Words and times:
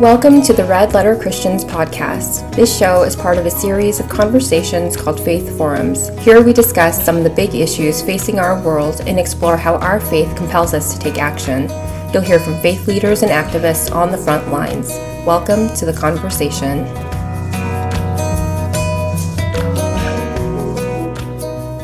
Welcome 0.00 0.42
to 0.42 0.52
the 0.52 0.64
Red 0.64 0.92
Letter 0.92 1.14
Christians 1.14 1.64
podcast. 1.64 2.52
This 2.56 2.76
show 2.76 3.04
is 3.04 3.14
part 3.14 3.38
of 3.38 3.46
a 3.46 3.50
series 3.50 4.00
of 4.00 4.08
conversations 4.08 4.96
called 4.96 5.20
Faith 5.20 5.56
Forums. 5.56 6.08
Here 6.18 6.42
we 6.42 6.52
discuss 6.52 7.04
some 7.04 7.16
of 7.16 7.22
the 7.22 7.30
big 7.30 7.54
issues 7.54 8.02
facing 8.02 8.40
our 8.40 8.60
world 8.60 9.02
and 9.06 9.20
explore 9.20 9.56
how 9.56 9.76
our 9.76 10.00
faith 10.00 10.34
compels 10.34 10.74
us 10.74 10.92
to 10.92 10.98
take 10.98 11.18
action. 11.18 11.68
You'll 12.12 12.24
hear 12.24 12.40
from 12.40 12.60
faith 12.60 12.88
leaders 12.88 13.22
and 13.22 13.30
activists 13.30 13.94
on 13.94 14.10
the 14.10 14.18
front 14.18 14.48
lines. 14.48 14.88
Welcome 15.24 15.72
to 15.76 15.86
the 15.86 15.92
conversation. 15.92 16.80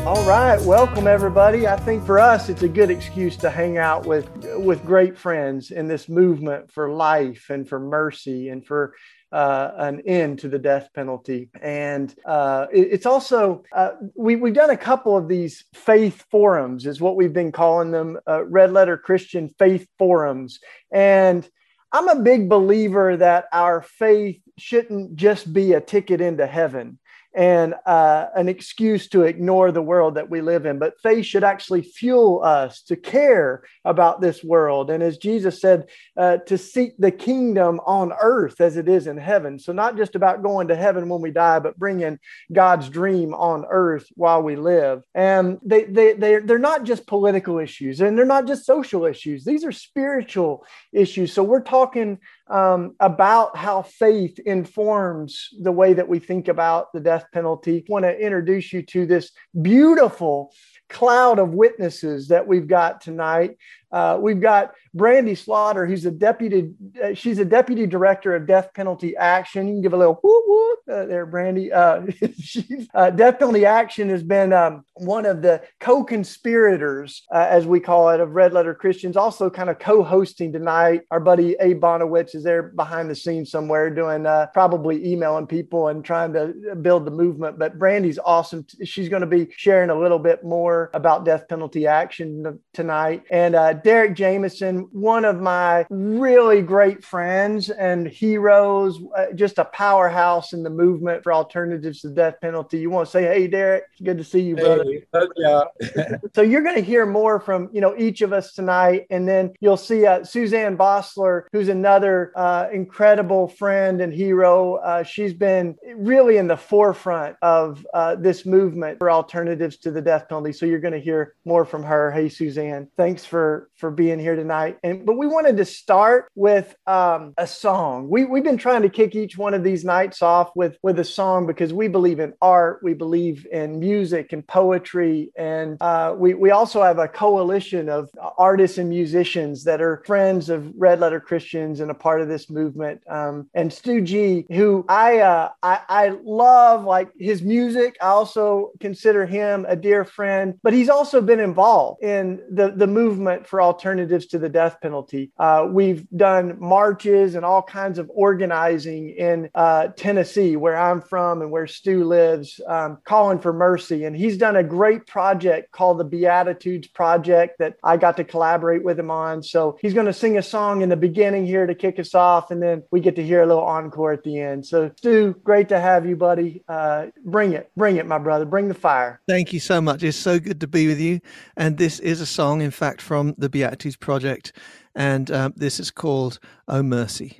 All 0.05 0.27
right, 0.27 0.61
welcome 0.63 1.07
everybody. 1.07 1.65
I 1.65 1.77
think 1.77 2.05
for 2.05 2.19
us 2.19 2.49
it's 2.49 2.63
a 2.63 2.67
good 2.67 2.91
excuse 2.91 3.37
to 3.37 3.49
hang 3.49 3.77
out 3.77 4.05
with 4.05 4.40
with 4.55 4.85
great 4.85 5.17
friends 5.17 5.71
in 5.71 5.87
this 5.87 6.09
movement 6.09 6.71
for 6.71 6.91
life 6.91 7.49
and 7.49 7.67
for 7.67 7.79
mercy 7.79 8.49
and 8.49 8.65
for 8.65 8.93
uh, 9.31 9.71
an 9.77 10.01
end 10.05 10.39
to 10.39 10.49
the 10.49 10.59
death 10.59 10.89
penalty. 10.93 11.49
And 11.61 12.13
uh, 12.25 12.67
it, 12.71 12.89
it's 12.91 13.05
also, 13.05 13.63
uh, 13.73 13.91
we, 14.15 14.35
we've 14.35 14.53
done 14.53 14.71
a 14.71 14.77
couple 14.77 15.15
of 15.15 15.27
these 15.27 15.63
faith 15.73 16.25
forums, 16.29 16.85
is 16.85 16.99
what 16.99 17.15
we've 17.15 17.33
been 17.33 17.51
calling 17.51 17.91
them 17.91 18.17
uh, 18.27 18.43
Red 18.45 18.73
Letter 18.73 18.97
Christian 18.97 19.49
Faith 19.57 19.87
Forums. 19.97 20.59
And 20.91 21.47
I'm 21.93 22.07
a 22.07 22.21
big 22.21 22.49
believer 22.49 23.17
that 23.17 23.45
our 23.51 23.81
faith 23.81 24.41
shouldn't 24.57 25.15
just 25.15 25.51
be 25.51 25.73
a 25.73 25.81
ticket 25.81 26.21
into 26.21 26.47
heaven 26.47 26.99
and 27.33 27.75
uh, 27.85 28.27
an 28.35 28.49
excuse 28.49 29.07
to 29.09 29.23
ignore 29.23 29.71
the 29.71 29.81
world 29.81 30.15
that 30.15 30.29
we 30.29 30.41
live 30.41 30.65
in. 30.65 30.79
But 30.79 30.99
faith 31.01 31.25
should 31.25 31.43
actually 31.43 31.81
fuel 31.81 32.43
us 32.43 32.81
to 32.83 32.95
care 32.95 33.63
about 33.85 34.21
this 34.21 34.43
world. 34.43 34.91
And 34.91 35.01
as 35.01 35.17
Jesus 35.17 35.61
said, 35.61 35.87
uh, 36.17 36.37
to 36.37 36.57
seek 36.57 36.97
the 36.97 37.11
kingdom 37.11 37.79
on 37.85 38.11
earth 38.21 38.59
as 38.59 38.77
it 38.77 38.89
is 38.89 39.07
in 39.07 39.17
heaven. 39.17 39.59
So, 39.59 39.71
not 39.71 39.97
just 39.97 40.15
about 40.15 40.43
going 40.43 40.67
to 40.67 40.75
heaven 40.75 41.09
when 41.09 41.21
we 41.21 41.31
die, 41.31 41.59
but 41.59 41.79
bringing 41.79 42.19
God's 42.51 42.89
dream 42.89 43.33
on 43.33 43.65
earth 43.69 44.07
while 44.15 44.41
we 44.41 44.55
live. 44.55 45.03
And 45.15 45.59
they, 45.63 45.85
they, 45.85 46.13
they're, 46.13 46.41
they're 46.41 46.59
not 46.59 46.83
just 46.83 47.07
political 47.07 47.59
issues 47.59 48.01
and 48.01 48.17
they're 48.17 48.25
not 48.25 48.47
just 48.47 48.65
social 48.65 49.05
issues, 49.05 49.45
these 49.45 49.63
are 49.63 49.71
spiritual 49.71 50.65
issues. 50.91 51.33
So, 51.33 51.43
we're 51.43 51.61
talking 51.61 52.19
um, 52.51 52.95
about 52.99 53.55
how 53.55 53.81
faith 53.81 54.37
informs 54.39 55.49
the 55.61 55.71
way 55.71 55.93
that 55.93 56.07
we 56.07 56.19
think 56.19 56.49
about 56.49 56.91
the 56.93 56.99
death 56.99 57.25
penalty. 57.33 57.77
I 57.77 57.91
want 57.91 58.03
to 58.03 58.17
introduce 58.17 58.73
you 58.73 58.81
to 58.83 59.05
this 59.05 59.31
beautiful 59.61 60.53
cloud 60.89 61.39
of 61.39 61.53
witnesses 61.53 62.27
that 62.27 62.45
we've 62.45 62.67
got 62.67 62.99
tonight. 62.99 63.51
Uh, 63.91 64.17
we've 64.19 64.41
got 64.41 64.73
Brandy 64.93 65.35
Slaughter, 65.35 65.85
who's 65.85 66.05
a 66.05 66.11
deputy. 66.11 66.71
Uh, 67.01 67.13
she's 67.13 67.39
a 67.39 67.45
deputy 67.45 67.87
director 67.87 68.35
of 68.35 68.45
death 68.45 68.73
penalty 68.73 69.15
action. 69.15 69.67
You 69.67 69.75
can 69.75 69.81
give 69.81 69.93
a 69.93 69.97
little 69.97 70.19
whoop 70.21 70.43
whoop 70.47 70.79
uh, 70.91 71.05
there, 71.05 71.25
Brandy. 71.25 71.71
Uh, 71.71 72.07
uh, 72.93 73.09
death 73.09 73.39
penalty 73.39 73.65
action 73.65 74.09
has 74.09 74.21
been 74.21 74.51
um, 74.51 74.83
one 74.95 75.25
of 75.25 75.41
the 75.41 75.61
co-conspirators, 75.79 77.23
uh, 77.33 77.47
as 77.49 77.65
we 77.65 77.79
call 77.79 78.09
it, 78.09 78.19
of 78.19 78.31
Red 78.31 78.51
Letter 78.51 78.73
Christians. 78.73 79.15
Also, 79.15 79.49
kind 79.49 79.69
of 79.69 79.79
co-hosting 79.79 80.51
tonight. 80.51 81.01
Our 81.11 81.21
buddy 81.21 81.55
Abe 81.61 81.81
Bonowitz 81.81 82.35
is 82.35 82.43
there 82.43 82.63
behind 82.63 83.09
the 83.09 83.15
scenes 83.15 83.49
somewhere, 83.49 83.89
doing 83.89 84.25
probably 84.53 85.05
emailing 85.05 85.47
people 85.47 85.87
and 85.87 86.03
trying 86.03 86.33
to 86.33 86.75
build 86.81 87.05
the 87.05 87.11
movement. 87.11 87.57
But 87.57 87.79
Brandy's 87.79 88.19
awesome. 88.23 88.65
She's 88.83 89.07
going 89.07 89.21
to 89.21 89.27
be 89.27 89.47
sharing 89.55 89.89
a 89.89 89.99
little 89.99 90.19
bit 90.19 90.43
more 90.43 90.89
about 90.93 91.23
death 91.23 91.47
penalty 91.47 91.87
action 91.87 92.59
tonight, 92.73 93.23
and 93.29 93.55
Derrick 93.83 94.15
Jamison, 94.15 94.87
one 94.91 95.25
of 95.25 95.39
my 95.39 95.85
really 95.89 96.61
great 96.61 97.03
friends 97.03 97.69
and 97.69 98.07
heroes, 98.07 98.99
uh, 99.17 99.27
just 99.33 99.57
a 99.57 99.65
powerhouse 99.65 100.53
in 100.53 100.63
the 100.63 100.69
movement 100.69 101.23
for 101.23 101.33
alternatives 101.33 102.01
to 102.01 102.09
the 102.09 102.15
death 102.15 102.35
penalty. 102.41 102.79
You 102.79 102.89
want 102.89 103.07
to 103.07 103.11
say, 103.11 103.23
hey, 103.23 103.47
Derrick, 103.47 103.83
good 104.03 104.17
to 104.17 104.23
see 104.23 104.41
you, 104.41 104.55
brother. 104.55 104.85
Hey, 104.85 105.27
yeah. 105.37 105.63
so 106.35 106.41
you're 106.41 106.63
going 106.63 106.75
to 106.75 106.81
hear 106.81 107.05
more 107.05 107.39
from, 107.39 107.69
you 107.71 107.81
know, 107.81 107.95
each 107.97 108.21
of 108.21 108.33
us 108.33 108.53
tonight. 108.53 109.07
And 109.09 109.27
then 109.27 109.53
you'll 109.59 109.77
see 109.77 110.05
uh, 110.05 110.19
SueZann 110.19 110.77
Bosler, 110.77 111.43
who's 111.51 111.69
another 111.69 112.31
uh, 112.35 112.67
incredible 112.71 113.47
friend 113.47 114.01
and 114.01 114.13
hero. 114.13 114.75
Uh, 114.75 115.03
she's 115.03 115.33
been 115.33 115.75
really 115.95 116.37
in 116.37 116.47
the 116.47 116.57
forefront 116.57 117.35
of 117.41 117.85
uh, 117.93 118.15
this 118.15 118.45
movement 118.45 118.99
for 118.99 119.11
alternatives 119.11 119.77
to 119.77 119.91
the 119.91 120.01
death 120.01 120.27
penalty. 120.29 120.53
So 120.53 120.65
you're 120.65 120.79
going 120.79 120.93
to 120.93 120.99
hear 120.99 121.35
more 121.45 121.65
from 121.65 121.83
her. 121.83 122.11
Hey, 122.11 122.25
SueZann, 122.25 122.87
thanks 122.97 123.25
for 123.25 123.69
for 123.81 123.91
being 123.91 124.19
here 124.19 124.35
tonight. 124.35 124.77
And 124.83 125.05
but 125.05 125.17
we 125.17 125.27
wanted 125.27 125.57
to 125.57 125.65
start 125.65 126.31
with 126.35 126.73
um, 126.87 127.33
a 127.37 127.47
song. 127.47 128.07
We 128.09 128.23
we've 128.23 128.43
been 128.43 128.57
trying 128.57 128.83
to 128.83 128.89
kick 128.89 129.15
each 129.15 129.37
one 129.37 129.53
of 129.53 129.63
these 129.63 129.83
nights 129.83 130.21
off 130.21 130.51
with 130.55 130.77
with 130.83 130.99
a 130.99 131.03
song 131.03 131.47
because 131.47 131.73
we 131.73 131.89
believe 131.89 132.19
in 132.19 132.33
art, 132.41 132.79
we 132.83 132.93
believe 132.93 133.45
in 133.51 133.79
music 133.79 134.31
and 134.31 134.47
poetry, 134.47 135.31
and 135.35 135.77
uh, 135.81 136.15
we 136.15 136.35
we 136.35 136.51
also 136.51 136.81
have 136.81 136.99
a 136.99 137.07
coalition 137.07 137.89
of 137.89 138.09
artists 138.37 138.77
and 138.77 138.89
musicians 138.89 139.63
that 139.65 139.81
are 139.81 140.03
friends 140.05 140.49
of 140.49 140.71
Red 140.77 140.99
Letter 140.99 141.19
Christians 141.19 141.79
and 141.79 141.89
a 141.89 141.95
part 141.95 142.21
of 142.21 142.27
this 142.27 142.49
movement. 142.49 143.01
Um, 143.09 143.49
and 143.53 143.73
Stu 143.73 144.01
G, 144.01 144.45
who 144.51 144.85
I, 144.87 145.19
uh, 145.19 145.49
I 145.63 145.79
I 145.89 146.17
love 146.23 146.85
like 146.85 147.09
his 147.17 147.41
music. 147.41 147.97
I 148.01 148.07
also 148.07 148.71
consider 148.79 149.25
him 149.25 149.65
a 149.67 149.75
dear 149.75 150.05
friend, 150.05 150.59
but 150.61 150.73
he's 150.73 150.89
also 150.89 151.19
been 151.19 151.39
involved 151.39 152.03
in 152.03 152.41
the 152.51 152.71
the 152.71 152.87
movement 152.87 153.47
for 153.47 153.59
alternatives 153.71 154.25
to 154.27 154.37
the 154.37 154.49
death 154.49 154.75
penalty. 154.81 155.31
Uh, 155.37 155.65
we've 155.69 156.05
done 156.09 156.57
marches 156.59 157.35
and 157.35 157.45
all 157.45 157.63
kinds 157.63 157.97
of 157.97 158.11
organizing 158.13 159.11
in 159.11 159.49
uh, 159.55 159.87
Tennessee, 159.95 160.57
where 160.57 160.77
I'm 160.77 161.01
from 161.01 161.41
and 161.41 161.49
where 161.51 161.67
Stu 161.67 162.03
lives, 162.03 162.59
um, 162.67 162.97
calling 163.05 163.39
for 163.39 163.53
mercy. 163.53 164.03
And 164.03 164.13
he's 164.15 164.37
done 164.37 164.57
a 164.57 164.63
great 164.63 165.07
project 165.07 165.71
called 165.71 165.99
the 165.99 166.03
Beatitudes 166.03 166.87
Project 166.89 167.59
that 167.59 167.75
I 167.81 167.95
got 167.95 168.17
to 168.17 168.25
collaborate 168.25 168.83
with 168.83 168.99
him 168.99 169.09
on. 169.09 169.41
So 169.41 169.77
he's 169.81 169.93
going 169.93 170.07
to 170.07 170.13
sing 170.13 170.37
a 170.37 170.43
song 170.43 170.81
in 170.81 170.89
the 170.89 170.97
beginning 170.97 171.45
here 171.45 171.65
to 171.65 171.75
kick 171.75 171.97
us 171.97 172.13
off, 172.13 172.51
and 172.51 172.61
then 172.61 172.83
we 172.91 172.99
get 172.99 173.15
to 173.15 173.23
hear 173.23 173.41
a 173.41 173.47
little 173.47 173.63
encore 173.63 174.11
at 174.11 174.23
the 174.23 174.37
end. 174.39 174.65
So, 174.65 174.91
Stu, 174.97 175.35
great 175.45 175.69
to 175.69 175.79
have 175.79 176.05
you, 176.05 176.17
buddy. 176.17 176.63
Uh, 176.67 177.07
bring 177.23 177.53
it, 177.53 177.71
bring 177.77 177.95
it, 177.95 178.05
my 178.05 178.17
brother. 178.17 178.45
Bring 178.45 178.67
the 178.67 178.81
fire. 178.89 179.21
Thank 179.27 179.53
you 179.53 179.61
so 179.61 179.79
much. 179.79 180.03
It's 180.03 180.17
so 180.17 180.39
good 180.39 180.59
to 180.59 180.67
be 180.67 180.87
with 180.87 180.99
you. 180.99 181.21
And 181.55 181.77
this 181.77 181.99
is 181.99 182.19
a 182.19 182.25
song, 182.25 182.61
in 182.61 182.71
fact, 182.71 183.01
from 183.01 183.33
the 183.37 183.47
Beatitudes 183.47 183.60
Project, 183.99 184.53
and 184.95 185.29
um, 185.31 185.53
this 185.55 185.79
is 185.79 185.91
called 185.91 186.39
Oh 186.67 186.83
Mercy. 186.83 187.37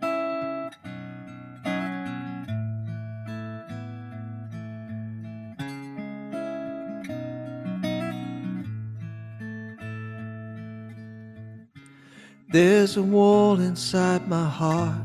There's 12.52 12.98
a 12.98 13.02
wall 13.02 13.60
inside 13.62 14.28
my 14.28 14.50
heart. 14.50 15.02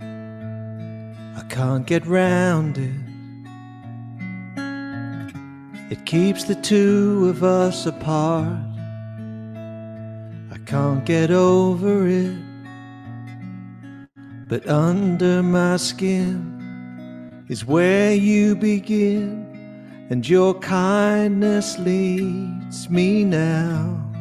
I 0.00 1.42
can't 1.48 1.86
get 1.86 2.06
round 2.06 2.78
it. 2.78 3.14
It 5.90 6.06
keeps 6.06 6.44
the 6.44 6.54
two 6.54 7.28
of 7.28 7.42
us 7.42 7.86
apart 7.86 8.73
can't 10.74 11.04
get 11.04 11.30
over 11.30 12.08
it. 12.08 12.36
But 14.48 14.68
under 14.68 15.40
my 15.40 15.76
skin 15.76 17.46
is 17.48 17.64
where 17.64 18.12
you 18.12 18.56
begin, 18.56 19.46
and 20.10 20.28
your 20.28 20.52
kindness 20.54 21.78
leads 21.78 22.90
me 22.90 23.22
now. 23.22 24.13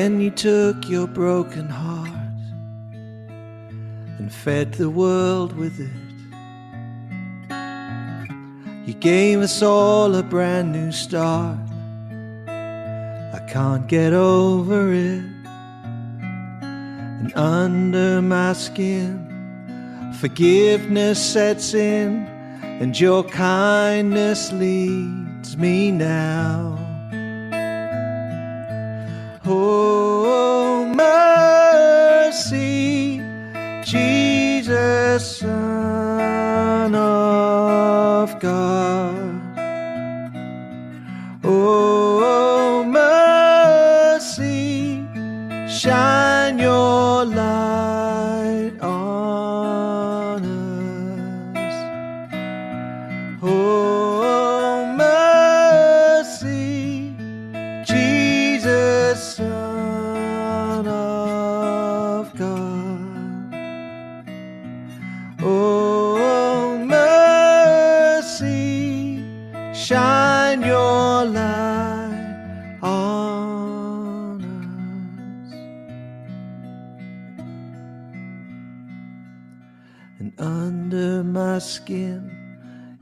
When 0.00 0.18
you 0.18 0.30
took 0.30 0.88
your 0.88 1.06
broken 1.06 1.68
heart 1.68 2.38
and 4.18 4.32
fed 4.32 4.72
the 4.72 4.88
world 4.88 5.52
with 5.52 5.78
it 5.78 6.06
You 8.86 8.94
gave 8.94 9.40
us 9.40 9.60
all 9.60 10.14
a 10.14 10.22
brand 10.22 10.72
new 10.72 10.90
start. 10.90 11.58
I 12.48 13.40
can't 13.52 13.86
get 13.88 14.14
over 14.14 14.90
it. 14.90 15.24
And 17.20 17.30
under 17.36 18.22
my 18.22 18.54
skin, 18.54 19.12
forgiveness 20.18 21.22
sets 21.22 21.74
in, 21.74 22.26
and 22.80 22.98
your 22.98 23.22
kindness 23.24 24.50
leads 24.50 25.58
me 25.58 25.90
now. 25.90 26.89
God. 38.40 38.79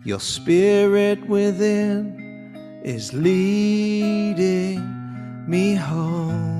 Your 0.04 0.20
spirit 0.20 1.26
within 1.28 2.80
is 2.84 3.12
leading 3.12 4.78
me 5.48 5.74
home. 5.74 6.57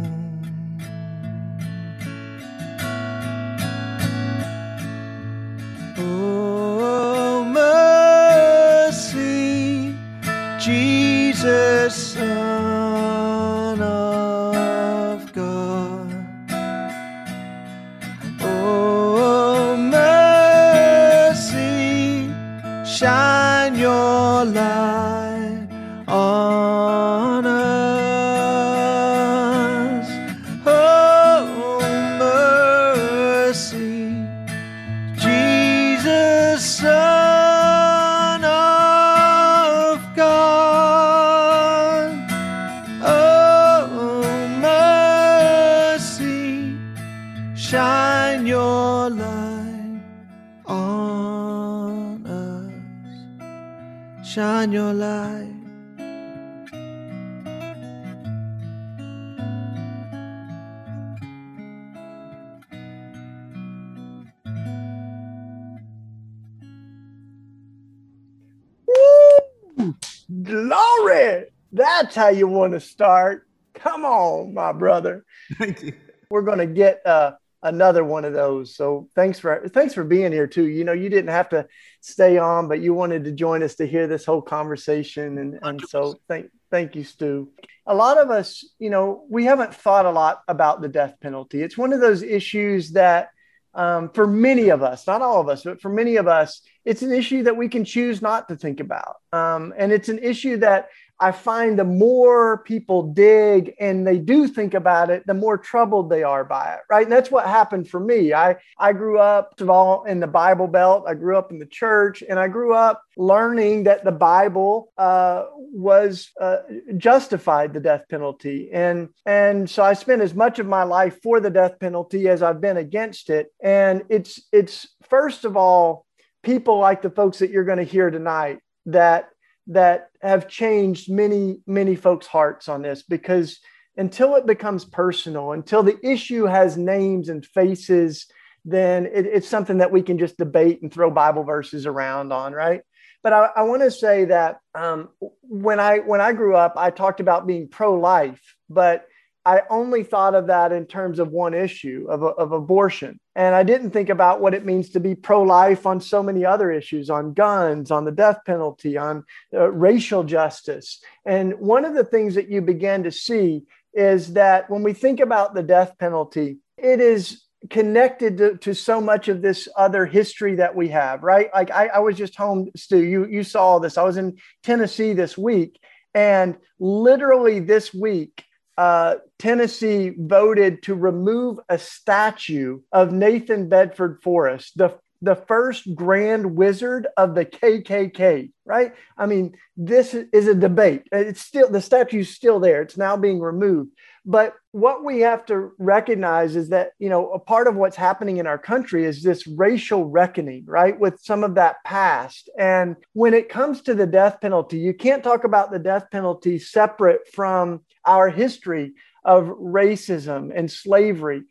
How 72.18 72.28
you 72.28 72.46
want 72.46 72.72
to 72.72 72.80
start. 72.80 73.46
Come 73.74 74.04
on, 74.04 74.52
my 74.52 74.72
brother. 74.72 75.24
Thank 75.58 75.82
you. 75.82 75.92
We're 76.30 76.42
going 76.42 76.58
to 76.58 76.66
get 76.66 77.00
uh, 77.06 77.32
another 77.62 78.04
one 78.04 78.24
of 78.24 78.32
those. 78.32 78.74
So 78.76 79.08
thanks 79.14 79.38
for 79.38 79.68
thanks 79.68 79.94
for 79.94 80.04
being 80.04 80.32
here 80.32 80.46
too. 80.46 80.66
You 80.66 80.84
know, 80.84 80.92
you 80.92 81.08
didn't 81.08 81.30
have 81.30 81.48
to 81.50 81.66
stay 82.00 82.38
on, 82.38 82.68
but 82.68 82.80
you 82.80 82.92
wanted 82.92 83.24
to 83.24 83.32
join 83.32 83.62
us 83.62 83.76
to 83.76 83.86
hear 83.86 84.06
this 84.06 84.24
whole 84.24 84.42
conversation, 84.42 85.38
and 85.38 85.58
and 85.62 85.80
so 85.88 86.18
thank 86.28 86.50
thank 86.70 86.96
you, 86.96 87.04
Stu. 87.04 87.50
A 87.86 87.94
lot 87.94 88.18
of 88.18 88.30
us, 88.30 88.64
you 88.78 88.90
know, 88.90 89.24
we 89.30 89.44
haven't 89.44 89.74
thought 89.74 90.04
a 90.04 90.10
lot 90.10 90.42
about 90.48 90.82
the 90.82 90.88
death 90.88 91.14
penalty. 91.20 91.62
It's 91.62 91.78
one 91.78 91.92
of 91.92 92.00
those 92.00 92.22
issues 92.22 92.92
that 92.92 93.30
um, 93.74 94.10
for 94.10 94.26
many 94.26 94.70
of 94.70 94.82
us, 94.82 95.06
not 95.06 95.22
all 95.22 95.40
of 95.40 95.48
us, 95.48 95.62
but 95.62 95.80
for 95.80 95.88
many 95.88 96.16
of 96.16 96.26
us, 96.26 96.62
it's 96.84 97.02
an 97.02 97.12
issue 97.12 97.44
that 97.44 97.56
we 97.56 97.68
can 97.68 97.84
choose 97.84 98.20
not 98.20 98.48
to 98.48 98.56
think 98.56 98.80
about. 98.80 99.16
Um, 99.32 99.72
and 99.76 99.92
it's 99.92 100.08
an 100.08 100.18
issue 100.18 100.58
that 100.58 100.88
I 101.20 101.32
find 101.32 101.78
the 101.78 101.84
more 101.84 102.58
people 102.58 103.02
dig 103.02 103.74
and 103.80 104.06
they 104.06 104.18
do 104.18 104.46
think 104.46 104.74
about 104.74 105.10
it, 105.10 105.26
the 105.26 105.34
more 105.34 105.58
troubled 105.58 106.10
they 106.10 106.22
are 106.22 106.44
by 106.44 106.74
it, 106.74 106.80
right? 106.88 107.02
And 107.02 107.12
that's 107.12 107.30
what 107.30 107.46
happened 107.46 107.88
for 107.88 107.98
me. 107.98 108.32
I, 108.32 108.56
I 108.78 108.92
grew 108.92 109.18
up 109.18 109.60
of 109.60 109.68
all 109.68 110.04
in 110.04 110.20
the 110.20 110.26
Bible 110.26 110.68
Belt. 110.68 111.04
I 111.08 111.14
grew 111.14 111.36
up 111.36 111.50
in 111.50 111.58
the 111.58 111.66
church, 111.66 112.22
and 112.28 112.38
I 112.38 112.48
grew 112.48 112.74
up 112.74 113.02
learning 113.16 113.84
that 113.84 114.04
the 114.04 114.12
Bible 114.12 114.92
uh, 114.96 115.46
was 115.54 116.30
uh, 116.40 116.58
justified 116.96 117.74
the 117.74 117.80
death 117.80 118.04
penalty, 118.08 118.70
and 118.72 119.08
and 119.26 119.68
so 119.68 119.82
I 119.82 119.94
spent 119.94 120.22
as 120.22 120.34
much 120.34 120.58
of 120.58 120.66
my 120.66 120.84
life 120.84 121.20
for 121.22 121.40
the 121.40 121.50
death 121.50 121.78
penalty 121.80 122.28
as 122.28 122.42
I've 122.42 122.60
been 122.60 122.76
against 122.76 123.30
it. 123.30 123.52
And 123.60 124.04
it's 124.08 124.40
it's 124.52 124.88
first 125.08 125.44
of 125.44 125.56
all 125.56 126.06
people 126.42 126.78
like 126.78 127.02
the 127.02 127.10
folks 127.10 127.38
that 127.38 127.50
you're 127.50 127.64
going 127.64 127.78
to 127.78 127.84
hear 127.84 128.10
tonight 128.10 128.60
that 128.86 129.30
that 129.68 130.10
have 130.22 130.48
changed 130.48 131.10
many, 131.10 131.60
many 131.66 131.94
folks' 131.94 132.26
hearts 132.26 132.68
on 132.68 132.82
this 132.82 133.02
because 133.02 133.60
until 133.96 134.36
it 134.36 134.46
becomes 134.46 134.84
personal, 134.84 135.52
until 135.52 135.82
the 135.82 135.98
issue 136.02 136.44
has 136.44 136.76
names 136.76 137.28
and 137.28 137.44
faces, 137.44 138.26
then 138.64 139.06
it, 139.06 139.26
it's 139.26 139.48
something 139.48 139.78
that 139.78 139.92
we 139.92 140.02
can 140.02 140.18
just 140.18 140.38
debate 140.38 140.80
and 140.82 140.92
throw 140.92 141.10
Bible 141.10 141.44
verses 141.44 141.84
around 141.84 142.32
on, 142.32 142.52
right? 142.52 142.80
But 143.22 143.32
I, 143.32 143.48
I 143.56 143.62
want 143.62 143.82
to 143.82 143.90
say 143.90 144.26
that 144.26 144.60
um, 144.74 145.08
when 145.42 145.80
I 145.80 145.98
when 145.98 146.20
I 146.20 146.32
grew 146.32 146.54
up, 146.54 146.74
I 146.76 146.90
talked 146.90 147.20
about 147.20 147.46
being 147.46 147.68
pro-life, 147.68 148.40
but 148.70 149.06
I 149.48 149.62
only 149.70 150.02
thought 150.02 150.34
of 150.34 150.48
that 150.48 150.72
in 150.72 150.84
terms 150.84 151.18
of 151.18 151.30
one 151.30 151.54
issue 151.54 152.06
of, 152.10 152.22
of 152.22 152.52
abortion. 152.52 153.18
And 153.34 153.54
I 153.54 153.62
didn't 153.62 153.92
think 153.92 154.10
about 154.10 154.42
what 154.42 154.52
it 154.52 154.66
means 154.66 154.90
to 154.90 155.00
be 155.00 155.14
pro 155.14 155.42
life 155.42 155.86
on 155.86 156.02
so 156.02 156.22
many 156.22 156.44
other 156.44 156.70
issues 156.70 157.08
on 157.08 157.32
guns, 157.32 157.90
on 157.90 158.04
the 158.04 158.12
death 158.12 158.40
penalty, 158.44 158.98
on 158.98 159.24
uh, 159.54 159.72
racial 159.72 160.22
justice. 160.22 161.00
And 161.24 161.54
one 161.54 161.86
of 161.86 161.94
the 161.94 162.04
things 162.04 162.34
that 162.34 162.50
you 162.50 162.60
began 162.60 163.04
to 163.04 163.10
see 163.10 163.62
is 163.94 164.34
that 164.34 164.68
when 164.68 164.82
we 164.82 164.92
think 164.92 165.18
about 165.18 165.54
the 165.54 165.62
death 165.62 165.96
penalty, 165.98 166.58
it 166.76 167.00
is 167.00 167.44
connected 167.70 168.36
to, 168.36 168.58
to 168.58 168.74
so 168.74 169.00
much 169.00 169.28
of 169.28 169.40
this 169.40 169.66
other 169.78 170.04
history 170.04 170.56
that 170.56 170.76
we 170.76 170.88
have, 170.88 171.22
right? 171.22 171.48
Like 171.54 171.70
I, 171.70 171.86
I 171.86 171.98
was 172.00 172.18
just 172.18 172.36
home, 172.36 172.68
Stu, 172.76 172.98
you, 172.98 173.26
you 173.26 173.44
saw 173.44 173.78
this. 173.78 173.96
I 173.96 174.02
was 174.02 174.18
in 174.18 174.36
Tennessee 174.62 175.14
this 175.14 175.38
week. 175.38 175.80
And 176.12 176.56
literally 176.78 177.60
this 177.60 177.94
week, 177.94 178.44
uh, 178.78 179.16
Tennessee 179.40 180.14
voted 180.16 180.84
to 180.84 180.94
remove 180.94 181.58
a 181.68 181.78
statue 181.78 182.80
of 182.92 183.12
Nathan 183.12 183.68
Bedford 183.68 184.22
Forrest, 184.22 184.78
the 184.78 184.96
the 185.20 185.34
first 185.34 185.96
grand 185.96 186.54
wizard 186.54 187.08
of 187.16 187.34
the 187.34 187.44
KKK, 187.44 188.52
right? 188.64 188.94
I 189.16 189.26
mean, 189.26 189.56
this 189.76 190.14
is 190.14 190.46
a 190.46 190.54
debate. 190.54 191.02
It's 191.10 191.40
still 191.40 191.68
the 191.68 191.80
statue's 191.80 192.28
still 192.28 192.60
there. 192.60 192.82
It's 192.82 192.96
now 192.96 193.16
being 193.16 193.40
removed. 193.40 193.90
But 194.24 194.54
what 194.72 195.04
we 195.04 195.20
have 195.20 195.46
to 195.46 195.72
recognize 195.78 196.56
is 196.56 196.68
that, 196.68 196.90
you 196.98 197.08
know, 197.08 197.30
a 197.32 197.38
part 197.38 197.66
of 197.66 197.76
what's 197.76 197.96
happening 197.96 198.36
in 198.36 198.46
our 198.46 198.58
country 198.58 199.04
is 199.04 199.22
this 199.22 199.46
racial 199.46 200.04
reckoning, 200.04 200.64
right? 200.66 200.98
With 200.98 201.20
some 201.22 201.44
of 201.44 201.54
that 201.54 201.76
past. 201.84 202.50
And 202.58 202.96
when 203.14 203.34
it 203.34 203.48
comes 203.48 203.80
to 203.82 203.94
the 203.94 204.06
death 204.06 204.40
penalty, 204.40 204.78
you 204.78 204.92
can't 204.92 205.24
talk 205.24 205.44
about 205.44 205.70
the 205.70 205.78
death 205.78 206.10
penalty 206.10 206.58
separate 206.58 207.28
from 207.32 207.82
our 208.04 208.28
history 208.28 208.92
of 209.24 209.46
racism 209.46 210.50
and 210.54 210.70
slavery. 210.70 211.42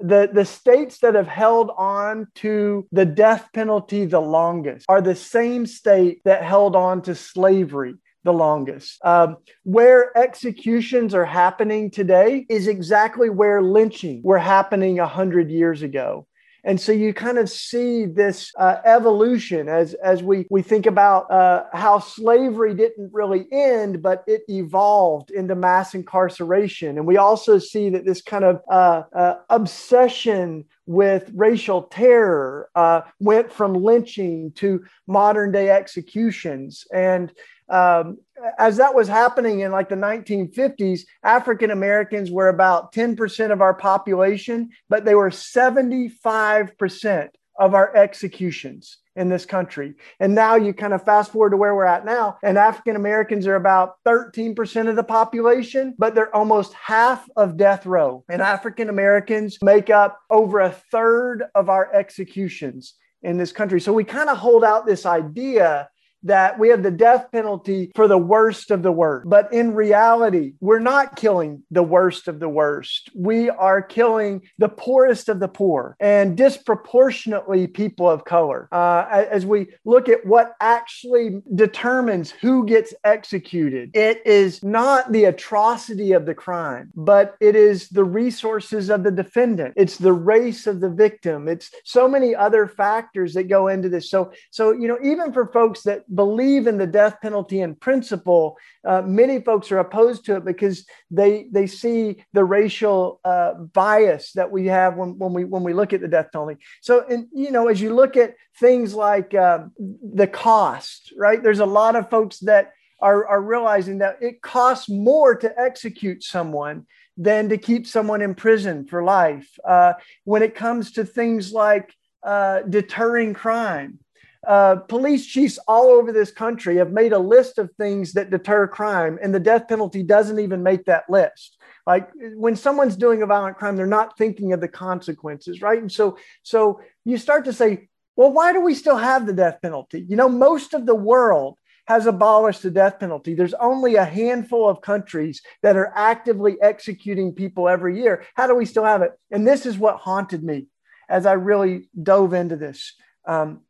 the, 0.00 0.28
the 0.32 0.44
states 0.44 0.98
that 0.98 1.14
have 1.14 1.28
held 1.28 1.70
on 1.76 2.26
to 2.36 2.86
the 2.92 3.04
death 3.04 3.48
penalty 3.52 4.04
the 4.04 4.20
longest 4.20 4.84
are 4.88 5.00
the 5.00 5.14
same 5.14 5.66
state 5.66 6.20
that 6.24 6.42
held 6.42 6.76
on 6.76 7.02
to 7.02 7.14
slavery 7.14 7.94
the 8.26 8.32
longest. 8.32 8.98
Um, 9.02 9.38
where 9.62 10.16
executions 10.18 11.14
are 11.14 11.24
happening 11.24 11.90
today 11.90 12.44
is 12.50 12.66
exactly 12.66 13.30
where 13.30 13.62
lynching 13.62 14.20
were 14.22 14.38
happening 14.38 14.98
100 14.98 15.50
years 15.50 15.80
ago. 15.80 16.26
And 16.64 16.80
so 16.80 16.90
you 16.90 17.14
kind 17.14 17.38
of 17.38 17.48
see 17.48 18.06
this 18.06 18.52
uh, 18.58 18.78
evolution 18.84 19.68
as, 19.68 19.94
as 19.94 20.20
we, 20.20 20.46
we 20.50 20.62
think 20.62 20.86
about 20.86 21.30
uh, 21.30 21.62
how 21.72 22.00
slavery 22.00 22.74
didn't 22.74 23.10
really 23.12 23.46
end, 23.52 24.02
but 24.02 24.24
it 24.26 24.42
evolved 24.48 25.30
into 25.30 25.54
mass 25.54 25.94
incarceration. 25.94 26.98
And 26.98 27.06
we 27.06 27.18
also 27.18 27.58
see 27.58 27.88
that 27.90 28.04
this 28.04 28.20
kind 28.20 28.44
of 28.44 28.60
uh, 28.68 29.02
uh 29.14 29.34
obsession 29.48 30.64
with 30.86 31.30
racial 31.34 31.82
terror 31.82 32.70
uh, 32.74 33.02
went 33.20 33.52
from 33.52 33.74
lynching 33.74 34.52
to 34.52 34.84
modern 35.06 35.52
day 35.52 35.70
executions. 35.70 36.86
And 36.92 37.32
um, 37.68 38.18
as 38.58 38.76
that 38.76 38.94
was 38.94 39.08
happening 39.08 39.60
in 39.60 39.72
like 39.72 39.88
the 39.88 39.96
1950s, 39.96 41.00
African 41.22 41.70
Americans 41.70 42.30
were 42.30 42.48
about 42.48 42.92
10% 42.92 43.52
of 43.52 43.60
our 43.60 43.74
population, 43.74 44.70
but 44.88 45.04
they 45.04 45.14
were 45.14 45.30
75% 45.30 47.28
of 47.58 47.74
our 47.74 47.94
executions 47.96 48.98
in 49.16 49.28
this 49.28 49.46
country. 49.46 49.94
And 50.20 50.34
now 50.34 50.54
you 50.54 50.72
kind 50.72 50.92
of 50.92 51.04
fast 51.04 51.32
forward 51.32 51.50
to 51.50 51.56
where 51.56 51.74
we're 51.74 51.84
at 51.84 52.04
now, 52.04 52.38
and 52.42 52.58
African 52.58 52.96
Americans 52.96 53.46
are 53.46 53.56
about 53.56 53.96
13% 54.06 54.88
of 54.88 54.96
the 54.96 55.02
population, 55.02 55.94
but 55.98 56.14
they're 56.14 56.34
almost 56.34 56.72
half 56.74 57.28
of 57.36 57.56
death 57.56 57.86
row. 57.86 58.24
And 58.28 58.42
African 58.42 58.88
Americans 58.88 59.58
make 59.62 59.90
up 59.90 60.20
over 60.30 60.60
a 60.60 60.70
third 60.70 61.44
of 61.54 61.68
our 61.68 61.92
executions 61.92 62.94
in 63.22 63.38
this 63.38 63.52
country. 63.52 63.80
So 63.80 63.92
we 63.92 64.04
kind 64.04 64.28
of 64.28 64.38
hold 64.38 64.62
out 64.62 64.86
this 64.86 65.06
idea 65.06 65.88
that 66.26 66.58
we 66.58 66.68
have 66.68 66.82
the 66.82 66.90
death 66.90 67.26
penalty 67.32 67.92
for 67.94 68.08
the 68.08 68.18
worst 68.18 68.70
of 68.70 68.82
the 68.82 68.92
worst. 68.92 69.28
But 69.28 69.52
in 69.52 69.74
reality, 69.74 70.54
we're 70.60 70.78
not 70.78 71.16
killing 71.16 71.62
the 71.70 71.82
worst 71.82 72.28
of 72.28 72.40
the 72.40 72.48
worst. 72.48 73.10
We 73.14 73.50
are 73.50 73.80
killing 73.80 74.42
the 74.58 74.68
poorest 74.68 75.28
of 75.28 75.40
the 75.40 75.48
poor 75.48 75.96
and 76.00 76.36
disproportionately 76.36 77.66
people 77.66 78.08
of 78.08 78.24
color. 78.24 78.68
Uh, 78.72 79.06
as 79.10 79.46
we 79.46 79.68
look 79.84 80.08
at 80.08 80.26
what 80.26 80.54
actually 80.60 81.42
determines 81.54 82.30
who 82.30 82.66
gets 82.66 82.92
executed, 83.04 83.90
it 83.94 84.22
is 84.26 84.62
not 84.62 85.12
the 85.12 85.24
atrocity 85.24 86.12
of 86.12 86.26
the 86.26 86.34
crime, 86.34 86.90
but 86.94 87.36
it 87.40 87.54
is 87.54 87.88
the 87.88 88.04
resources 88.04 88.90
of 88.90 89.04
the 89.04 89.10
defendant. 89.10 89.74
It's 89.76 89.96
the 89.96 90.12
race 90.12 90.66
of 90.66 90.80
the 90.80 90.90
victim. 90.90 91.48
It's 91.48 91.70
so 91.84 92.08
many 92.08 92.34
other 92.34 92.66
factors 92.66 93.34
that 93.34 93.44
go 93.44 93.68
into 93.68 93.88
this. 93.88 94.10
So, 94.10 94.32
so 94.50 94.72
you 94.72 94.88
know, 94.88 94.98
even 95.02 95.32
for 95.32 95.46
folks 95.52 95.82
that 95.82 96.04
believe 96.16 96.66
in 96.66 96.78
the 96.78 96.86
death 96.86 97.18
penalty 97.20 97.60
in 97.60 97.74
principle, 97.76 98.56
uh, 98.84 99.02
many 99.02 99.40
folks 99.40 99.70
are 99.70 99.78
opposed 99.78 100.24
to 100.24 100.36
it 100.36 100.44
because 100.44 100.86
they 101.10 101.46
they 101.52 101.66
see 101.66 102.24
the 102.32 102.44
racial 102.44 103.20
uh, 103.24 103.54
bias 103.54 104.32
that 104.32 104.50
we 104.50 104.66
have 104.66 104.96
when, 104.96 105.18
when 105.18 105.32
we 105.32 105.44
when 105.44 105.62
we 105.62 105.74
look 105.74 105.92
at 105.92 106.00
the 106.00 106.08
death 106.08 106.30
penalty. 106.32 106.56
So, 106.80 107.04
and 107.08 107.28
you 107.32 107.50
know, 107.52 107.68
as 107.68 107.80
you 107.80 107.94
look 107.94 108.16
at 108.16 108.34
things 108.58 108.94
like 108.94 109.34
uh, 109.34 109.64
the 109.78 110.26
cost, 110.26 111.12
right? 111.16 111.42
There's 111.42 111.60
a 111.60 111.66
lot 111.66 111.94
of 111.94 112.10
folks 112.10 112.38
that 112.40 112.72
are, 113.00 113.26
are 113.26 113.42
realizing 113.42 113.98
that 113.98 114.16
it 114.20 114.40
costs 114.42 114.88
more 114.88 115.34
to 115.36 115.60
execute 115.60 116.22
someone 116.22 116.86
than 117.16 117.48
to 117.48 117.58
keep 117.58 117.86
someone 117.86 118.22
in 118.22 118.34
prison 118.34 118.86
for 118.86 119.02
life. 119.02 119.48
Uh, 119.64 119.94
when 120.24 120.42
it 120.42 120.54
comes 120.54 120.92
to 120.92 121.04
things 121.04 121.52
like 121.52 121.94
uh, 122.22 122.62
deterring 122.62 123.34
crime, 123.34 123.98
uh, 124.46 124.76
police 124.76 125.26
chiefs 125.26 125.58
all 125.66 125.88
over 125.88 126.12
this 126.12 126.30
country 126.30 126.76
have 126.76 126.92
made 126.92 127.12
a 127.12 127.18
list 127.18 127.58
of 127.58 127.72
things 127.72 128.12
that 128.12 128.30
deter 128.30 128.68
crime, 128.68 129.18
and 129.22 129.34
the 129.34 129.40
death 129.40 129.68
penalty 129.68 130.02
doesn't 130.02 130.38
even 130.38 130.62
make 130.62 130.84
that 130.84 131.10
list. 131.10 131.56
Like 131.86 132.08
when 132.34 132.56
someone's 132.56 132.96
doing 132.96 133.22
a 133.22 133.26
violent 133.26 133.56
crime, 133.56 133.76
they're 133.76 133.86
not 133.86 134.16
thinking 134.18 134.52
of 134.52 134.60
the 134.60 134.68
consequences, 134.68 135.62
right? 135.62 135.80
And 135.80 135.90
so, 135.90 136.16
so 136.42 136.80
you 137.04 137.16
start 137.18 137.44
to 137.44 137.52
say, 137.52 137.88
well, 138.16 138.32
why 138.32 138.52
do 138.52 138.60
we 138.60 138.74
still 138.74 138.96
have 138.96 139.26
the 139.26 139.32
death 139.32 139.58
penalty? 139.62 140.04
You 140.08 140.16
know, 140.16 140.28
most 140.28 140.74
of 140.74 140.86
the 140.86 140.94
world 140.94 141.58
has 141.86 142.06
abolished 142.06 142.62
the 142.62 142.70
death 142.70 142.98
penalty. 142.98 143.34
There's 143.34 143.54
only 143.54 143.94
a 143.94 144.04
handful 144.04 144.68
of 144.68 144.80
countries 144.80 145.42
that 145.62 145.76
are 145.76 145.92
actively 145.94 146.56
executing 146.60 147.32
people 147.32 147.68
every 147.68 148.00
year. 148.00 148.24
How 148.34 148.46
do 148.46 148.54
we 148.54 148.64
still 148.64 148.84
have 148.84 149.02
it? 149.02 149.12
And 149.30 149.46
this 149.46 149.66
is 149.66 149.78
what 149.78 149.98
haunted 149.98 150.42
me 150.42 150.66
as 151.08 151.26
I 151.26 151.34
really 151.34 151.88
dove 152.00 152.34
into 152.34 152.56
this. 152.56 152.94
Um, 153.26 153.60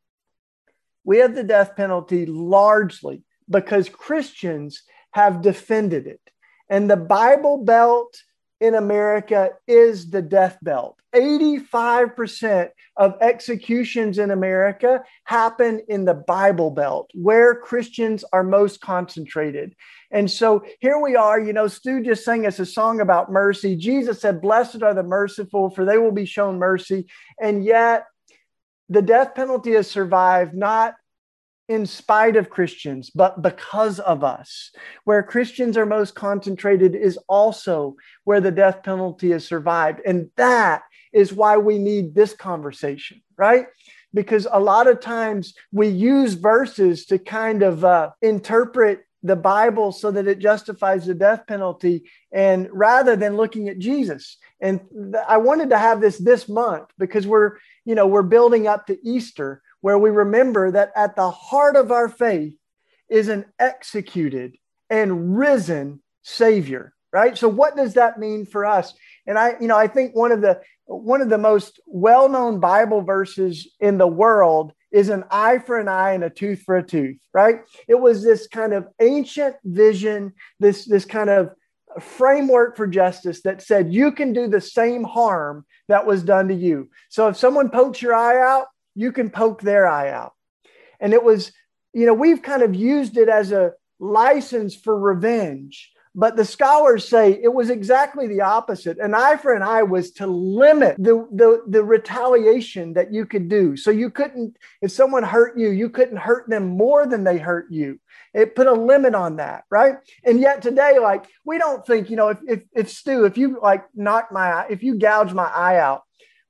we 1.07 1.19
have 1.19 1.35
the 1.35 1.45
death 1.45 1.77
penalty 1.77 2.27
largely 2.27 3.23
because 3.49 3.89
Christians 3.89 4.83
have 5.13 5.41
defended 5.41 6.07
it. 6.07 6.21
And 6.69 6.91
the 6.91 6.97
Bible 6.97 7.65
Belt 7.65 8.21
in 8.61 8.75
America 8.75 9.51
is 9.69 10.11
the 10.11 10.21
death 10.21 10.59
belt. 10.63 10.99
85% 11.15 12.71
of 12.97 13.15
executions 13.21 14.19
in 14.19 14.31
America 14.31 15.03
happen 15.25 15.81
in 15.89 16.05
the 16.05 16.15
Bible 16.15 16.71
Belt, 16.71 17.11
where 17.15 17.55
Christians 17.55 18.25
are 18.33 18.43
most 18.43 18.81
concentrated. 18.81 19.75
And 20.11 20.31
so 20.31 20.65
here 20.81 21.01
we 21.01 21.15
are, 21.15 21.39
you 21.39 21.53
know, 21.53 21.69
Stu 21.69 22.03
just 22.03 22.25
sang 22.25 22.47
us 22.47 22.59
a 22.59 22.67
song 22.67 23.01
about 23.01 23.31
mercy. 23.31 23.77
Jesus 23.77 24.21
said, 24.21 24.43
Blessed 24.43 24.83
are 24.83 24.95
the 24.95 25.03
merciful, 25.03 25.71
for 25.71 25.85
they 25.85 25.99
will 25.99 26.13
be 26.13 26.27
shown 26.27 26.59
mercy. 26.59 27.07
And 27.41 27.65
yet, 27.65 28.07
the 28.88 29.02
death 29.02 29.35
penalty 29.35 29.73
has 29.73 29.90
survived 29.90 30.55
not 30.55 30.95
in 31.69 31.87
spite 31.87 32.37
of 32.37 32.50
Christians, 32.50 33.11
but 33.11 33.43
because 33.43 33.99
of 33.99 34.23
us. 34.23 34.71
Where 35.05 35.23
Christians 35.23 35.76
are 35.76 35.87
most 35.87 36.14
concentrated 36.14 36.95
is 36.95 37.19
also 37.28 37.97
where 38.25 38.40
the 38.40 38.52
death 38.52 38.83
penalty 38.83 39.31
has 39.33 39.47
survived. 39.47 40.00
And 40.07 40.31
that 40.37 40.83
is 41.12 41.33
why 41.33 41.57
we 41.57 41.78
need 41.78 42.14
this 42.14 42.35
conversation, 42.35 43.23
right? 43.37 43.66
Because 44.14 44.47
a 44.50 44.61
lot 44.61 44.87
of 44.87 45.00
times 45.00 45.55
we 45.73 45.88
use 45.88 46.35
verses 46.35 47.07
to 47.07 47.19
kind 47.19 47.62
of 47.62 47.85
uh, 47.85 48.11
interpret 48.23 49.06
the 49.26 49.37
Bible 49.37 49.92
so 49.92 50.11
that 50.11 50.28
it 50.28 50.38
justifies 50.38 51.06
the 51.06 51.14
death 51.14 51.47
penalty, 51.47 52.04
and 52.33 52.68
rather 52.73 53.16
than 53.16 53.37
looking 53.37 53.68
at 53.68 53.78
Jesus. 53.78 54.37
And 54.61 54.80
th- 54.90 55.25
I 55.28 55.37
wanted 55.38 55.71
to 55.71 55.78
have 55.78 56.00
this 56.00 56.18
this 56.18 56.49
month 56.49 56.90
because 56.99 57.26
we're, 57.26 57.59
you 57.85 57.95
know, 57.95 58.06
we're 58.06 58.23
building 58.23 58.66
up 58.66 58.87
to 58.87 58.99
Easter, 59.06 59.62
where 59.80 59.99
we 59.99 60.11
remember 60.11 60.71
that 60.71 60.92
at 60.97 61.16
the 61.16 61.30
heart 61.30 61.76
of 61.76 61.92
our 61.92 62.09
faith 62.09 62.54
is 63.09 63.28
an 63.28 63.45
executed 63.59 64.56
and 64.90 65.37
risen 65.37 66.00
Savior. 66.23 66.92
Right. 67.12 67.38
So, 67.38 67.49
what 67.49 67.76
does 67.76 67.95
that 67.95 68.18
mean 68.18 68.45
for 68.45 68.66
us? 68.66 68.92
And 69.26 69.38
I, 69.38 69.54
you 69.61 69.68
know, 69.68 69.76
I 69.76 69.87
think 69.87 70.14
one 70.14 70.33
of 70.33 70.40
the 70.40 70.61
one 70.85 71.21
of 71.21 71.28
the 71.28 71.38
most 71.38 71.80
well-known 71.87 72.61
Bible 72.61 73.02
verses 73.02 73.68
in 73.80 73.99
the 73.99 74.06
world 74.06 74.73
is 74.97 75.11
an 75.11 75.25
eye 75.31 75.59
for 75.59 75.79
an 75.79 75.88
eye 75.88 76.12
and 76.12 76.25
a 76.25 76.31
tooth 76.31 76.62
for 76.62 76.79
a 76.79 76.83
tooth, 76.83 77.19
right? 77.35 77.61
It 77.87 77.97
was 77.97 78.25
this 78.25 78.47
kind 78.47 78.73
of 78.73 78.88
ancient 78.99 79.57
vision, 79.62 80.33
this, 80.59 80.87
this 80.87 81.05
kind 81.05 81.29
of 81.29 81.50
framework 82.00 82.79
for 82.79 82.87
justice 82.87 83.43
that 83.43 83.61
said 83.61 83.93
you 83.93 84.11
can 84.11 84.33
do 84.33 84.49
the 84.49 84.61
same 84.61 85.05
harm 85.05 85.67
that 85.88 86.07
was 86.07 86.23
done 86.23 86.49
to 86.49 86.55
you. 86.55 86.88
So 87.11 87.29
if 87.29 87.37
someone 87.37 87.69
pokes 87.69 88.00
your 88.00 88.15
eye 88.15 88.41
out, 88.41 88.69
you 88.95 89.12
can 89.12 89.29
poke 89.29 89.61
their 89.61 89.87
eye 89.87 90.09
out. 90.09 90.33
And 90.99 91.12
it 91.12 91.23
was, 91.23 91.53
you 91.93 92.07
know, 92.07 92.15
we've 92.15 92.41
kind 92.41 92.62
of 92.62 92.75
used 92.75 93.19
it 93.19 93.29
as 93.29 93.53
a 93.53 93.73
license 94.00 94.75
for 94.75 94.99
revenge 94.99 95.93
but 96.18 96.35
the 96.35 96.46
scholars 96.46 97.06
say 97.06 97.38
it 97.42 97.52
was 97.52 97.68
exactly 97.68 98.26
the 98.26 98.40
opposite. 98.40 98.99
An 98.99 99.14
eye 99.14 99.37
for 99.37 99.52
an 99.52 99.62
eye 99.62 99.82
was 99.82 100.12
to 100.12 100.26
limit 100.26 100.96
the, 100.99 101.28
the, 101.30 101.62
the, 101.68 101.85
retaliation 101.85 102.94
that 102.94 103.12
you 103.12 103.26
could 103.26 103.50
do. 103.50 103.76
So 103.76 103.90
you 103.90 104.08
couldn't, 104.08 104.56
if 104.80 104.90
someone 104.90 105.23
hurt 105.23 105.58
you, 105.58 105.68
you 105.68 105.90
couldn't 105.90 106.16
hurt 106.16 106.49
them 106.49 106.68
more 106.68 107.06
than 107.06 107.23
they 107.23 107.37
hurt 107.37 107.70
you. 107.70 108.00
It 108.32 108.56
put 108.56 108.66
a 108.66 108.73
limit 108.73 109.14
on 109.14 109.37
that, 109.37 109.64
right? 109.70 109.96
And 110.25 110.40
yet 110.40 110.62
today, 110.62 110.99
like, 110.99 111.26
we 111.44 111.58
don't 111.58 111.87
think, 111.87 112.08
you 112.08 112.16
know, 112.16 112.30
if, 112.30 112.38
if, 112.49 112.62
if 112.75 112.90
Stu, 112.90 113.26
if 113.26 113.37
you 113.37 113.61
like 113.62 113.85
knock 113.94 114.32
my 114.32 114.52
eye, 114.52 114.66
if 114.70 114.82
you 114.82 114.99
gouge 114.99 115.35
my 115.35 115.44
eye 115.44 115.76
out, 115.76 116.02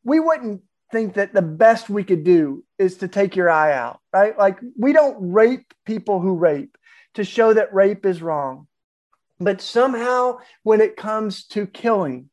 we 0.05 0.21
wouldn't 0.21 0.63
think 0.93 1.15
that 1.15 1.35
the 1.35 1.43
best 1.43 1.91
we 1.91 2.05
could 2.05 2.23
do 2.23 2.65
is 2.79 2.99
to 2.99 3.09
take 3.09 3.35
your 3.35 3.51
eye 3.51 3.73
out, 3.73 3.99
right? 4.13 4.39
Like, 4.39 4.61
we 4.79 4.93
don't 4.93 5.33
rape 5.33 5.75
people 5.85 6.21
who 6.21 6.37
rape 6.37 6.79
to 7.15 7.25
show 7.25 7.53
that 7.53 7.75
rape 7.75 8.07
is 8.07 8.23
wrong 8.23 8.69
but 9.39 9.61
somehow, 9.61 10.39
when 10.63 10.81
it 10.81 10.97
comes 10.97 11.45
to 11.49 11.67
killing, 11.67 12.31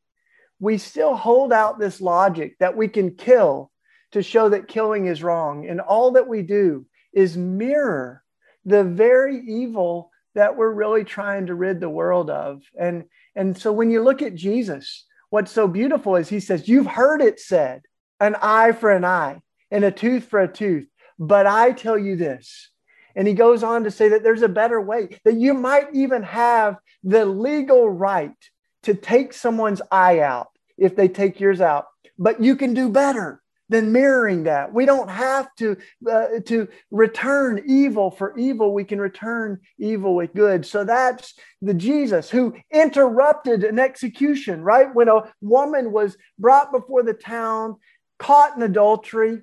we 0.58 0.78
still 0.78 1.14
hold 1.14 1.52
out 1.52 1.78
this 1.78 2.00
logic 2.00 2.56
that 2.60 2.76
we 2.76 2.88
can 2.88 3.14
kill 3.14 3.70
to 4.12 4.22
show 4.22 4.48
that 4.48 4.68
killing 4.68 5.06
is 5.06 5.22
wrong. 5.22 5.68
And 5.68 5.80
all 5.80 6.12
that 6.12 6.28
we 6.28 6.42
do 6.42 6.86
is 7.12 7.36
mirror 7.36 8.22
the 8.64 8.84
very 8.84 9.40
evil 9.40 10.10
that 10.34 10.56
we're 10.56 10.72
really 10.72 11.04
trying 11.04 11.46
to 11.46 11.54
rid 11.54 11.80
the 11.80 11.90
world 11.90 12.30
of. 12.30 12.62
And, 12.78 13.04
and 13.36 13.56
so 13.56 13.72
when 13.72 13.90
you 13.90 14.02
look 14.02 14.22
at 14.22 14.34
Jesus, 14.34 15.04
what's 15.30 15.52
so 15.52 15.68
beautiful 15.68 16.16
is 16.16 16.28
he 16.28 16.40
says, 16.40 16.68
You've 16.68 16.86
heard 16.86 17.20
it 17.20 17.38
said, 17.38 17.82
an 18.20 18.36
eye 18.40 18.72
for 18.72 18.90
an 18.90 19.04
eye 19.04 19.42
and 19.70 19.84
a 19.84 19.90
tooth 19.90 20.24
for 20.24 20.40
a 20.40 20.52
tooth. 20.52 20.86
But 21.18 21.46
I 21.46 21.72
tell 21.72 21.98
you 21.98 22.16
this. 22.16 22.70
And 23.16 23.28
he 23.28 23.34
goes 23.34 23.62
on 23.62 23.84
to 23.84 23.90
say 23.90 24.08
that 24.10 24.22
there's 24.22 24.42
a 24.42 24.48
better 24.48 24.80
way, 24.80 25.20
that 25.24 25.34
you 25.34 25.54
might 25.54 25.94
even 25.94 26.22
have 26.22 26.76
the 27.02 27.24
legal 27.24 27.88
right 27.88 28.32
to 28.84 28.94
take 28.94 29.32
someone's 29.32 29.82
eye 29.90 30.20
out 30.20 30.48
if 30.76 30.96
they 30.96 31.08
take 31.08 31.40
yours 31.40 31.60
out, 31.60 31.86
but 32.18 32.42
you 32.42 32.56
can 32.56 32.74
do 32.74 32.88
better 32.88 33.40
than 33.68 33.92
mirroring 33.92 34.44
that. 34.44 34.72
We 34.72 34.84
don't 34.84 35.08
have 35.08 35.48
to 35.56 35.76
uh, 36.10 36.26
to 36.46 36.68
return 36.90 37.62
evil 37.66 38.10
for 38.10 38.36
evil. 38.36 38.74
We 38.74 38.84
can 38.84 39.00
return 39.00 39.60
evil 39.78 40.14
with 40.14 40.34
good. 40.34 40.66
So 40.66 40.84
that's 40.84 41.34
the 41.62 41.74
Jesus 41.74 42.28
who 42.28 42.54
interrupted 42.70 43.64
an 43.64 43.78
execution, 43.78 44.62
right? 44.62 44.94
When 44.94 45.08
a 45.08 45.32
woman 45.40 45.92
was 45.92 46.16
brought 46.38 46.72
before 46.72 47.02
the 47.02 47.14
town, 47.14 47.76
caught 48.18 48.56
in 48.56 48.62
adultery, 48.62 49.40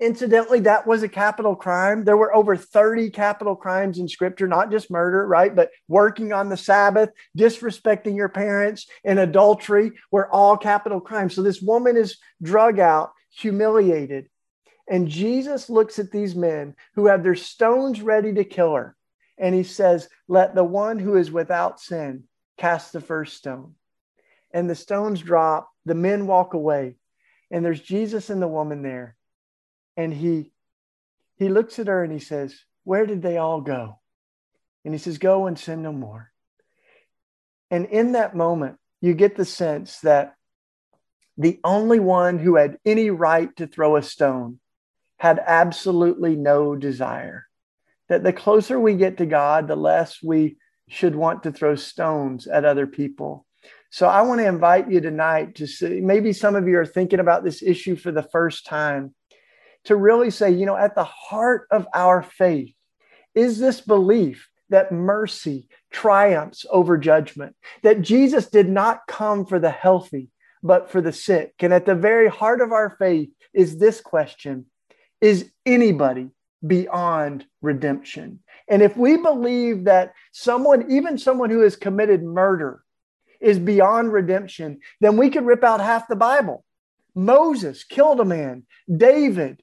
Incidentally, 0.00 0.60
that 0.60 0.86
was 0.86 1.02
a 1.02 1.08
capital 1.08 1.56
crime. 1.56 2.04
There 2.04 2.16
were 2.16 2.34
over 2.34 2.56
30 2.56 3.10
capital 3.10 3.56
crimes 3.56 3.98
in 3.98 4.06
scripture, 4.06 4.46
not 4.46 4.70
just 4.70 4.92
murder, 4.92 5.26
right? 5.26 5.54
But 5.54 5.70
working 5.88 6.32
on 6.32 6.48
the 6.48 6.56
Sabbath, 6.56 7.10
disrespecting 7.36 8.14
your 8.14 8.28
parents, 8.28 8.86
and 9.04 9.18
adultery 9.18 9.92
were 10.12 10.30
all 10.30 10.56
capital 10.56 11.00
crimes. 11.00 11.34
So 11.34 11.42
this 11.42 11.60
woman 11.60 11.96
is 11.96 12.18
drug 12.40 12.78
out 12.78 13.10
humiliated. 13.30 14.28
And 14.88 15.08
Jesus 15.08 15.68
looks 15.68 15.98
at 15.98 16.12
these 16.12 16.34
men 16.34 16.74
who 16.94 17.06
have 17.06 17.22
their 17.22 17.34
stones 17.34 18.00
ready 18.00 18.32
to 18.34 18.44
kill 18.44 18.74
her. 18.74 18.96
And 19.36 19.54
he 19.54 19.64
says, 19.64 20.08
Let 20.28 20.54
the 20.54 20.64
one 20.64 20.98
who 20.98 21.16
is 21.16 21.30
without 21.30 21.80
sin 21.80 22.24
cast 22.56 22.92
the 22.92 23.00
first 23.00 23.36
stone. 23.36 23.74
And 24.52 24.70
the 24.70 24.74
stones 24.74 25.20
drop, 25.20 25.70
the 25.84 25.94
men 25.94 26.26
walk 26.26 26.54
away, 26.54 26.96
and 27.50 27.64
there's 27.64 27.80
Jesus 27.80 28.30
and 28.30 28.40
the 28.40 28.48
woman 28.48 28.82
there. 28.82 29.16
And 29.98 30.14
he 30.14 30.52
he 31.36 31.48
looks 31.48 31.78
at 31.78 31.88
her 31.88 32.02
and 32.02 32.12
he 32.12 32.18
says, 32.20 32.58
Where 32.84 33.04
did 33.04 33.20
they 33.20 33.36
all 33.36 33.60
go? 33.60 34.00
And 34.84 34.94
he 34.94 34.98
says, 34.98 35.18
Go 35.18 35.46
and 35.46 35.58
sin 35.58 35.82
no 35.82 35.92
more. 35.92 36.32
And 37.70 37.84
in 37.84 38.12
that 38.12 38.34
moment, 38.34 38.78
you 39.02 39.12
get 39.12 39.36
the 39.36 39.44
sense 39.44 40.00
that 40.00 40.34
the 41.36 41.60
only 41.62 42.00
one 42.00 42.38
who 42.38 42.56
had 42.56 42.78
any 42.84 43.10
right 43.10 43.54
to 43.56 43.66
throw 43.66 43.96
a 43.96 44.02
stone, 44.02 44.58
had 45.18 45.40
absolutely 45.44 46.36
no 46.36 46.74
desire. 46.74 47.46
That 48.08 48.22
the 48.22 48.32
closer 48.32 48.78
we 48.78 48.94
get 48.94 49.18
to 49.18 49.26
God, 49.26 49.68
the 49.68 49.76
less 49.76 50.22
we 50.22 50.56
should 50.88 51.14
want 51.14 51.42
to 51.42 51.52
throw 51.52 51.74
stones 51.74 52.46
at 52.46 52.64
other 52.64 52.86
people. 52.86 53.46
So 53.90 54.06
I 54.06 54.22
want 54.22 54.40
to 54.40 54.46
invite 54.46 54.90
you 54.90 55.00
tonight 55.00 55.56
to 55.56 55.66
see, 55.66 56.00
maybe 56.00 56.32
some 56.32 56.54
of 56.56 56.66
you 56.66 56.78
are 56.78 56.86
thinking 56.86 57.20
about 57.20 57.44
this 57.44 57.62
issue 57.62 57.96
for 57.96 58.12
the 58.12 58.22
first 58.22 58.66
time, 58.66 59.14
to 59.88 59.96
really 59.96 60.30
say, 60.30 60.50
you 60.50 60.66
know, 60.66 60.76
at 60.76 60.94
the 60.94 61.04
heart 61.04 61.66
of 61.70 61.88
our 61.94 62.22
faith 62.22 62.74
is 63.34 63.58
this 63.58 63.80
belief 63.80 64.46
that 64.68 64.92
mercy 64.92 65.66
triumphs 65.90 66.66
over 66.70 66.98
judgment, 66.98 67.56
that 67.82 68.02
Jesus 68.02 68.50
did 68.50 68.68
not 68.68 69.06
come 69.08 69.46
for 69.46 69.58
the 69.58 69.70
healthy, 69.70 70.28
but 70.62 70.90
for 70.90 71.00
the 71.00 71.12
sick. 71.12 71.54
And 71.60 71.72
at 71.72 71.86
the 71.86 71.94
very 71.94 72.28
heart 72.28 72.60
of 72.60 72.70
our 72.70 72.96
faith 72.98 73.30
is 73.54 73.78
this 73.78 74.02
question 74.02 74.66
Is 75.22 75.50
anybody 75.64 76.28
beyond 76.66 77.46
redemption? 77.62 78.40
And 78.68 78.82
if 78.82 78.94
we 78.94 79.16
believe 79.16 79.84
that 79.84 80.12
someone, 80.32 80.90
even 80.90 81.16
someone 81.16 81.48
who 81.48 81.60
has 81.60 81.76
committed 81.76 82.22
murder, 82.22 82.82
is 83.40 83.58
beyond 83.58 84.12
redemption, 84.12 84.80
then 85.00 85.16
we 85.16 85.30
could 85.30 85.46
rip 85.46 85.64
out 85.64 85.80
half 85.80 86.08
the 86.08 86.16
Bible. 86.16 86.62
Moses 87.14 87.84
killed 87.84 88.20
a 88.20 88.24
man, 88.26 88.64
David 88.94 89.62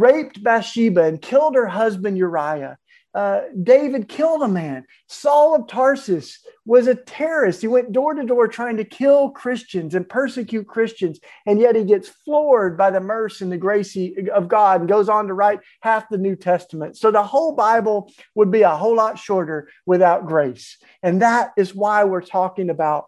raped 0.00 0.42
Bathsheba 0.42 1.04
and 1.04 1.20
killed 1.20 1.54
her 1.54 1.66
husband 1.66 2.16
Uriah. 2.18 2.78
Uh, 3.14 3.42
David 3.62 4.08
killed 4.08 4.42
a 4.42 4.48
man. 4.48 4.84
Saul 5.06 5.54
of 5.54 5.68
Tarsus 5.68 6.40
was 6.66 6.88
a 6.88 6.96
terrorist. 6.96 7.60
He 7.60 7.68
went 7.68 7.92
door 7.92 8.12
to 8.14 8.24
door 8.24 8.48
trying 8.48 8.76
to 8.78 8.84
kill 8.84 9.30
Christians 9.30 9.94
and 9.94 10.08
persecute 10.08 10.66
Christians. 10.66 11.20
And 11.46 11.60
yet 11.60 11.76
he 11.76 11.84
gets 11.84 12.08
floored 12.08 12.76
by 12.76 12.90
the 12.90 13.00
mercy 13.00 13.44
and 13.44 13.52
the 13.52 13.56
grace 13.56 13.96
of 14.32 14.48
God 14.48 14.80
and 14.80 14.88
goes 14.88 15.08
on 15.08 15.28
to 15.28 15.34
write 15.34 15.60
half 15.80 16.08
the 16.08 16.18
New 16.18 16.34
Testament. 16.34 16.96
So 16.96 17.12
the 17.12 17.22
whole 17.22 17.54
Bible 17.54 18.10
would 18.34 18.50
be 18.50 18.62
a 18.62 18.74
whole 18.74 18.96
lot 18.96 19.16
shorter 19.16 19.68
without 19.86 20.26
grace. 20.26 20.76
And 21.00 21.22
that 21.22 21.52
is 21.56 21.72
why 21.72 22.02
we're 22.04 22.20
talking 22.20 22.68
about 22.68 23.06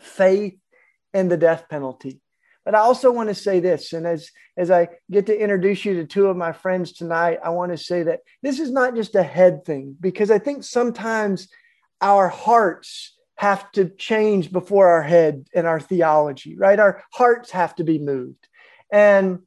faith 0.00 0.58
and 1.12 1.30
the 1.30 1.36
death 1.36 1.68
penalty. 1.68 2.22
But 2.66 2.74
I 2.74 2.80
also 2.80 3.12
want 3.12 3.28
to 3.28 3.34
say 3.34 3.60
this, 3.60 3.92
and 3.92 4.04
as, 4.06 4.28
as 4.56 4.72
I 4.72 4.88
get 5.08 5.26
to 5.26 5.40
introduce 5.40 5.84
you 5.84 5.94
to 5.94 6.04
two 6.04 6.26
of 6.26 6.36
my 6.36 6.52
friends 6.52 6.92
tonight, 6.92 7.38
I 7.42 7.50
want 7.50 7.70
to 7.70 7.78
say 7.78 8.02
that 8.02 8.20
this 8.42 8.58
is 8.58 8.72
not 8.72 8.96
just 8.96 9.14
a 9.14 9.22
head 9.22 9.64
thing, 9.64 9.96
because 10.00 10.32
I 10.32 10.40
think 10.40 10.64
sometimes 10.64 11.48
our 12.00 12.28
hearts 12.28 13.16
have 13.36 13.70
to 13.72 13.90
change 13.90 14.50
before 14.50 14.88
our 14.88 15.02
head 15.02 15.46
and 15.54 15.64
our 15.64 15.78
theology, 15.78 16.56
right? 16.56 16.80
Our 16.80 17.04
hearts 17.12 17.52
have 17.52 17.76
to 17.76 17.84
be 17.84 18.00
moved. 18.00 18.48
And 18.90 19.40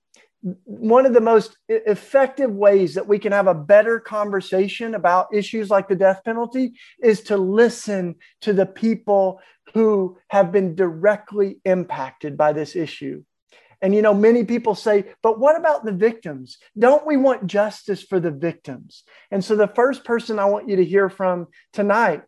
one 0.63 1.05
of 1.05 1.13
the 1.13 1.19
most 1.19 1.57
effective 1.67 2.51
ways 2.51 2.93
that 2.93 3.07
we 3.07 3.19
can 3.19 3.33
have 3.33 3.47
a 3.47 3.53
better 3.53 3.99
conversation 3.99 4.95
about 4.95 5.33
issues 5.33 5.69
like 5.69 5.89
the 5.89 5.95
death 5.95 6.21
penalty 6.23 6.71
is 7.03 7.19
to 7.23 7.35
listen 7.35 8.15
to 8.41 8.53
the 8.53 8.65
people 8.65 9.41
who 9.73 10.17
have 10.29 10.51
been 10.51 10.75
directly 10.75 11.59
impacted 11.65 12.37
by 12.37 12.53
this 12.53 12.75
issue. 12.75 13.23
And 13.81 13.95
you 13.95 14.01
know, 14.01 14.13
many 14.13 14.43
people 14.43 14.75
say, 14.75 15.05
but 15.23 15.39
what 15.39 15.57
about 15.57 15.85
the 15.85 15.93
victims? 15.93 16.57
Don't 16.77 17.05
we 17.05 17.17
want 17.17 17.47
justice 17.47 18.03
for 18.03 18.19
the 18.19 18.31
victims? 18.31 19.03
And 19.31 19.43
so 19.43 19.55
the 19.55 19.67
first 19.67 20.03
person 20.03 20.37
I 20.37 20.45
want 20.45 20.67
you 20.67 20.77
to 20.77 20.85
hear 20.85 21.09
from 21.09 21.47
tonight 21.71 22.23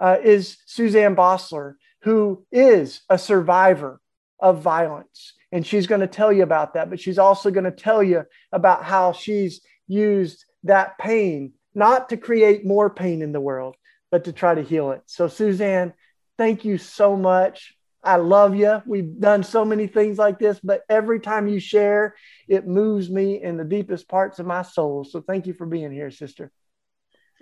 uh, 0.00 0.16
is 0.22 0.56
SueZann 0.68 1.14
Bosler, 1.14 1.74
who 2.02 2.44
is 2.50 3.02
a 3.08 3.18
survivor 3.18 4.00
of 4.40 4.62
violence. 4.62 5.34
And 5.52 5.66
she's 5.66 5.86
going 5.86 6.00
to 6.00 6.06
tell 6.06 6.32
you 6.32 6.42
about 6.42 6.74
that, 6.74 6.90
but 6.90 7.00
she's 7.00 7.18
also 7.18 7.50
going 7.50 7.64
to 7.64 7.70
tell 7.70 8.02
you 8.02 8.24
about 8.52 8.84
how 8.84 9.12
she's 9.12 9.60
used 9.86 10.44
that 10.64 10.98
pain 10.98 11.52
not 11.74 12.08
to 12.08 12.16
create 12.16 12.66
more 12.66 12.90
pain 12.90 13.22
in 13.22 13.32
the 13.32 13.40
world, 13.40 13.76
but 14.10 14.24
to 14.24 14.32
try 14.32 14.54
to 14.54 14.62
heal 14.62 14.90
it. 14.90 15.02
So, 15.06 15.28
SueZann, 15.28 15.92
thank 16.40 16.64
you 16.64 16.78
so 16.78 17.18
much. 17.18 17.74
I 18.02 18.16
love 18.16 18.56
you. 18.56 18.80
We've 18.86 19.20
done 19.20 19.42
so 19.42 19.62
many 19.62 19.86
things 19.86 20.16
like 20.16 20.38
this, 20.38 20.58
but 20.64 20.84
every 20.88 21.20
time 21.20 21.46
you 21.46 21.60
share, 21.60 22.14
it 22.48 22.66
moves 22.66 23.10
me 23.10 23.42
in 23.42 23.58
the 23.58 23.64
deepest 23.64 24.08
parts 24.08 24.38
of 24.38 24.46
my 24.46 24.62
soul. 24.62 25.04
So 25.04 25.20
thank 25.20 25.46
you 25.46 25.52
for 25.52 25.66
being 25.66 25.92
here, 25.92 26.10
sister. 26.10 26.50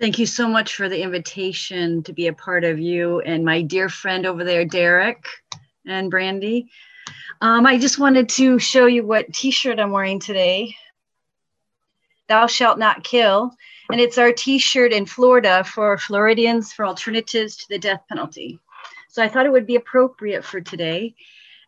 Thank 0.01 0.19
you 0.19 0.25
so 0.25 0.49
much 0.49 0.75
for 0.75 0.89
the 0.89 1.01
invitation 1.01 2.03
to 2.03 2.11
be 2.11 2.27
a 2.27 2.33
part 2.33 2.65
of 2.65 2.77
you 2.77 3.21
and 3.21 3.45
my 3.45 3.61
dear 3.61 3.87
friend 3.87 4.25
over 4.25 4.43
there, 4.43 4.65
Derrick 4.65 5.25
and 5.87 6.11
Brandy. 6.11 6.69
Um, 7.39 7.65
I 7.65 7.77
just 7.77 7.99
wanted 7.99 8.27
to 8.29 8.59
show 8.59 8.85
you 8.85 9.05
what 9.05 9.31
t 9.31 9.49
shirt 9.49 9.79
I'm 9.79 9.91
wearing 9.91 10.19
today. 10.19 10.75
Thou 12.27 12.47
shalt 12.47 12.77
not 12.77 13.05
kill. 13.05 13.55
And 13.89 14.01
it's 14.01 14.17
our 14.17 14.33
t 14.33 14.59
shirt 14.59 14.91
in 14.91 15.05
Florida 15.05 15.63
for 15.63 15.97
Floridians 15.97 16.73
for 16.73 16.85
alternatives 16.85 17.55
to 17.55 17.65
the 17.69 17.79
death 17.79 18.01
penalty. 18.09 18.59
So 19.09 19.21
I 19.23 19.27
thought 19.27 19.45
it 19.45 19.51
would 19.51 19.67
be 19.67 19.75
appropriate 19.75 20.45
for 20.45 20.61
today. 20.61 21.15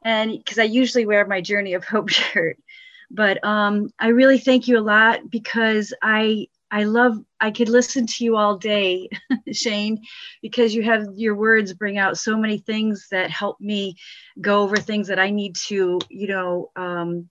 And 0.04 0.32
because 0.32 0.60
I 0.60 0.64
usually 0.64 1.06
wear 1.06 1.26
my 1.26 1.42
Journey 1.42 1.74
of 1.74 1.84
Hope 1.84 2.10
shirt. 2.10 2.58
But 3.10 3.44
um, 3.44 3.90
I 4.00 4.08
really 4.08 4.38
thank 4.38 4.68
you 4.68 4.80
a 4.80 4.82
lot 4.82 5.30
because 5.30 5.94
I 6.02 6.48
I 6.74 6.86
love 6.86 7.18
I 7.42 7.52
could 7.52 7.68
listen 7.68 8.08
to 8.08 8.24
you 8.24 8.38
all 8.38 8.58
day, 8.58 9.10
Shane, 9.52 10.02
because 10.42 10.74
you 10.74 10.84
have 10.84 11.06
your 11.16 11.36
words 11.36 11.74
bring 11.74 11.98
out 11.98 12.18
so 12.18 12.38
many 12.38 12.58
things 12.58 13.08
that 13.12 13.30
help 13.30 13.60
me 13.60 13.98
go 14.40 14.62
over 14.62 14.78
things 14.78 15.10
that 15.10 15.20
I 15.20 15.32
need 15.32 15.58
to, 15.68 16.00
you 16.10 16.28
know, 16.28 16.72
um, 16.78 17.28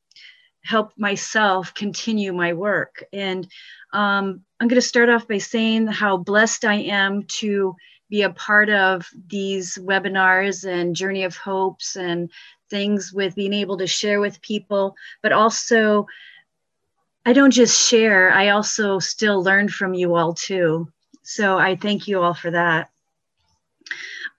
help 0.62 0.92
myself 0.98 1.72
continue 1.72 2.34
my 2.34 2.52
work. 2.52 3.02
And 3.14 3.48
um, 3.94 4.42
I'm 4.60 4.68
going 4.68 4.80
to 4.80 4.86
start 4.86 5.08
off 5.08 5.26
by 5.26 5.38
saying 5.38 5.86
how 5.86 6.18
blessed 6.18 6.66
I 6.66 6.74
am 6.74 7.22
to 7.38 7.74
be 8.10 8.22
a 8.22 8.30
part 8.30 8.68
of 8.68 9.08
these 9.28 9.78
webinars 9.78 10.68
and 10.68 10.96
Journey 10.96 11.24
of 11.24 11.36
Hopes 11.36 11.96
and 11.96 12.30
things 12.68 13.12
with 13.12 13.34
being 13.34 13.52
able 13.52 13.78
to 13.78 13.86
share 13.86 14.20
with 14.20 14.42
people, 14.42 14.96
but 15.22 15.32
also 15.32 16.06
I 17.24 17.32
don't 17.32 17.50
just 17.50 17.88
share, 17.88 18.32
I 18.32 18.48
also 18.48 18.98
still 18.98 19.42
learn 19.42 19.68
from 19.68 19.94
you 19.94 20.14
all 20.14 20.34
too. 20.34 20.88
So 21.22 21.58
I 21.58 21.76
thank 21.76 22.08
you 22.08 22.20
all 22.20 22.34
for 22.34 22.50
that. 22.50 22.90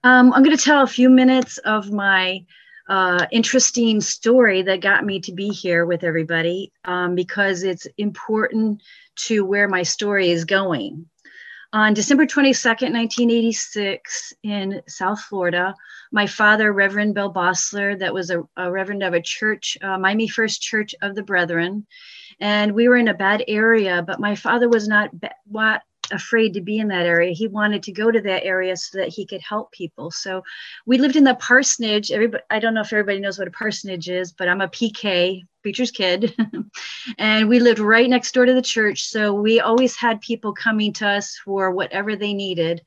Um, 0.04 0.32
I'm 0.32 0.42
going 0.42 0.56
to 0.56 0.62
tell 0.62 0.82
a 0.82 0.86
few 0.86 1.08
minutes 1.08 1.58
of 1.58 1.92
my 1.92 2.44
uh, 2.88 3.26
interesting 3.30 4.00
story 4.00 4.62
that 4.62 4.80
got 4.80 5.04
me 5.04 5.20
to 5.20 5.32
be 5.32 5.48
here 5.48 5.86
with 5.86 6.02
everybody 6.02 6.72
um, 6.84 7.14
because 7.14 7.62
it's 7.62 7.86
important 7.98 8.82
to 9.14 9.44
where 9.44 9.68
my 9.68 9.84
story 9.84 10.30
is 10.30 10.44
going. 10.44 11.06
On 11.74 11.94
December 11.94 12.26
22nd, 12.26 12.92
1986, 12.92 14.34
in 14.42 14.82
South 14.86 15.20
Florida, 15.20 15.74
my 16.12 16.26
father, 16.26 16.70
Reverend 16.70 17.14
Bill 17.14 17.32
Bosler, 17.32 17.98
that 17.98 18.12
was 18.12 18.28
a, 18.28 18.42
a 18.58 18.70
reverend 18.70 19.02
of 19.02 19.14
a 19.14 19.22
church, 19.22 19.78
uh, 19.80 19.96
Miami 19.96 20.28
First 20.28 20.60
Church 20.60 20.94
of 21.00 21.14
the 21.14 21.22
Brethren, 21.22 21.86
and 22.40 22.72
we 22.72 22.88
were 22.88 22.98
in 22.98 23.08
a 23.08 23.14
bad 23.14 23.42
area, 23.48 24.04
but 24.06 24.20
my 24.20 24.34
father 24.34 24.68
was 24.68 24.86
not, 24.86 25.12
not 25.50 25.80
afraid 26.12 26.54
to 26.54 26.60
be 26.60 26.78
in 26.78 26.88
that 26.88 27.06
area. 27.06 27.32
He 27.32 27.48
wanted 27.48 27.82
to 27.84 27.92
go 27.92 28.10
to 28.10 28.20
that 28.20 28.44
area 28.44 28.76
so 28.76 28.98
that 28.98 29.08
he 29.08 29.26
could 29.26 29.40
help 29.40 29.72
people. 29.72 30.10
So 30.10 30.42
we 30.86 30.98
lived 30.98 31.16
in 31.16 31.24
the 31.24 31.34
parsonage. 31.34 32.10
Everybody, 32.10 32.44
I 32.50 32.58
don't 32.58 32.74
know 32.74 32.82
if 32.82 32.92
everybody 32.92 33.18
knows 33.18 33.38
what 33.38 33.48
a 33.48 33.52
parsonage 33.52 34.08
is, 34.08 34.32
but 34.32 34.48
I'm 34.48 34.60
a 34.60 34.68
PK, 34.68 35.42
preacher's 35.62 35.90
kid. 35.90 36.34
and 37.18 37.48
we 37.48 37.58
lived 37.58 37.78
right 37.78 38.08
next 38.08 38.32
door 38.32 38.46
to 38.46 38.54
the 38.54 38.62
church. 38.62 39.04
So 39.04 39.32
we 39.34 39.60
always 39.60 39.96
had 39.96 40.20
people 40.20 40.52
coming 40.52 40.92
to 40.94 41.08
us 41.08 41.38
for 41.44 41.70
whatever 41.70 42.14
they 42.14 42.34
needed 42.34 42.82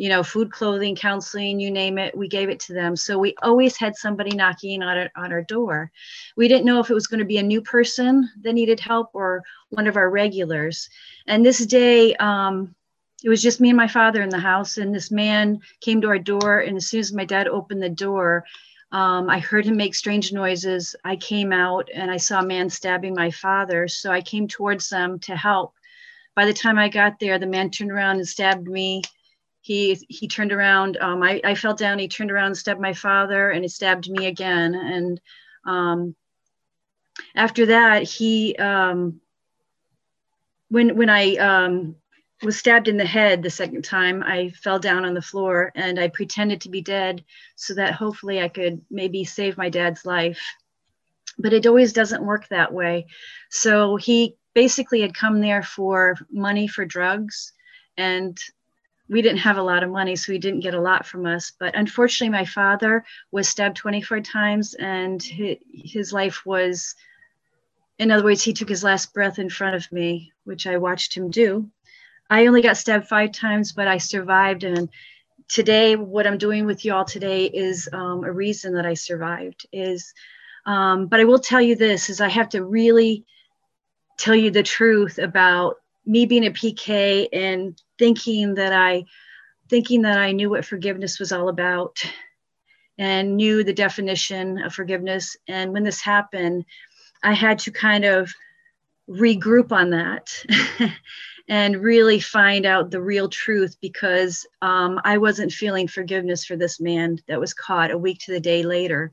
you 0.00 0.08
know, 0.08 0.22
food, 0.22 0.50
clothing, 0.50 0.96
counseling, 0.96 1.60
you 1.60 1.70
name 1.70 1.98
it, 1.98 2.16
we 2.16 2.26
gave 2.26 2.48
it 2.48 2.58
to 2.58 2.72
them. 2.72 2.96
So 2.96 3.18
we 3.18 3.34
always 3.42 3.76
had 3.76 3.94
somebody 3.94 4.34
knocking 4.34 4.82
on 4.82 4.96
our, 4.96 5.10
on 5.14 5.30
our 5.30 5.42
door. 5.42 5.92
We 6.38 6.48
didn't 6.48 6.64
know 6.64 6.80
if 6.80 6.88
it 6.88 6.94
was 6.94 7.06
going 7.06 7.18
to 7.18 7.26
be 7.26 7.36
a 7.36 7.42
new 7.42 7.60
person 7.60 8.26
that 8.40 8.54
needed 8.54 8.80
help 8.80 9.10
or 9.12 9.42
one 9.68 9.86
of 9.86 9.98
our 9.98 10.08
regulars. 10.08 10.88
And 11.26 11.44
this 11.44 11.66
day, 11.66 12.14
um, 12.14 12.74
it 13.22 13.28
was 13.28 13.42
just 13.42 13.60
me 13.60 13.68
and 13.68 13.76
my 13.76 13.88
father 13.88 14.22
in 14.22 14.30
the 14.30 14.38
house, 14.38 14.78
and 14.78 14.94
this 14.94 15.10
man 15.10 15.60
came 15.82 16.00
to 16.00 16.08
our 16.08 16.18
door. 16.18 16.60
And 16.60 16.78
as 16.78 16.86
soon 16.86 17.00
as 17.00 17.12
my 17.12 17.26
dad 17.26 17.46
opened 17.46 17.82
the 17.82 17.90
door, 17.90 18.46
um, 18.92 19.28
I 19.28 19.38
heard 19.38 19.66
him 19.66 19.76
make 19.76 19.94
strange 19.94 20.32
noises. 20.32 20.96
I 21.04 21.16
came 21.16 21.52
out 21.52 21.90
and 21.94 22.10
I 22.10 22.16
saw 22.16 22.40
a 22.40 22.46
man 22.46 22.70
stabbing 22.70 23.12
my 23.12 23.30
father. 23.30 23.86
So 23.86 24.10
I 24.10 24.22
came 24.22 24.48
towards 24.48 24.88
them 24.88 25.18
to 25.18 25.36
help. 25.36 25.74
By 26.34 26.46
the 26.46 26.54
time 26.54 26.78
I 26.78 26.88
got 26.88 27.20
there, 27.20 27.38
the 27.38 27.46
man 27.46 27.68
turned 27.68 27.92
around 27.92 28.16
and 28.16 28.26
stabbed 28.26 28.66
me 28.66 29.02
he 29.60 29.94
he 30.08 30.26
turned 30.28 30.52
around 30.52 30.96
um, 30.98 31.22
I, 31.22 31.40
I 31.44 31.54
fell 31.54 31.74
down 31.74 31.98
he 31.98 32.08
turned 32.08 32.30
around 32.30 32.46
and 32.46 32.56
stabbed 32.56 32.80
my 32.80 32.94
father 32.94 33.50
and 33.50 33.62
he 33.62 33.68
stabbed 33.68 34.10
me 34.10 34.26
again. 34.26 34.74
And 34.74 35.20
um, 35.66 36.14
after 37.34 37.66
that 37.66 38.02
he 38.02 38.56
um, 38.56 39.20
when 40.68 40.96
when 40.96 41.10
i 41.10 41.36
um, 41.36 41.96
was 42.42 42.58
stabbed 42.58 42.88
in 42.88 42.96
the 42.96 43.04
head 43.04 43.42
the 43.42 43.50
second 43.50 43.84
time 43.84 44.22
i 44.22 44.50
fell 44.50 44.78
down 44.78 45.04
on 45.04 45.12
the 45.12 45.22
floor 45.22 45.70
and 45.74 46.00
i 46.00 46.08
pretended 46.08 46.62
to 46.62 46.70
be 46.70 46.80
dead 46.80 47.22
so 47.54 47.74
that 47.74 47.92
hopefully 47.92 48.40
i 48.40 48.48
could 48.48 48.80
maybe 48.90 49.24
save 49.24 49.58
my 49.58 49.68
dad's 49.68 50.06
life. 50.06 50.40
But 51.38 51.52
it 51.52 51.66
always 51.66 51.92
doesn't 51.92 52.24
work 52.24 52.48
that 52.48 52.72
way. 52.72 53.06
So 53.50 53.96
he 53.96 54.36
basically 54.54 55.00
had 55.00 55.14
come 55.14 55.40
there 55.40 55.62
for 55.62 56.16
money 56.30 56.66
for 56.66 56.84
drugs 56.84 57.52
and 57.96 58.38
we 59.10 59.22
didn't 59.22 59.38
have 59.38 59.56
a 59.56 59.62
lot 59.62 59.82
of 59.82 59.90
money, 59.90 60.14
so 60.14 60.30
he 60.30 60.38
didn't 60.38 60.60
get 60.60 60.72
a 60.72 60.80
lot 60.80 61.04
from 61.04 61.26
us. 61.26 61.52
But 61.58 61.74
unfortunately, 61.74 62.30
my 62.30 62.44
father 62.44 63.04
was 63.32 63.48
stabbed 63.48 63.76
24 63.76 64.20
times, 64.20 64.74
and 64.74 65.20
his 65.20 66.12
life 66.12 66.46
was, 66.46 66.94
in 67.98 68.12
other 68.12 68.22
words, 68.22 68.42
he 68.42 68.52
took 68.52 68.68
his 68.68 68.84
last 68.84 69.12
breath 69.12 69.40
in 69.40 69.50
front 69.50 69.74
of 69.74 69.90
me, 69.90 70.32
which 70.44 70.64
I 70.68 70.76
watched 70.76 71.12
him 71.16 71.28
do. 71.28 71.68
I 72.30 72.46
only 72.46 72.62
got 72.62 72.76
stabbed 72.76 73.08
five 73.08 73.32
times, 73.32 73.72
but 73.72 73.88
I 73.88 73.98
survived. 73.98 74.62
And 74.62 74.88
today, 75.48 75.96
what 75.96 76.28
I'm 76.28 76.38
doing 76.38 76.64
with 76.64 76.84
you 76.84 76.94
all 76.94 77.04
today 77.04 77.46
is 77.46 77.88
um, 77.92 78.22
a 78.22 78.30
reason 78.30 78.74
that 78.74 78.86
I 78.86 78.94
survived. 78.94 79.66
Is, 79.72 80.14
um, 80.66 81.08
but 81.08 81.18
I 81.18 81.24
will 81.24 81.40
tell 81.40 81.60
you 81.60 81.74
this: 81.74 82.10
is 82.10 82.20
I 82.20 82.28
have 82.28 82.50
to 82.50 82.64
really 82.64 83.24
tell 84.18 84.36
you 84.36 84.52
the 84.52 84.62
truth 84.62 85.18
about 85.18 85.78
me 86.10 86.26
being 86.26 86.46
a 86.46 86.50
PK 86.50 87.28
and 87.32 87.80
thinking 87.96 88.54
that 88.54 88.72
I 88.72 89.04
thinking 89.68 90.02
that 90.02 90.18
I 90.18 90.32
knew 90.32 90.50
what 90.50 90.64
forgiveness 90.64 91.20
was 91.20 91.30
all 91.30 91.48
about 91.48 92.02
and 92.98 93.36
knew 93.36 93.62
the 93.62 93.72
definition 93.72 94.58
of 94.58 94.74
forgiveness. 94.74 95.36
And 95.46 95.72
when 95.72 95.84
this 95.84 96.00
happened, 96.00 96.64
I 97.22 97.34
had 97.34 97.60
to 97.60 97.70
kind 97.70 98.04
of 98.04 98.32
regroup 99.08 99.70
on 99.70 99.90
that 99.90 100.34
and 101.48 101.76
really 101.76 102.18
find 102.18 102.66
out 102.66 102.90
the 102.90 103.00
real 103.00 103.28
truth 103.28 103.76
because 103.80 104.44
um, 104.60 105.00
I 105.04 105.18
wasn't 105.18 105.52
feeling 105.52 105.86
forgiveness 105.86 106.44
for 106.44 106.56
this 106.56 106.80
man 106.80 107.20
that 107.28 107.38
was 107.38 107.54
caught 107.54 107.92
a 107.92 107.98
week 107.98 108.18
to 108.22 108.32
the 108.32 108.40
day 108.40 108.64
later 108.64 109.12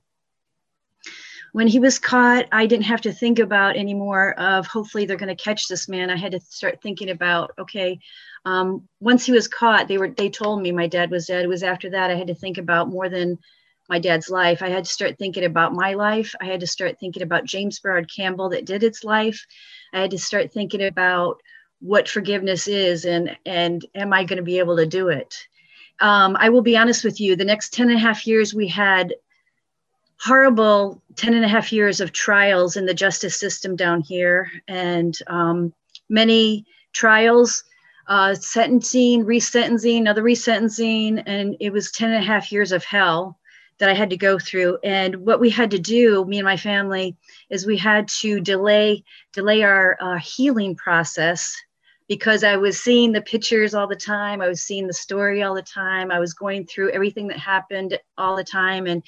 when 1.58 1.68
he 1.68 1.80
was 1.80 1.98
caught, 1.98 2.46
I 2.52 2.68
didn't 2.68 2.86
have 2.86 3.02
to 3.02 3.12
think 3.12 3.40
about 3.40 3.78
anymore 3.78 4.40
of 4.40 4.68
hopefully 4.68 5.08
they're 5.08 5.18
going 5.18 5.36
to 5.36 5.44
catch 5.44 5.68
this 5.68 5.90
man. 5.90 6.12
I 6.12 6.16
had 6.16 6.34
to 6.34 6.40
start 6.40 6.84
thinking 6.84 7.10
about 7.10 7.50
okay, 7.58 7.98
um, 8.46 8.88
once 9.00 9.26
he 9.26 9.32
was 9.32 9.48
caught, 9.48 9.88
they 9.88 9.98
were 9.98 10.10
they 10.10 10.30
told 10.30 10.62
me 10.62 10.72
my 10.72 10.86
dad 10.86 11.10
was 11.10 11.26
dead. 11.26 11.44
It 11.44 11.48
was 11.48 11.64
after 11.64 11.90
that 11.90 12.12
I 12.12 12.16
had 12.16 12.28
to 12.28 12.36
think 12.36 12.60
about 12.60 12.90
more 12.90 13.10
than 13.10 13.40
my 13.90 13.98
dad's 13.98 14.30
life. 14.30 14.62
I 14.62 14.70
had 14.70 14.84
to 14.84 14.92
start 14.92 15.18
thinking 15.18 15.46
about 15.46 15.74
my 15.74 15.96
life. 15.96 16.36
I 16.40 16.46
had 16.46 16.60
to 16.60 16.68
start 16.68 17.00
thinking 17.00 17.24
about 17.24 17.46
James 17.46 17.80
Bernard 17.80 18.08
Campbell 18.16 18.50
that 18.50 18.66
did 18.68 18.84
its 18.84 19.04
life. 19.04 19.44
I 19.94 20.02
had 20.02 20.12
to 20.12 20.20
start 20.20 20.54
thinking 20.54 20.84
about 20.84 21.42
what 21.80 22.08
forgiveness 22.08 22.68
is 22.68 23.04
and 23.04 23.36
and 23.48 23.84
am 23.96 24.14
I 24.14 24.26
going 24.26 24.38
to 24.38 24.44
be 24.44 24.60
able 24.60 24.78
to 24.78 24.86
do 24.86 25.08
it? 25.08 25.36
Um, 26.02 26.38
I 26.40 26.50
will 26.50 26.62
be 26.62 26.78
honest 26.78 27.04
with 27.04 27.20
you. 27.20 27.36
The 27.36 27.46
next 27.46 27.74
10 27.74 27.90
and 27.90 27.98
a 27.98 28.00
half 28.00 28.28
years 28.28 28.54
we 28.54 28.68
had 28.68 29.16
horrible 30.20 31.02
10 31.16 31.34
and 31.34 31.46
a 31.46 31.48
half 31.48 31.72
years 31.72 32.00
of 32.00 32.12
trials 32.12 32.76
in 32.76 32.86
the 32.86 32.94
justice 32.94 33.40
system 33.40 33.76
down 33.76 34.02
here. 34.02 34.52
And 34.68 35.18
um, 35.28 35.74
many 36.10 36.66
trials 36.94 37.64
uh, 38.08 38.34
sentencing 38.36 39.26
resentencing 39.26 39.98
another 39.98 40.24
resentencing. 40.24 41.22
And 41.26 41.56
it 41.60 41.72
was 41.72 41.92
10 41.92 42.12
and 42.12 42.24
a 42.24 42.28
half 42.28 42.52
years 42.52 42.72
of 42.72 42.84
hell 42.84 43.38
that 43.80 43.90
i 43.90 43.94
had 43.94 44.10
to 44.10 44.18
go 44.18 44.40
through. 44.40 44.78
And 44.84 45.18
what 45.18 45.40
we 45.40 45.50
had 45.50 45.72
to 45.72 45.80
do 45.80 46.26
me 46.26 46.40
and 46.40 46.46
my 46.46 46.58
family 46.58 47.16
is 47.50 47.66
we 47.66 47.78
had 47.78 48.08
to 48.20 48.40
delay 48.40 49.04
delay 49.34 49.64
our 49.64 49.98
uh, 50.02 50.18
healing 50.18 50.76
process 50.76 51.56
because 52.08 52.44
i 52.44 52.56
was 52.56 52.82
seeing 52.82 53.12
the 53.12 53.22
pictures 53.22 53.76
all 53.76 53.88
the 53.88 53.96
time. 53.96 54.42
I 54.42 54.48
was 54.48 54.64
seeing 54.64 54.88
the 54.88 54.94
story 54.94 55.44
all 55.44 55.54
the 55.54 55.62
time. 55.62 56.10
I 56.10 56.20
was 56.20 56.34
going 56.34 56.66
through 56.66 56.92
everything 56.92 57.28
that 57.28 57.38
happened 57.38 58.00
all 58.18 58.36
the 58.36 58.44
time. 58.44 58.88
And 58.88 59.04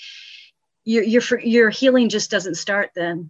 your 0.89 1.03
your 1.03 1.39
your 1.41 1.69
healing 1.69 2.09
just 2.09 2.31
doesn't 2.31 2.55
start 2.55 2.91
then. 2.95 3.29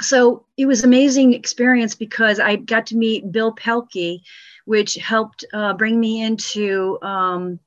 So 0.00 0.44
it 0.56 0.66
was 0.66 0.84
amazing 0.84 1.32
experience 1.32 1.94
because 1.94 2.38
i 2.38 2.56
got 2.56 2.86
to 2.86 2.96
meet 2.96 3.32
Bill 3.32 3.54
Pelke 3.54 4.20
which 4.66 4.94
helped 4.96 5.46
uh, 5.54 5.72
bring 5.72 5.98
me 5.98 6.22
into 6.22 6.98
um, 7.00 7.58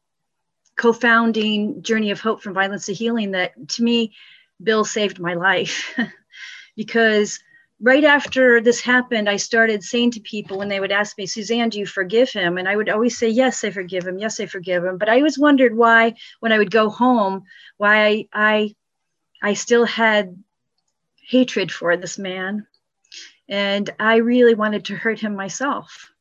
co-founding 0.76 1.82
journey 1.82 2.12
of 2.12 2.22
hope 2.22 2.44
from 2.44 2.54
violence 2.54 2.86
to 2.86 2.94
healing 2.94 3.32
that 3.32 3.54
to 3.70 3.84
me 3.84 4.14
bill 4.64 4.86
saved 4.86 5.20
my 5.20 5.34
life. 5.34 5.98
Because 6.78 7.40
right 7.82 8.06
after 8.06 8.62
this 8.62 8.80
happened 8.80 9.28
i 9.28 9.36
started 9.36 9.84
saying 9.84 10.12
to 10.12 10.20
people 10.22 10.58
when 10.58 10.70
they 10.70 10.80
would 10.80 10.92
ask 10.92 11.18
me 11.18 11.26
SueZann 11.26 11.72
do 11.72 11.80
you 11.80 11.86
forgive 11.88 12.30
him? 12.32 12.58
And 12.58 12.70
i 12.70 12.76
would 12.76 12.90
always 12.90 13.18
say 13.18 13.30
yes 13.30 13.64
i 13.64 13.72
forgive 13.72 14.06
him. 14.06 14.20
Yes 14.20 14.40
i 14.40 14.46
forgive 14.46 14.86
him. 14.86 14.98
But 14.98 15.10
i 15.10 15.18
always 15.18 15.40
wondered 15.40 15.76
why 15.76 16.14
when 16.40 16.52
i 16.52 16.60
would 16.60 16.72
go 16.72 16.90
home 16.90 17.44
why 17.78 17.96
i, 18.06 18.28
I 18.32 18.76
I 19.42 19.54
still 19.54 19.86
had 19.86 20.38
hatred 21.32 21.72
for 21.72 21.98
this 21.98 22.18
man. 22.18 22.68
And 23.50 23.90
I 24.00 24.18
really 24.18 24.54
wanted 24.54 24.86
to 24.86 24.96
hurt 24.96 25.20
him 25.20 25.36
myself. 25.36 26.12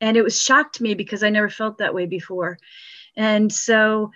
And 0.00 0.16
it 0.16 0.22
was 0.22 0.40
shocked 0.40 0.80
me 0.80 0.94
because 0.94 1.22
I 1.22 1.30
never 1.30 1.50
felt 1.50 1.78
that 1.78 1.94
way 1.94 2.06
before. 2.06 2.58
And 3.16 3.52
so 3.52 4.12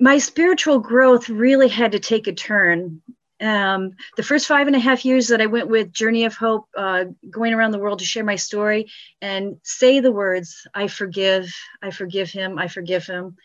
my 0.00 0.18
spiritual 0.18 0.78
growth 0.78 1.28
really 1.28 1.68
had 1.68 1.92
to 1.92 1.98
take 1.98 2.26
a 2.26 2.32
turn. 2.32 3.02
Um, 3.40 3.92
the 4.16 4.22
first 4.22 4.46
five 4.46 4.66
and 4.66 4.76
a 4.76 4.80
half 4.80 5.04
years 5.04 5.28
that 5.28 5.40
I 5.40 5.46
went 5.46 5.68
with 5.68 5.92
Journey 5.92 6.24
of 6.24 6.34
Hope, 6.34 6.68
uh, 6.76 7.04
going 7.30 7.52
around 7.52 7.72
the 7.72 7.78
world 7.78 7.98
to 7.98 8.04
share 8.04 8.24
my 8.24 8.36
story 8.36 8.90
and 9.20 9.58
say 9.62 10.00
the 10.00 10.12
words, 10.12 10.66
I 10.74 10.88
forgive, 10.88 11.52
I 11.82 11.90
forgive 11.90 12.30
him, 12.30 12.58
I 12.58 12.68
forgive 12.68 13.06
him. 13.06 13.36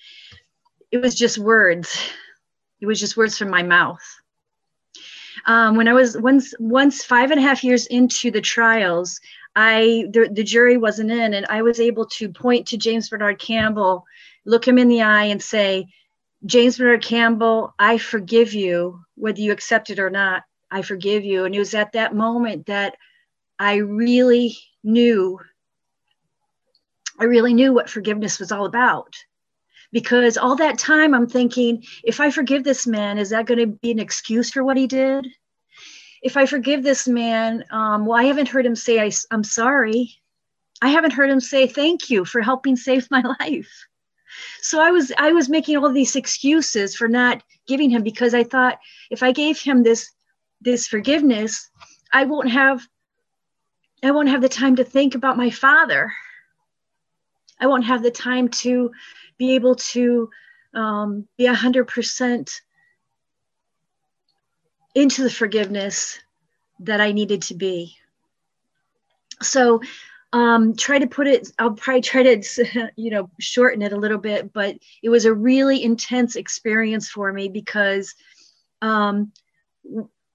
It 0.92 1.00
was 1.00 1.16
just 1.16 1.38
words 1.38 2.00
it 2.82 2.86
was 2.86 3.00
just 3.00 3.18
words 3.18 3.38
from 3.38 3.50
my 3.50 3.64
mouth. 3.64 4.02
Um, 5.46 5.76
when 5.76 5.88
I 5.88 5.94
was 5.94 6.18
once 6.18 6.54
once 6.60 7.04
five 7.04 7.32
and 7.32 7.40
a 7.40 7.44
half 7.44 7.64
years 7.64 7.86
into 7.88 8.30
the 8.32 8.42
trials, 8.42 9.20
I 9.56 10.06
the, 10.12 10.30
the 10.32 10.44
jury 10.44 10.78
wasn't 10.78 11.12
in, 11.12 11.34
and 11.34 11.46
I 11.50 11.62
was 11.62 11.80
able 11.80 12.06
to 12.08 12.30
point 12.30 12.68
to 12.68 12.78
James 12.78 13.10
Bernard 13.10 13.40
Campbell, 13.40 14.06
look 14.46 14.68
him 14.68 14.78
in 14.78 14.88
the 14.88 15.02
eye, 15.02 15.26
and 15.26 15.42
say, 15.42 15.88
James 16.46 16.78
Bernard 16.78 17.04
Campbell, 17.04 17.74
I 17.80 17.98
forgive 17.98 18.54
you, 18.54 19.02
whether 19.16 19.42
you 19.42 19.52
accept 19.52 19.90
it 19.90 20.00
or 20.00 20.10
not. 20.10 20.44
I 20.72 20.82
forgive 20.82 21.24
you. 21.24 21.46
And 21.46 21.56
it 21.56 21.60
was 21.60 21.74
at 21.74 21.94
that 21.94 22.16
moment 22.16 22.68
that 22.68 22.96
I 23.58 23.76
really 23.76 24.58
knew, 24.84 25.40
I 27.20 27.26
really 27.26 27.54
knew 27.54 27.74
what 27.74 27.90
forgiveness 27.90 28.40
was 28.40 28.52
all 28.52 28.66
about 28.66 29.16
because 29.92 30.38
all 30.38 30.56
that 30.56 30.78
time 30.78 31.14
I'm 31.14 31.28
thinking, 31.28 31.84
if 32.04 32.20
I 32.20 32.32
forgive 32.32 32.64
this 32.64 32.86
man, 32.86 33.18
is 33.18 33.30
that 33.30 33.46
going 33.46 33.60
to 33.60 33.68
be 33.68 33.92
an 33.92 34.00
excuse 34.00 34.52
for 34.52 34.64
what 34.64 34.78
he 34.78 34.88
did? 34.88 35.28
If 36.22 36.38
I 36.38 36.46
forgive 36.46 36.84
this 36.84 37.08
man, 37.08 37.64
um, 37.72 38.06
well, 38.06 38.20
I 38.20 38.24
haven't 38.24 38.50
heard 38.50 38.66
him 38.66 38.76
say 38.76 39.00
I, 39.00 39.12
I'm 39.32 39.44
sorry. 39.44 40.16
I 40.82 40.90
haven't 40.90 41.12
heard 41.14 41.30
him 41.30 41.40
say 41.40 41.68
thank 41.68 42.10
you 42.10 42.26
for 42.26 42.42
helping 42.42 42.76
save 42.76 43.10
my 43.10 43.22
life. 43.40 43.72
So 44.62 44.82
I 44.82 44.92
was 44.92 45.12
I 45.18 45.32
was 45.32 45.50
making 45.50 45.78
all 45.78 45.92
these 45.92 46.16
excuses 46.16 46.96
for 46.96 47.08
not 47.08 47.42
giving 47.68 47.90
him 47.90 48.04
because 48.04 48.34
I 48.34 48.44
thought 48.44 48.80
if 49.10 49.24
I 49.24 49.32
gave 49.32 49.60
him 49.60 49.84
this 49.84 50.12
this 50.62 50.88
forgiveness, 50.88 51.70
I 52.14 52.26
won't 52.26 52.50
have 52.50 52.86
I 54.04 54.12
won't 54.12 54.30
have 54.30 54.42
the 54.42 54.50
time 54.50 54.76
to 54.78 54.84
think 54.84 55.16
about 55.16 55.38
my 55.38 55.50
father. 55.50 56.12
I 57.60 57.68
won't 57.68 57.86
have 57.86 58.04
the 58.04 58.12
time 58.12 58.48
to 58.50 58.92
be 59.40 59.56
able 59.56 59.74
to 59.74 60.30
um, 60.76 61.28
be 61.38 61.48
a 61.48 61.54
hundred 61.56 61.88
percent 61.88 62.62
into 64.94 65.24
the 65.24 65.30
forgiveness 65.30 66.20
that 66.82 67.02
I 67.02 67.12
needed 67.12 67.42
to 67.44 67.56
be. 67.56 67.96
So 69.42 69.82
um, 70.34 70.76
try 70.76 71.00
to 71.00 71.08
put 71.08 71.28
it, 71.28 71.52
I'll 71.58 71.72
probably 71.72 72.02
try 72.02 72.24
to, 72.36 72.92
you 72.96 73.10
know, 73.10 73.30
shorten 73.40 73.82
it 73.82 73.94
a 73.94 73.98
little 73.98 74.18
bit, 74.18 74.54
but 74.54 74.78
it 75.02 75.10
was 75.10 75.26
a 75.26 75.34
really 75.34 75.84
intense 75.84 76.36
experience 76.36 77.10
for 77.10 77.32
me 77.34 77.48
because 77.48 78.14
um, 78.82 79.32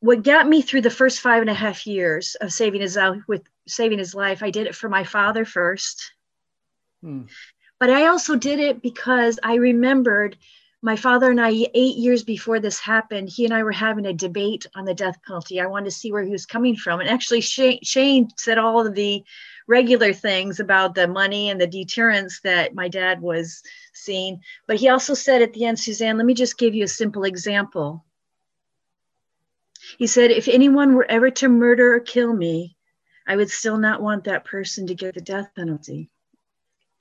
what 0.01 0.23
got 0.23 0.49
me 0.49 0.63
through 0.63 0.83
the 0.83 0.91
first 0.91 1.21
five 1.21 1.41
and 1.41 1.51
a 1.51 1.55
half 1.55 1.87
years 1.87 2.37
of 2.41 2.53
saving 2.53 2.81
his 2.81 2.97
life 2.97 3.23
with 3.29 3.43
saving 3.67 3.99
his 3.99 4.15
life, 4.15 4.43
I 4.43 4.51
did 4.51 4.67
it 4.67 4.75
for 4.75 4.89
my 4.89 5.05
father 5.05 5.45
first. 5.45 6.13
Hmm. 7.03 7.23
But 7.85 7.93
I 7.93 8.07
also 8.07 8.35
did 8.35 8.61
it 8.61 8.81
because 8.81 9.39
I 9.43 9.57
remembered 9.57 10.39
my 10.81 10.97
father 10.97 11.31
and 11.31 11.39
I, 11.39 11.51
eight 11.75 11.97
years 11.97 12.23
before 12.23 12.59
this 12.59 12.79
happened, 12.79 13.29
he 13.29 13.45
and 13.45 13.53
I 13.53 13.63
were 13.63 13.73
having 13.73 14.07
a 14.07 14.15
debate 14.15 14.65
on 14.75 14.87
the 14.87 14.95
death 14.95 15.19
penalty. 15.27 15.61
I 15.61 15.67
wanted 15.67 15.85
to 15.85 15.91
see 15.91 16.11
where 16.11 16.23
he 16.23 16.31
was 16.31 16.47
coming 16.47 16.77
from. 16.77 17.01
And 17.01 17.11
actually, 17.11 17.43
Shane, 17.43 18.31
said 18.39 18.57
all 18.57 18.87
of 18.87 18.95
the 18.95 19.23
regular 19.67 20.15
things 20.15 20.61
about 20.61 20.95
the 20.95 21.07
money 21.07 21.51
and 21.51 21.61
the 21.61 21.67
deterrence 21.67 22.41
that 22.41 22.75
my 22.75 22.89
dad 22.89 23.21
was 23.21 23.63
seeing. 23.93 24.41
But 24.67 24.77
he 24.77 24.89
also 24.89 25.13
said 25.13 25.43
at 25.43 25.53
the 25.53 25.67
end, 25.67 25.77
SueZann, 25.77 26.17
let 26.17 26.25
me 26.25 26.33
just 26.33 26.57
give 26.57 26.75
you 26.75 26.85
a 26.85 26.89
simple 26.89 27.25
example. 27.25 28.03
He 29.99 30.07
said, 30.07 30.31
if 30.31 30.49
anyone 30.49 30.95
were 30.95 31.11
ever 31.11 31.29
to 31.33 31.51
murder 31.51 31.97
or 31.97 32.01
kill 32.01 32.33
me, 32.33 32.79
I 33.27 33.37
would 33.37 33.51
still 33.51 33.77
not 33.77 34.01
want 34.01 34.25
that 34.25 34.47
person 34.47 34.87
to 34.87 34.95
get 34.95 35.17
the 35.17 35.21
death 35.21 35.51
penalty. 35.55 36.11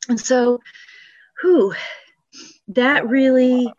And 0.10 0.20
so, 0.20 0.62
who 1.42 1.74
that 2.70 3.08
really 3.08 3.72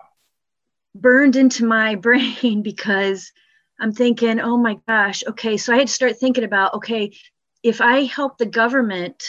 burned 0.94 1.36
into 1.36 1.64
my 1.64 1.94
brain 2.06 2.62
because 2.62 3.32
I'm 3.80 3.92
thinking, 3.92 4.40
oh 4.40 4.56
my 4.56 4.78
gosh, 4.86 5.24
okay. 5.26 5.56
So 5.56 5.72
I 5.72 5.78
had 5.78 5.88
to 5.88 5.92
start 5.92 6.16
thinking 6.16 6.44
about, 6.44 6.74
okay, 6.74 7.16
if 7.62 7.80
I 7.80 8.04
help 8.04 8.38
the 8.38 8.46
government 8.46 9.22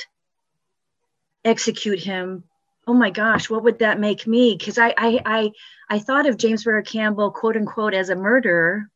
execute 1.43 1.99
him, 1.99 2.43
oh 2.87 2.93
my 2.93 3.09
gosh, 3.09 3.49
what 3.49 3.63
would 3.63 3.79
that 3.79 3.99
make 3.99 4.27
me? 4.27 4.55
Because 4.57 4.77
I, 4.77 4.93
I 4.97 5.21
I 5.25 5.51
I 5.89 5.99
thought 5.99 6.27
of 6.27 6.37
James 6.37 6.63
Bernard 6.63 6.87
Campbell, 6.87 7.31
quote 7.31 7.57
unquote, 7.57 7.93
as 7.93 8.09
a 8.09 8.15
murderer. 8.15 8.89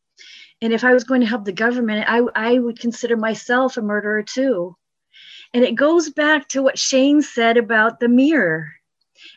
And 0.62 0.72
if 0.72 0.84
I 0.84 0.92
was 0.92 1.04
going 1.04 1.22
to 1.22 1.26
help 1.26 1.44
the 1.44 1.52
government, 1.52 2.04
I, 2.06 2.20
I 2.34 2.58
would 2.58 2.78
consider 2.78 3.16
myself 3.16 3.76
a 3.76 3.82
murderer 3.82 4.22
too. 4.22 4.76
And 5.54 5.64
it 5.64 5.74
goes 5.74 6.10
back 6.10 6.48
to 6.50 6.62
what 6.62 6.78
Shane 6.78 7.22
said 7.22 7.56
about 7.56 8.00
the 8.00 8.08
mirror. 8.08 8.72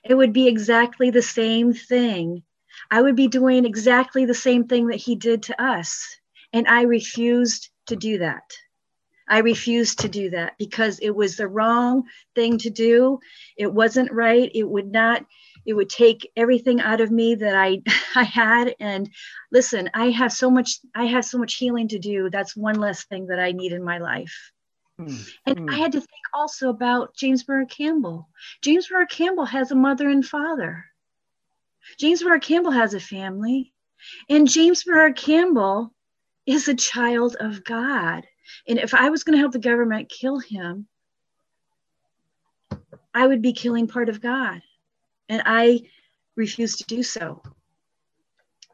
It 0.03 0.15
would 0.15 0.33
be 0.33 0.47
exactly 0.47 1.09
the 1.09 1.21
same 1.21 1.73
thing. 1.73 2.43
I 2.91 3.01
would 3.01 3.15
be 3.15 3.27
doing 3.27 3.65
exactly 3.65 4.25
the 4.25 4.33
same 4.33 4.67
thing 4.67 4.87
that 4.87 4.97
he 4.97 5.15
did 5.15 5.43
to 5.43 5.61
us. 5.63 6.17
And 6.53 6.67
I 6.67 6.83
refused 6.83 7.69
to 7.87 7.95
do 7.95 8.19
that. 8.19 8.43
I 9.27 9.39
refused 9.39 9.99
to 10.01 10.09
do 10.09 10.29
that 10.31 10.53
because 10.59 10.99
it 10.99 11.11
was 11.11 11.37
the 11.37 11.47
wrong 11.47 12.03
thing 12.35 12.59
to 12.59 12.69
do. 12.69 13.19
It 13.57 13.73
wasn't 13.73 14.11
right. 14.11 14.51
It 14.53 14.69
would 14.69 14.91
not, 14.91 15.25
it 15.65 15.73
would 15.73 15.89
take 15.89 16.31
everything 16.37 16.81
out 16.81 17.01
of 17.01 17.11
me 17.11 17.35
that 17.35 17.55
I 17.55 17.81
I 18.15 18.23
had. 18.23 18.75
And 18.79 19.09
listen, 19.51 19.89
I 19.95 20.11
have 20.11 20.33
so 20.33 20.51
much, 20.51 20.79
I 20.95 21.05
have 21.05 21.25
so 21.25 21.39
much 21.39 21.55
healing 21.55 21.89
to 21.89 21.99
do. 21.99 22.29
That's 22.29 22.55
one 22.55 22.75
less 22.75 23.05
thing 23.05 23.27
that 23.27 23.39
I 23.39 23.53
need 23.53 23.73
in 23.73 23.83
my 23.83 23.99
life. 23.99 24.52
Mm. 25.07 25.29
And 25.45 25.57
mm. 25.57 25.73
I 25.73 25.77
had 25.77 25.91
to 25.93 25.99
think 25.99 26.11
also 26.33 26.69
about 26.69 27.15
James 27.15 27.43
Bernard 27.43 27.69
Campbell. 27.69 28.29
James 28.61 28.87
Bernard 28.87 29.09
Campbell 29.09 29.45
has 29.45 29.71
a 29.71 29.75
mother 29.75 30.09
and 30.09 30.25
father. 30.25 30.85
James 31.99 32.23
Bernard 32.23 32.41
Campbell 32.41 32.71
has 32.71 32.93
a 32.93 32.99
family. 32.99 33.73
And 34.29 34.49
James 34.49 34.83
Bernard 34.83 35.15
Campbell 35.15 35.93
is 36.45 36.67
a 36.67 36.75
child 36.75 37.37
of 37.39 37.63
God. 37.63 38.25
And 38.67 38.79
if 38.79 38.93
I 38.93 39.09
was 39.09 39.23
going 39.23 39.33
to 39.33 39.39
help 39.39 39.53
the 39.53 39.59
government 39.59 40.09
kill 40.09 40.39
him, 40.39 40.87
I 43.13 43.27
would 43.27 43.41
be 43.41 43.53
killing 43.53 43.87
part 43.87 44.09
of 44.09 44.21
God. 44.21 44.61
And 45.29 45.41
I 45.45 45.81
refused 46.35 46.79
to 46.79 46.85
do 46.85 47.03
so. 47.03 47.41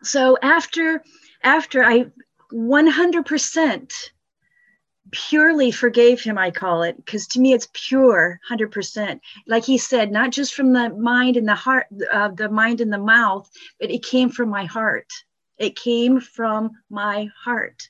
So 0.02 0.38
after 0.42 1.04
after 1.44 1.84
I 1.84 2.06
100% 2.52 3.94
purely 5.12 5.72
forgave 5.72 6.22
him 6.22 6.38
i 6.38 6.52
call 6.52 6.84
it 6.84 6.95
because 6.98 7.26
to 7.28 7.39
me 7.39 7.54
it's 7.54 7.67
pure 7.74 8.39
100% 8.50 9.19
like 9.48 9.63
he 9.63 9.78
said 9.78 10.12
not 10.12 10.32
just 10.32 10.54
from 10.54 10.74
the 10.74 10.89
mind 10.89 11.38
and 11.38 11.48
the 11.48 11.56
heart 11.56 11.88
uh, 12.12 12.30
the 12.30 12.50
mind 12.50 12.82
and 12.82 12.93
the 12.93 12.98
mouth 12.98 13.50
but 13.80 13.89
it 13.89 14.04
came 14.04 14.30
from 14.30 14.50
my 14.50 14.65
heart. 14.65 15.12
It 15.58 15.76
came 15.76 16.19
from 16.19 16.72
my 16.89 17.30
heart. 17.43 17.89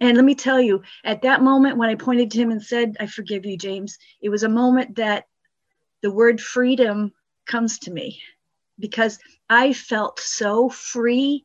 And 0.00 0.16
let 0.16 0.24
me 0.24 0.34
tell 0.34 0.60
you 0.60 0.82
at 1.04 1.22
that 1.22 1.42
moment 1.42 1.76
when 1.76 1.88
i 1.88 1.94
pointed 1.94 2.30
to 2.30 2.38
him 2.38 2.50
and 2.52 2.62
said 2.62 2.96
i 3.00 3.06
forgive 3.06 3.44
you 3.44 3.56
james 3.58 3.98
it 4.22 4.28
was 4.28 4.44
a 4.44 4.48
moment 4.48 4.96
that 4.96 5.26
the 6.00 6.12
word 6.12 6.40
freedom 6.40 7.12
comes 7.46 7.80
to 7.80 7.90
me 7.90 8.20
because 8.78 9.18
i 9.50 9.72
felt 9.72 10.20
so 10.20 10.68
free 10.68 11.44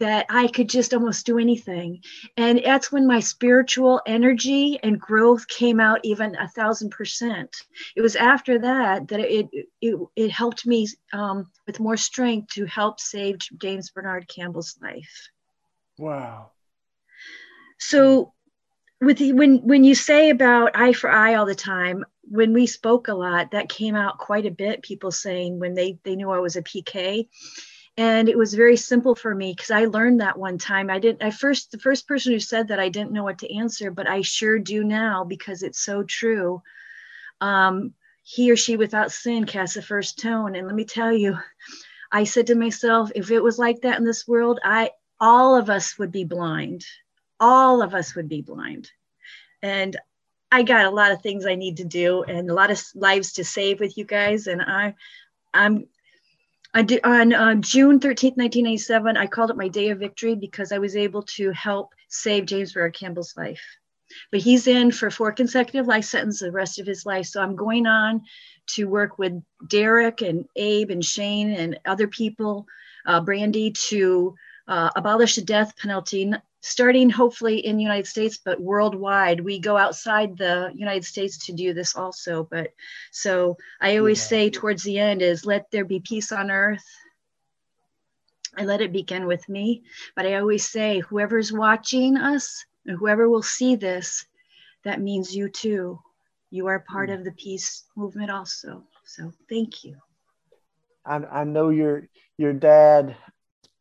that 0.00 0.26
I 0.30 0.48
could 0.48 0.68
just 0.68 0.92
almost 0.92 1.26
do 1.26 1.38
anything. 1.38 2.02
And 2.36 2.60
that's 2.64 2.90
when 2.90 3.06
my 3.06 3.20
spiritual 3.20 4.00
energy 4.06 4.80
and 4.82 4.98
growth 4.98 5.46
came 5.46 5.78
out 5.78 6.00
even 6.02 6.34
a 6.36 6.48
thousand 6.48 6.90
percent. 6.90 7.54
It 7.94 8.00
was 8.00 8.16
after 8.16 8.58
that 8.60 9.08
that 9.08 9.20
it 9.20 9.48
it, 9.80 9.96
it 10.16 10.30
helped 10.30 10.66
me 10.66 10.88
um, 11.12 11.50
with 11.66 11.80
more 11.80 11.96
strength 11.96 12.54
to 12.54 12.64
help 12.64 12.98
save 12.98 13.38
James 13.60 13.90
Bernard 13.90 14.26
Campbell's 14.26 14.76
life. 14.82 15.28
Wow. 15.98 16.52
So 17.78 18.32
with 19.00 19.18
the, 19.18 19.32
when 19.34 19.58
when 19.58 19.84
you 19.84 19.94
say 19.94 20.30
about 20.30 20.72
eye 20.74 20.94
for 20.94 21.10
eye 21.10 21.34
all 21.34 21.46
the 21.46 21.54
time, 21.54 22.04
when 22.22 22.52
we 22.52 22.66
spoke 22.66 23.08
a 23.08 23.14
lot, 23.14 23.50
that 23.50 23.68
came 23.68 23.96
out 23.96 24.18
quite 24.18 24.46
a 24.46 24.50
bit. 24.50 24.82
People 24.82 25.10
saying 25.10 25.58
when 25.58 25.74
they 25.74 25.98
they 26.04 26.16
knew 26.16 26.30
I 26.30 26.38
was 26.38 26.56
a 26.56 26.62
PK, 26.62 27.28
and 28.00 28.30
it 28.30 28.38
was 28.38 28.54
very 28.54 28.78
simple 28.78 29.14
for 29.14 29.34
me 29.34 29.52
because 29.52 29.70
i 29.70 29.84
learned 29.84 30.20
that 30.20 30.38
one 30.38 30.56
time. 30.56 30.88
I 30.88 30.98
didn't 30.98 31.22
i 31.22 31.30
first 31.30 31.70
the 31.70 31.78
first 31.78 32.08
person 32.08 32.32
who 32.32 32.40
said 32.40 32.68
that 32.68 32.80
i 32.80 32.88
didn't 32.88 33.12
know 33.12 33.24
what 33.24 33.38
to 33.40 33.54
answer 33.54 33.90
but 33.90 34.08
i 34.08 34.22
sure 34.22 34.58
do 34.58 34.82
now 34.82 35.22
because 35.22 35.62
it's 35.62 35.80
so 35.80 36.02
true. 36.02 36.62
Um, 37.42 37.92
he 38.22 38.50
or 38.50 38.56
she 38.56 38.76
without 38.76 39.12
sin 39.12 39.44
casts 39.44 39.74
the 39.74 39.82
first 39.82 40.18
tone 40.18 40.56
and 40.56 40.66
let 40.66 40.76
me 40.76 40.84
tell 40.84 41.12
you 41.12 41.36
i 42.10 42.24
said 42.24 42.46
to 42.46 42.54
myself 42.54 43.12
if 43.14 43.30
it 43.30 43.42
was 43.42 43.58
like 43.58 43.82
that 43.82 43.98
in 43.98 44.04
this 44.04 44.26
world 44.26 44.58
i 44.64 44.90
all 45.20 45.54
of 45.54 45.68
us 45.68 45.98
would 45.98 46.10
be 46.10 46.24
blind. 46.24 46.82
All 47.38 47.82
of 47.82 47.94
us 47.94 48.14
would 48.14 48.28
be 48.28 48.40
blind. 48.40 48.90
And 49.62 49.94
i 50.50 50.62
got 50.62 50.86
a 50.86 50.96
lot 51.00 51.12
of 51.12 51.20
things 51.20 51.44
i 51.44 51.54
need 51.54 51.76
to 51.76 51.84
do 51.84 52.22
and 52.22 52.48
a 52.48 52.54
lot 52.54 52.70
of 52.70 52.82
lives 52.94 53.34
to 53.34 53.44
save 53.44 53.78
with 53.78 53.98
you 53.98 54.04
guys. 54.04 54.46
And 54.46 54.62
i 54.62 54.94
i'm 55.52 55.86
On 56.72 57.32
uh, 57.32 57.54
June 57.56 57.98
13th, 57.98 58.36
1997, 58.36 59.16
I 59.16 59.26
called 59.26 59.50
it 59.50 59.56
my 59.56 59.66
day 59.66 59.90
of 59.90 59.98
victory 59.98 60.36
because 60.36 60.70
I 60.70 60.78
was 60.78 60.94
able 60.94 61.22
to 61.22 61.50
help 61.50 61.94
save 62.08 62.46
James 62.46 62.72
Bernard 62.72 62.94
Campbell's 62.94 63.36
life. 63.36 63.62
But 64.30 64.40
he's 64.40 64.66
in 64.66 64.92
for 64.92 65.10
four 65.10 65.32
consecutive 65.32 65.86
life 65.86 66.04
sentences 66.04 66.40
the 66.40 66.52
rest 66.52 66.78
of 66.78 66.86
his 66.86 67.04
life. 67.04 67.26
So 67.26 67.42
I'm 67.42 67.56
going 67.56 67.86
on 67.86 68.22
to 68.74 68.88
work 68.88 69.18
with 69.18 69.42
Derrick 69.68 70.22
and 70.22 70.44
Abe 70.56 70.90
and 70.90 71.04
Shane 71.04 71.50
and 71.50 71.78
other 71.86 72.06
people, 72.06 72.66
uh, 73.04 73.20
Brandy, 73.20 73.72
to 73.88 74.34
uh, 74.68 74.90
abolish 74.94 75.34
the 75.34 75.42
death 75.42 75.76
penalty, 75.76 76.32
starting 76.60 77.08
hopefully 77.08 77.58
in 77.64 77.76
the 77.76 77.82
United 77.82 78.06
States, 78.06 78.38
but 78.42 78.60
worldwide. 78.60 79.40
We 79.40 79.58
go 79.58 79.76
outside 79.76 80.36
the 80.36 80.70
United 80.74 81.04
States 81.04 81.46
to 81.46 81.52
do 81.52 81.72
this 81.72 81.96
also. 81.96 82.46
But 82.50 82.72
so 83.10 83.56
I 83.80 83.96
always 83.96 84.20
yeah. 84.20 84.28
say 84.28 84.50
towards 84.50 84.82
the 84.82 84.98
end 84.98 85.22
is 85.22 85.46
let 85.46 85.70
there 85.70 85.84
be 85.84 86.00
peace 86.00 86.32
on 86.32 86.50
earth. 86.50 86.84
I 88.56 88.64
let 88.64 88.80
it 88.80 88.92
begin 88.92 89.26
with 89.26 89.48
me. 89.48 89.84
But 90.16 90.26
I 90.26 90.34
always 90.34 90.68
say, 90.68 91.00
whoever's 91.00 91.52
watching 91.52 92.16
us 92.16 92.64
and 92.86 92.98
whoever 92.98 93.28
will 93.28 93.42
see 93.42 93.76
this, 93.76 94.26
that 94.84 95.00
means 95.00 95.34
you 95.34 95.48
too. 95.48 96.00
You 96.50 96.66
are 96.66 96.80
part 96.80 97.10
mm. 97.10 97.14
of 97.14 97.24
the 97.24 97.32
peace 97.32 97.84
movement 97.96 98.30
also. 98.30 98.84
So 99.04 99.32
thank 99.48 99.84
you. 99.84 99.96
I, 101.06 101.16
I 101.16 101.44
know 101.44 101.70
your 101.70 102.08
your 102.36 102.52
dad 102.52 103.16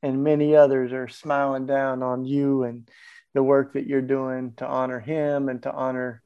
and 0.02 0.24
many 0.24 0.56
others 0.56 0.92
are 0.94 1.08
smiling 1.08 1.66
down 1.66 2.04
on 2.04 2.26
you 2.26 2.64
and 2.64 2.90
the 3.34 3.44
work 3.44 3.74
that 3.74 3.88
you're 3.88 4.02
doing 4.02 4.54
to 4.58 4.66
honor 4.66 5.00
him 5.00 5.50
and 5.50 5.62
to 5.64 5.72
honor 5.72 6.22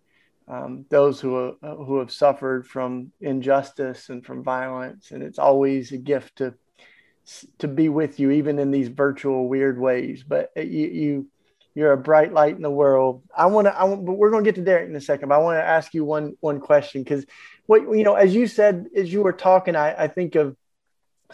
um, 0.48 0.86
those 0.90 1.20
who 1.20 1.56
uh, 1.62 1.76
who 1.76 2.00
have 2.00 2.12
suffered 2.12 2.68
from 2.68 3.12
injustice 3.22 4.10
and 4.10 4.26
from 4.26 4.44
violence, 4.44 5.12
and 5.12 5.24
it's 5.24 5.40
always 5.40 5.92
a 5.92 5.98
gift 5.98 6.38
to 6.38 6.54
to 7.60 7.68
be 7.68 7.88
with 7.88 8.20
you, 8.20 8.32
even 8.32 8.60
in 8.60 8.72
these 8.72 8.90
virtual 8.90 9.48
weird 9.48 9.80
ways. 9.80 10.24
But 10.28 10.52
you, 10.56 10.64
you 10.64 11.28
you're 11.76 11.94
a 11.94 11.98
bright 11.98 12.34
light 12.34 12.56
in 12.56 12.62
the 12.62 12.70
world. 12.70 13.24
I 13.36 13.46
want 13.48 13.68
to. 13.68 13.78
I 13.78 13.86
want, 13.86 14.06
but 14.06 14.14
we're 14.14 14.32
going 14.32 14.44
to 14.44 14.48
get 14.48 14.56
to 14.56 14.66
Derrick 14.66 14.90
in 14.90 14.96
a 14.96 15.02
second. 15.02 15.30
But 15.30 15.36
I 15.36 15.40
want 15.40 15.58
to 15.58 15.64
ask 15.64 15.94
you 15.94 16.04
one 16.04 16.34
one 16.42 16.60
question 16.60 17.04
because 17.04 17.26
what 17.66 17.82
you 17.82 18.04
know, 18.04 18.16
as 18.16 18.36
you 18.36 18.48
said, 18.48 18.88
as 18.96 19.12
you 19.12 19.24
were 19.24 19.34
talking, 19.34 19.76
I, 19.76 20.04
I 20.04 20.08
think 20.08 20.36
of 20.36 20.58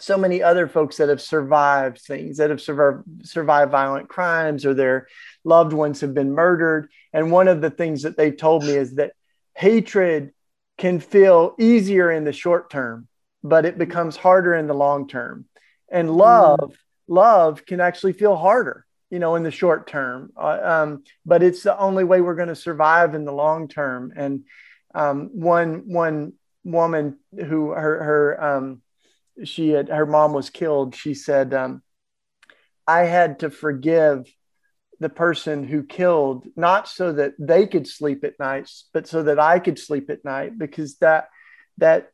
so 0.02 0.16
many 0.16 0.42
other 0.42 0.66
folks 0.68 0.96
that 0.96 1.08
have 1.08 1.20
survived 1.20 2.00
things 2.00 2.38
that 2.38 2.50
have 2.50 2.60
survived 2.60 3.26
survived 3.26 3.70
violent 3.70 4.08
crimes 4.08 4.64
or 4.66 4.74
their 4.74 5.08
loved 5.44 5.72
ones 5.72 6.00
have 6.00 6.14
been 6.14 6.32
murdered. 6.32 6.90
And 7.12 7.30
one 7.30 7.48
of 7.48 7.60
the 7.60 7.70
things 7.70 8.02
that 8.02 8.16
they 8.16 8.30
told 8.30 8.64
me 8.64 8.72
is 8.72 8.94
that 8.96 9.12
hatred 9.54 10.32
can 10.78 11.00
feel 11.00 11.54
easier 11.58 12.10
in 12.10 12.24
the 12.24 12.32
short 12.32 12.70
term, 12.70 13.08
but 13.42 13.66
it 13.66 13.78
becomes 13.78 14.16
harder 14.16 14.54
in 14.54 14.66
the 14.66 14.74
long 14.74 15.08
term. 15.08 15.46
And 15.90 16.10
love, 16.10 16.58
mm. 16.60 16.74
love 17.08 17.66
can 17.66 17.80
actually 17.80 18.12
feel 18.12 18.36
harder 18.36 18.86
you 19.10 19.18
know, 19.18 19.34
in 19.34 19.42
the 19.42 19.50
short 19.50 19.88
term. 19.88 20.32
Uh, 20.36 20.60
um, 20.62 21.04
but 21.26 21.42
it's 21.42 21.62
the 21.62 21.76
only 21.76 22.04
way 22.04 22.20
we're 22.20 22.36
going 22.36 22.48
to 22.48 22.54
survive 22.54 23.14
in 23.14 23.24
the 23.24 23.32
long 23.32 23.68
term. 23.68 24.12
And 24.14 24.44
um, 24.94 25.30
one 25.32 25.88
one 25.88 26.34
woman 26.64 27.18
who 27.32 27.70
her 27.70 28.02
her 28.04 28.44
um, 28.44 28.82
she 29.44 29.70
had 29.70 29.88
her 29.88 30.06
mom 30.06 30.32
was 30.32 30.50
killed. 30.50 30.94
She 30.94 31.14
said, 31.14 31.54
um, 31.54 31.82
"I 32.86 33.00
had 33.00 33.40
to 33.40 33.50
forgive." 33.50 34.26
the 35.00 35.08
person 35.08 35.64
who 35.64 35.82
killed 35.82 36.46
not 36.56 36.86
so 36.86 37.12
that 37.12 37.32
they 37.38 37.66
could 37.66 37.88
sleep 37.88 38.22
at 38.22 38.38
night 38.38 38.70
but 38.92 39.08
so 39.08 39.22
that 39.22 39.40
i 39.40 39.58
could 39.58 39.78
sleep 39.78 40.10
at 40.10 40.24
night 40.24 40.58
because 40.58 40.96
that 40.98 41.28
that 41.78 42.12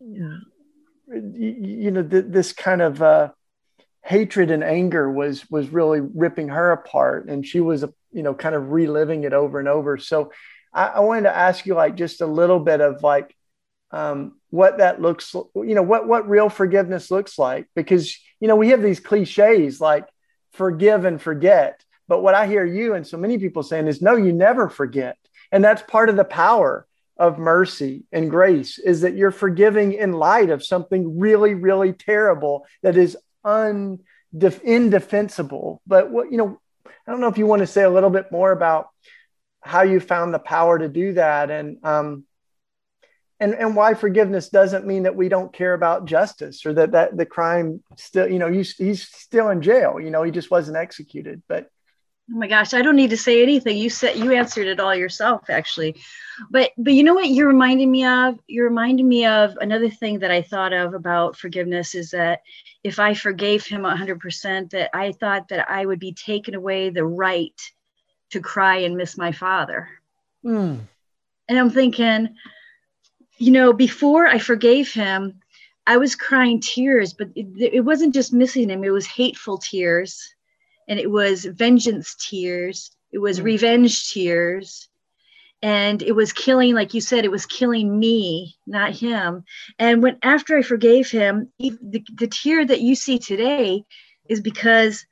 you 0.00 1.90
know 1.90 2.02
th- 2.02 2.24
this 2.28 2.52
kind 2.52 2.82
of 2.82 3.02
uh, 3.02 3.28
hatred 4.02 4.50
and 4.50 4.64
anger 4.64 5.10
was 5.10 5.48
was 5.50 5.68
really 5.68 6.00
ripping 6.00 6.48
her 6.48 6.72
apart 6.72 7.28
and 7.28 7.46
she 7.46 7.60
was 7.60 7.84
you 8.10 8.22
know 8.22 8.34
kind 8.34 8.54
of 8.54 8.72
reliving 8.72 9.24
it 9.24 9.32
over 9.32 9.58
and 9.58 9.68
over 9.68 9.98
so 9.98 10.32
i, 10.72 10.86
I 10.86 11.00
wanted 11.00 11.22
to 11.22 11.36
ask 11.36 11.66
you 11.66 11.74
like 11.74 11.94
just 11.94 12.20
a 12.20 12.26
little 12.26 12.58
bit 12.58 12.80
of 12.80 13.02
like 13.02 13.34
um, 13.90 14.37
what 14.50 14.78
that 14.78 15.00
looks 15.00 15.34
you 15.34 15.74
know 15.74 15.82
what 15.82 16.08
what 16.08 16.28
real 16.28 16.48
forgiveness 16.48 17.10
looks 17.10 17.38
like. 17.38 17.66
Because 17.74 18.18
you 18.40 18.48
know 18.48 18.56
we 18.56 18.70
have 18.70 18.82
these 18.82 19.00
cliches 19.00 19.80
like 19.80 20.06
forgive 20.52 21.04
and 21.04 21.20
forget. 21.20 21.84
But 22.06 22.22
what 22.22 22.34
i 22.34 22.46
hear 22.46 22.64
you 22.64 22.94
and 22.94 23.06
so 23.06 23.18
many 23.18 23.38
people 23.38 23.62
saying 23.62 23.86
is 23.86 24.02
no 24.02 24.16
you 24.16 24.32
never 24.32 24.68
forget. 24.68 25.16
And 25.50 25.64
that's 25.64 25.82
part 25.82 26.08
of 26.08 26.16
the 26.16 26.24
power 26.24 26.86
of 27.16 27.38
mercy 27.38 28.04
and 28.12 28.30
grace 28.30 28.78
is 28.78 29.00
that 29.00 29.16
you're 29.16 29.32
forgiving 29.32 29.92
in 29.92 30.12
light 30.12 30.50
of 30.50 30.64
something 30.64 31.18
really 31.18 31.54
really 31.54 31.92
terrible 31.92 32.66
that 32.82 32.96
is 32.96 33.16
un, 33.44 33.98
indefensible. 34.32 35.82
But 35.86 36.10
what, 36.10 36.30
you 36.30 36.38
know, 36.38 36.60
I 36.86 37.10
don't 37.10 37.20
know 37.20 37.28
if 37.28 37.38
you 37.38 37.46
want 37.46 37.60
to 37.60 37.66
say 37.66 37.82
a 37.82 37.90
little 37.90 38.10
bit 38.10 38.30
more 38.30 38.52
about 38.52 38.88
how 39.60 39.82
you 39.82 40.00
found 40.00 40.32
the 40.32 40.38
power 40.38 40.78
to 40.78 40.88
do 40.88 41.14
that. 41.14 41.50
And, 41.50 41.78
um, 41.84 42.24
and, 43.40 43.54
and 43.54 43.76
why 43.76 43.94
forgiveness 43.94 44.48
doesn't 44.48 44.86
mean 44.86 45.04
that 45.04 45.16
we 45.16 45.28
don't 45.28 45.52
care 45.52 45.74
about 45.74 46.06
justice 46.06 46.66
or 46.66 46.72
that, 46.74 46.92
that 46.92 47.16
the 47.16 47.26
crime 47.26 47.82
still, 47.96 48.28
you 48.28 48.38
know, 48.38 48.50
he's, 48.50 48.74
he's 48.76 49.08
still 49.08 49.48
in 49.50 49.62
jail, 49.62 50.00
you 50.00 50.10
know, 50.10 50.22
he 50.22 50.30
just 50.30 50.50
wasn't 50.50 50.76
executed, 50.76 51.42
but 51.48 51.70
Oh 52.30 52.36
my 52.36 52.46
gosh, 52.46 52.74
I 52.74 52.82
don't 52.82 52.96
need 52.96 53.10
to 53.10 53.16
say 53.16 53.42
anything. 53.42 53.78
You 53.78 53.88
said 53.88 54.16
you 54.16 54.32
answered 54.32 54.66
it 54.66 54.80
all 54.80 54.94
yourself, 54.94 55.48
actually. 55.48 55.96
But 56.50 56.72
but 56.76 56.92
you 56.92 57.02
know 57.02 57.14
what 57.14 57.30
you're 57.30 57.48
reminding 57.48 57.90
me 57.90 58.04
of? 58.04 58.38
You're 58.46 58.68
reminding 58.68 59.08
me 59.08 59.24
of 59.24 59.56
another 59.62 59.88
thing 59.88 60.18
that 60.18 60.30
I 60.30 60.42
thought 60.42 60.74
of 60.74 60.92
about 60.92 61.38
forgiveness 61.38 61.94
is 61.94 62.10
that 62.10 62.42
if 62.84 62.98
I 62.98 63.14
forgave 63.14 63.66
him 63.66 63.82
100%, 63.82 64.70
that 64.70 64.90
I 64.94 65.12
thought 65.12 65.48
that 65.48 65.70
I 65.70 65.86
would 65.86 65.98
be 65.98 66.12
taken 66.12 66.54
away 66.54 66.90
the 66.90 67.04
right 67.04 67.58
to 68.30 68.40
cry 68.40 68.78
and 68.78 68.96
miss 68.96 69.16
my 69.16 69.32
father. 69.32 69.88
Mm. 70.44 70.80
And 71.48 71.58
I'm 71.58 71.70
thinking, 71.70 72.36
you 73.38 73.50
know, 73.50 73.72
before 73.72 74.26
I 74.26 74.38
forgave 74.38 74.92
him, 74.92 75.40
I 75.86 75.96
was 75.96 76.14
crying 76.14 76.60
tears, 76.60 77.14
but 77.14 77.28
it, 77.34 77.74
it 77.74 77.80
wasn't 77.80 78.14
just 78.14 78.32
missing 78.32 78.68
him, 78.68 78.84
it 78.84 78.90
was 78.90 79.06
hateful 79.06 79.58
tears 79.58 80.34
and 80.88 80.98
it 80.98 81.10
was 81.10 81.44
vengeance 81.44 82.16
tears 82.18 82.90
it 83.12 83.18
was 83.18 83.40
mm. 83.40 83.44
revenge 83.44 84.10
tears 84.10 84.88
and 85.62 86.02
it 86.02 86.12
was 86.12 86.32
killing 86.32 86.74
like 86.74 86.94
you 86.94 87.00
said 87.00 87.24
it 87.24 87.30
was 87.30 87.46
killing 87.46 87.98
me 87.98 88.56
not 88.66 88.92
him 88.92 89.44
and 89.78 90.02
when 90.02 90.18
after 90.22 90.56
i 90.56 90.62
forgave 90.62 91.10
him 91.10 91.52
the, 91.58 92.04
the 92.14 92.26
tear 92.26 92.64
that 92.64 92.80
you 92.80 92.94
see 92.94 93.18
today 93.18 93.84
is 94.28 94.40
because 94.40 95.04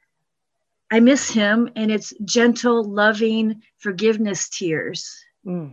i 0.90 1.00
miss 1.00 1.30
him 1.30 1.68
and 1.76 1.90
it's 1.90 2.14
gentle 2.24 2.84
loving 2.84 3.62
forgiveness 3.78 4.48
tears 4.48 5.20
mm. 5.44 5.72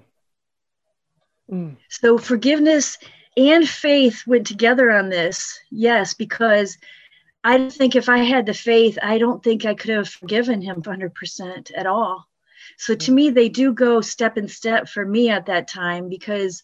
Mm. 1.51 1.75
so 1.89 2.17
forgiveness 2.17 2.97
and 3.35 3.67
faith 3.67 4.23
went 4.25 4.47
together 4.47 4.89
on 4.91 5.09
this 5.09 5.59
yes 5.71 6.13
because 6.13 6.77
I 7.43 7.69
think 7.69 7.95
if 7.95 8.07
I 8.07 8.19
had 8.19 8.45
the 8.45 8.53
faith, 8.53 8.97
I 9.03 9.17
don't 9.17 9.43
think 9.43 9.65
I 9.65 9.73
could 9.73 9.89
have 9.89 10.07
forgiven 10.07 10.61
him 10.61 10.81
100% 10.81 11.71
at 11.75 11.85
all. 11.85 12.25
So 12.77 12.95
to 12.95 13.11
me, 13.11 13.29
they 13.29 13.49
do 13.49 13.73
go 13.73 14.01
step 14.01 14.37
in 14.37 14.47
step 14.47 14.87
for 14.87 15.05
me 15.05 15.29
at 15.29 15.47
that 15.47 15.67
time 15.67 16.07
because, 16.09 16.63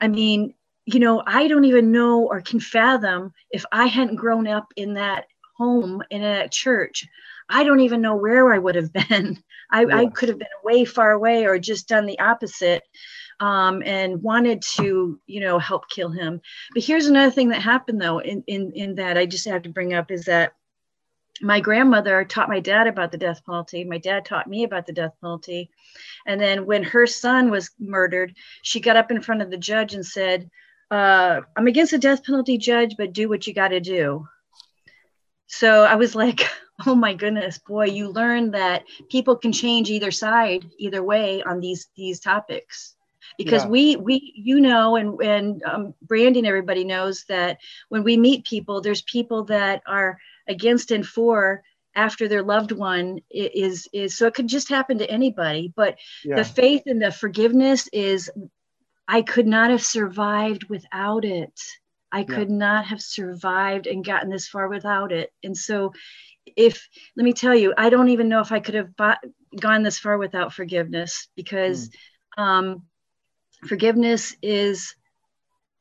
I 0.00 0.08
mean, 0.08 0.54
you 0.86 1.00
know, 1.00 1.22
I 1.26 1.48
don't 1.48 1.64
even 1.64 1.90
know 1.90 2.20
or 2.22 2.40
can 2.40 2.60
fathom 2.60 3.32
if 3.50 3.64
I 3.72 3.86
hadn't 3.86 4.16
grown 4.16 4.46
up 4.46 4.72
in 4.76 4.94
that 4.94 5.26
home 5.56 6.02
in 6.10 6.22
a 6.22 6.48
church. 6.48 7.06
I 7.48 7.64
don't 7.64 7.80
even 7.80 8.00
know 8.00 8.14
where 8.14 8.54
I 8.54 8.58
would 8.58 8.76
have 8.76 8.92
been. 9.08 9.42
I, 9.70 9.84
yeah. 9.84 9.98
I 9.98 10.06
could 10.06 10.28
have 10.28 10.38
been 10.38 10.48
way 10.64 10.84
far 10.84 11.10
away 11.10 11.44
or 11.44 11.58
just 11.58 11.88
done 11.88 12.06
the 12.06 12.20
opposite 12.20 12.84
um, 13.40 13.82
and 13.84 14.22
wanted 14.22 14.60
to, 14.60 15.18
you 15.26 15.40
know, 15.40 15.58
help 15.58 15.88
kill 15.88 16.10
him. 16.10 16.40
But 16.74 16.84
here's 16.84 17.06
another 17.06 17.30
thing 17.30 17.48
that 17.48 17.62
happened 17.62 18.00
though, 18.00 18.20
in, 18.20 18.44
in, 18.46 18.72
in 18.72 18.94
that 18.96 19.16
I 19.16 19.26
just 19.26 19.48
have 19.48 19.62
to 19.62 19.70
bring 19.70 19.94
up 19.94 20.10
is 20.10 20.26
that 20.26 20.52
my 21.40 21.58
grandmother 21.58 22.22
taught 22.24 22.50
my 22.50 22.60
dad 22.60 22.86
about 22.86 23.12
the 23.12 23.18
death 23.18 23.40
penalty. 23.46 23.82
My 23.82 23.96
dad 23.96 24.26
taught 24.26 24.46
me 24.46 24.64
about 24.64 24.86
the 24.86 24.92
death 24.92 25.14
penalty. 25.22 25.70
And 26.26 26.38
then 26.38 26.66
when 26.66 26.82
her 26.82 27.06
son 27.06 27.50
was 27.50 27.70
murdered, 27.78 28.34
she 28.60 28.78
got 28.78 28.96
up 28.96 29.10
in 29.10 29.22
front 29.22 29.40
of 29.40 29.50
the 29.50 29.56
judge 29.56 29.94
and 29.94 30.04
said, 30.04 30.50
uh, 30.90 31.40
I'm 31.56 31.66
against 31.66 31.92
the 31.92 31.98
death 31.98 32.24
penalty, 32.24 32.58
judge, 32.58 32.96
but 32.98 33.14
do 33.14 33.30
what 33.30 33.46
you 33.46 33.54
got 33.54 33.68
to 33.68 33.80
do. 33.80 34.28
So 35.46 35.84
I 35.84 35.94
was 35.94 36.14
like, 36.14 36.42
oh 36.86 36.94
my 36.94 37.14
goodness, 37.14 37.58
boy, 37.58 37.86
you 37.86 38.10
learn 38.10 38.50
that 38.50 38.84
people 39.08 39.34
can 39.34 39.52
change 39.52 39.88
either 39.88 40.10
side, 40.10 40.66
either 40.78 41.02
way 41.02 41.42
on 41.42 41.60
these 41.60 41.88
these 41.96 42.20
topics 42.20 42.96
because 43.38 43.64
yeah. 43.64 43.68
we 43.68 43.96
we 43.96 44.32
you 44.36 44.60
know 44.60 44.96
and 44.96 45.20
and 45.20 45.62
um, 45.64 45.94
branding 46.02 46.46
everybody 46.46 46.84
knows 46.84 47.24
that 47.28 47.58
when 47.88 48.02
we 48.04 48.16
meet 48.16 48.44
people 48.44 48.80
there's 48.80 49.02
people 49.02 49.44
that 49.44 49.82
are 49.86 50.18
against 50.48 50.90
and 50.90 51.06
for 51.06 51.62
after 51.94 52.28
their 52.28 52.42
loved 52.42 52.72
one 52.72 53.18
is 53.30 53.88
is 53.92 54.16
so 54.16 54.26
it 54.26 54.34
could 54.34 54.46
just 54.46 54.68
happen 54.68 54.98
to 54.98 55.10
anybody 55.10 55.72
but 55.74 55.96
yeah. 56.24 56.36
the 56.36 56.44
faith 56.44 56.82
and 56.86 57.02
the 57.02 57.10
forgiveness 57.10 57.88
is 57.92 58.30
i 59.08 59.22
could 59.22 59.46
not 59.46 59.70
have 59.70 59.82
survived 59.82 60.64
without 60.68 61.24
it 61.24 61.60
i 62.12 62.22
could 62.22 62.50
not 62.50 62.84
have 62.84 63.00
survived 63.00 63.86
and 63.86 64.04
gotten 64.04 64.30
this 64.30 64.48
far 64.48 64.68
without 64.68 65.10
it 65.10 65.32
and 65.42 65.56
so 65.56 65.92
if 66.56 66.88
let 67.16 67.24
me 67.24 67.32
tell 67.32 67.54
you 67.54 67.74
i 67.76 67.90
don't 67.90 68.08
even 68.08 68.28
know 68.28 68.40
if 68.40 68.52
i 68.52 68.60
could 68.60 68.74
have 68.74 68.96
bought, 68.96 69.18
gone 69.58 69.82
this 69.82 69.98
far 69.98 70.16
without 70.16 70.52
forgiveness 70.52 71.28
because 71.34 71.88
mm. 72.38 72.42
um 72.42 72.82
forgiveness 73.66 74.36
is 74.42 74.94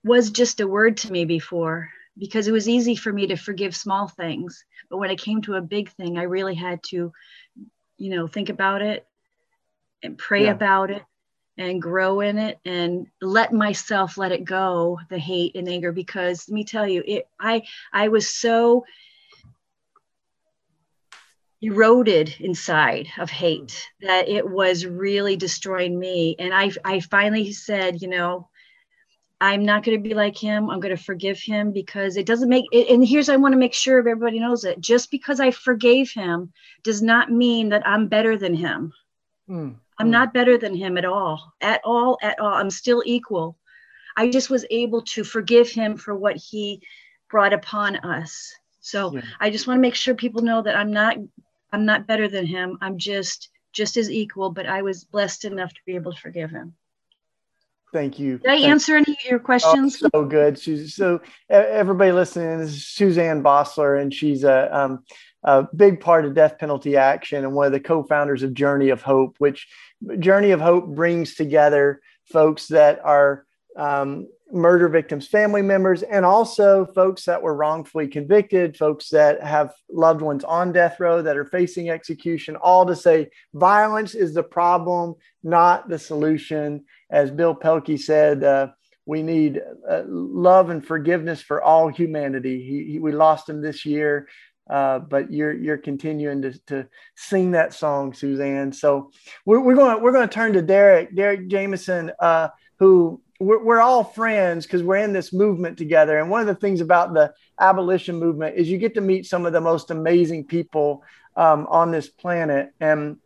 was 0.04 0.32
just 0.32 0.60
a 0.60 0.68
word 0.68 0.98
to 0.98 1.12
me 1.12 1.26
before 1.26 1.90
because 2.18 2.48
it 2.48 2.52
was 2.52 2.70
easy 2.70 2.96
for 2.96 3.12
me 3.12 3.28
to 3.28 3.36
forgive 3.36 3.76
small 3.76 4.08
things 4.08 4.64
but 4.90 4.98
when 4.98 5.10
it 5.10 5.20
came 5.20 5.42
to 5.42 5.56
a 5.56 5.62
big 5.62 5.90
thing 5.92 6.18
i 6.18 6.24
really 6.24 6.56
had 6.56 6.82
to 6.84 7.12
you 7.98 8.10
know 8.10 8.28
think 8.28 8.50
about 8.50 8.82
it 8.82 9.06
and 10.04 10.18
pray 10.18 10.46
yeah. 10.46 10.52
about 10.52 10.90
it 10.90 11.04
and 11.58 11.82
grow 11.82 12.22
in 12.22 12.38
it 12.38 12.58
and 12.64 13.08
let 13.22 13.52
myself 13.52 14.18
let 14.18 14.32
it 14.32 14.46
go 14.46 14.98
the 15.10 15.20
hate 15.20 15.56
and 15.56 15.68
anger 15.68 15.92
because 15.92 16.48
let 16.48 16.54
me 16.54 16.64
tell 16.64 16.88
you 16.88 17.04
it 17.06 17.28
i 17.40 17.62
i 17.92 18.08
was 18.08 18.30
so 18.30 18.86
eroded 21.62 22.34
inside 22.40 23.08
of 23.18 23.30
hate 23.30 23.86
that 24.02 24.30
it 24.30 24.50
was 24.50 24.86
really 24.86 25.36
destroying 25.36 26.00
me 26.00 26.36
and 26.40 26.54
i 26.54 26.72
i 26.86 27.00
finally 27.02 27.52
said 27.52 28.02
you 28.02 28.08
know 28.08 28.48
i'm 29.42 29.66
not 29.66 29.84
going 29.84 30.02
to 30.02 30.10
be 30.10 30.16
like 30.16 30.38
him 30.38 30.70
i'm 30.70 30.80
going 30.80 30.96
to 30.96 31.04
forgive 31.04 31.38
him 31.38 31.74
because 31.74 32.16
it 32.16 32.26
doesn't 32.26 32.48
make 32.48 32.64
it 32.72 32.90
and 32.90 33.06
here's 33.06 33.28
i 33.28 33.36
want 33.36 33.52
to 33.52 33.60
make 33.60 33.74
sure 33.74 34.00
everybody 34.00 34.40
knows 34.40 34.64
it 34.64 34.80
just 34.80 35.12
because 35.12 35.42
i 35.42 35.52
forgave 35.52 36.10
him 36.12 36.52
does 36.84 37.02
not 37.02 37.30
mean 37.30 37.70
that 37.70 37.86
i'm 37.86 38.08
better 38.08 38.38
than 38.38 38.54
him 38.54 38.94
mm. 39.50 39.76
I'm 40.00 40.08
mm. 40.08 40.12
not 40.12 40.34
better 40.34 40.58
than 40.58 40.74
him 40.74 40.98
at 40.98 41.06
all, 41.06 41.54
at 41.62 41.82
all, 41.84 42.18
at 42.22 42.40
all. 42.40 42.54
I'm 42.54 42.70
still 42.70 43.04
equal. 43.06 43.58
I 44.18 44.30
just 44.30 44.50
was 44.50 44.66
able 44.72 45.02
to 45.04 45.24
forgive 45.24 45.70
him 45.70 45.98
for 45.98 46.16
what 46.16 46.38
he 46.38 46.82
brought 47.30 47.54
upon 47.54 47.98
us. 47.98 48.54
So 48.80 49.14
yeah. 49.14 49.22
I 49.40 49.50
just 49.50 49.68
want 49.68 49.78
to 49.78 49.82
make 49.82 49.96
sure 49.96 50.16
people 50.16 50.42
know 50.42 50.62
that 50.62 50.76
I'm 50.76 50.92
not 50.92 51.18
I'm 51.72 51.86
not 51.86 52.08
better 52.08 52.28
than 52.28 52.46
him. 52.46 52.78
I'm 52.82 52.98
just 52.98 53.50
just 53.72 53.98
as 53.98 54.10
equal, 54.10 54.50
but 54.50 54.66
I 54.66 54.82
was 54.82 55.04
blessed 55.04 55.46
enough 55.46 55.74
to 55.74 55.80
be 55.86 55.96
able 55.96 56.14
to 56.14 56.20
forgive 56.20 56.50
him. 56.50 56.74
Thank 57.92 58.20
you. 58.20 58.38
Did 58.38 58.52
I 58.52 58.56
Thank 58.56 58.68
answer 58.68 58.98
any 58.98 59.14
of 59.14 59.30
your 59.30 59.40
questions? 59.40 60.02
Oh, 60.04 60.10
so 60.14 60.26
good. 60.26 60.60
She's 60.60 60.96
so 60.96 61.22
everybody 61.50 62.12
listening. 62.12 62.60
Is 62.60 62.84
SueZann 62.84 63.42
Bosler, 63.42 64.00
and 64.02 64.14
she's 64.14 64.44
a, 64.44 64.76
um, 64.76 65.04
a 65.44 65.68
big 65.76 66.00
part 66.00 66.26
of 66.26 66.36
Death 66.36 66.60
Penalty 66.60 66.98
Action 66.98 67.44
and 67.44 67.54
one 67.54 67.66
of 67.66 67.72
the 67.72 67.80
co-founders 67.80 68.44
of 68.44 68.54
Journey 68.54 68.90
of 68.90 69.02
Hope, 69.02 69.36
which 69.40 69.68
Journey 70.20 70.52
of 70.52 70.62
Hope 70.62 70.88
brings 70.88 71.36
together 71.36 72.02
folks 72.26 72.68
that 72.68 73.00
are 73.04 73.46
um, 73.76 74.28
murder 74.52 74.90
victims' 74.90 75.28
family 75.28 75.62
members, 75.62 76.02
and 76.04 76.26
also 76.26 76.86
folks 76.86 77.26
that 77.26 77.42
were 77.42 77.56
wrongfully 77.56 78.08
convicted, 78.08 78.78
folks 78.78 79.10
that 79.10 79.42
have 79.44 79.74
loved 79.90 80.22
ones 80.22 80.44
on 80.44 80.72
death 80.72 81.00
row 81.00 81.22
that 81.22 81.38
are 81.38 81.46
facing 81.46 81.90
execution, 81.90 82.56
all 82.56 82.86
to 82.86 82.96
say 82.96 83.30
violence 83.54 84.16
is 84.16 84.34
the 84.34 84.44
problem, 84.44 85.16
not 85.44 85.90
the 85.90 86.00
solution. 86.00 86.84
As 87.10 87.32
Bill 87.32 87.56
Pelke 87.56 88.00
said, 88.00 88.44
uh, 88.44 88.68
we 89.06 89.24
need 89.24 89.62
uh, 89.90 90.04
love 90.08 90.70
and 90.70 90.86
forgiveness 90.86 91.42
for 91.42 91.62
all 91.62 91.88
humanity. 91.88 92.64
He, 92.64 92.94
he, 92.94 93.00
we 93.00 93.12
lost 93.12 93.50
him 93.50 93.62
this 93.62 93.86
year. 93.86 94.28
Uh, 94.70 95.00
but 95.00 95.34
you're 95.34 95.54
you're 95.54 95.80
continuing 95.80 96.44
to, 96.44 96.54
to 96.68 96.88
sing 97.16 97.52
that 97.52 97.74
song, 97.74 98.12
SueZann. 98.12 98.76
So 98.76 99.10
we're, 99.44 99.60
we're 99.60 99.74
going 99.74 100.00
we're 100.04 100.12
going 100.12 100.30
to 100.30 100.34
turn 100.34 100.54
to 100.54 100.62
Derrick 100.62 101.16
Derrick 101.16 101.48
Jamison, 101.48 102.12
uh, 102.20 102.50
who 102.78 103.20
we're, 103.40 103.64
we're 103.64 103.82
all 103.82 104.04
friends 104.04 104.66
because 104.66 104.84
we're 104.84 104.98
in 104.98 105.14
this 105.14 105.34
movement 105.34 105.78
together. 105.78 106.20
And 106.20 106.30
one 106.30 106.42
of 106.42 106.48
the 106.48 106.56
things 106.56 106.82
about 106.82 107.14
the 107.14 107.34
abolition 107.60 108.20
movement 108.20 108.58
is 108.58 108.70
you 108.70 108.78
get 108.78 108.94
to 108.96 109.02
meet 109.02 109.26
some 109.26 109.46
of 109.46 109.54
the 109.54 109.62
most 109.62 109.92
amazing 109.92 110.46
people 110.46 111.04
um, 111.36 111.66
on 111.70 111.92
this 111.92 112.10
planet. 112.10 112.72
And 112.80 113.18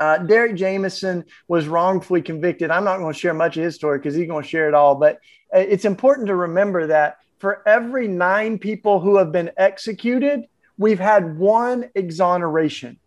uh, 0.00 0.18
Derrick 0.18 0.56
Jamison 0.56 1.24
was 1.48 1.68
wrongfully 1.68 2.22
convicted. 2.22 2.70
I'm 2.70 2.84
not 2.84 2.98
going 2.98 3.12
to 3.12 3.18
share 3.18 3.34
much 3.34 3.56
of 3.56 3.62
his 3.62 3.74
story 3.74 3.98
because 3.98 4.14
he's 4.14 4.26
going 4.26 4.42
to 4.42 4.48
share 4.48 4.68
it 4.68 4.74
all. 4.74 4.94
But 4.94 5.20
uh, 5.54 5.58
it's 5.58 5.84
important 5.84 6.28
to 6.28 6.34
remember 6.34 6.88
that 6.88 7.18
for 7.38 7.62
every 7.68 8.08
nine 8.08 8.58
people 8.58 9.00
who 9.00 9.16
have 9.16 9.32
been 9.32 9.50
executed, 9.56 10.46
we've 10.78 10.98
had 10.98 11.38
one 11.38 11.90
exoneration. 11.94 12.98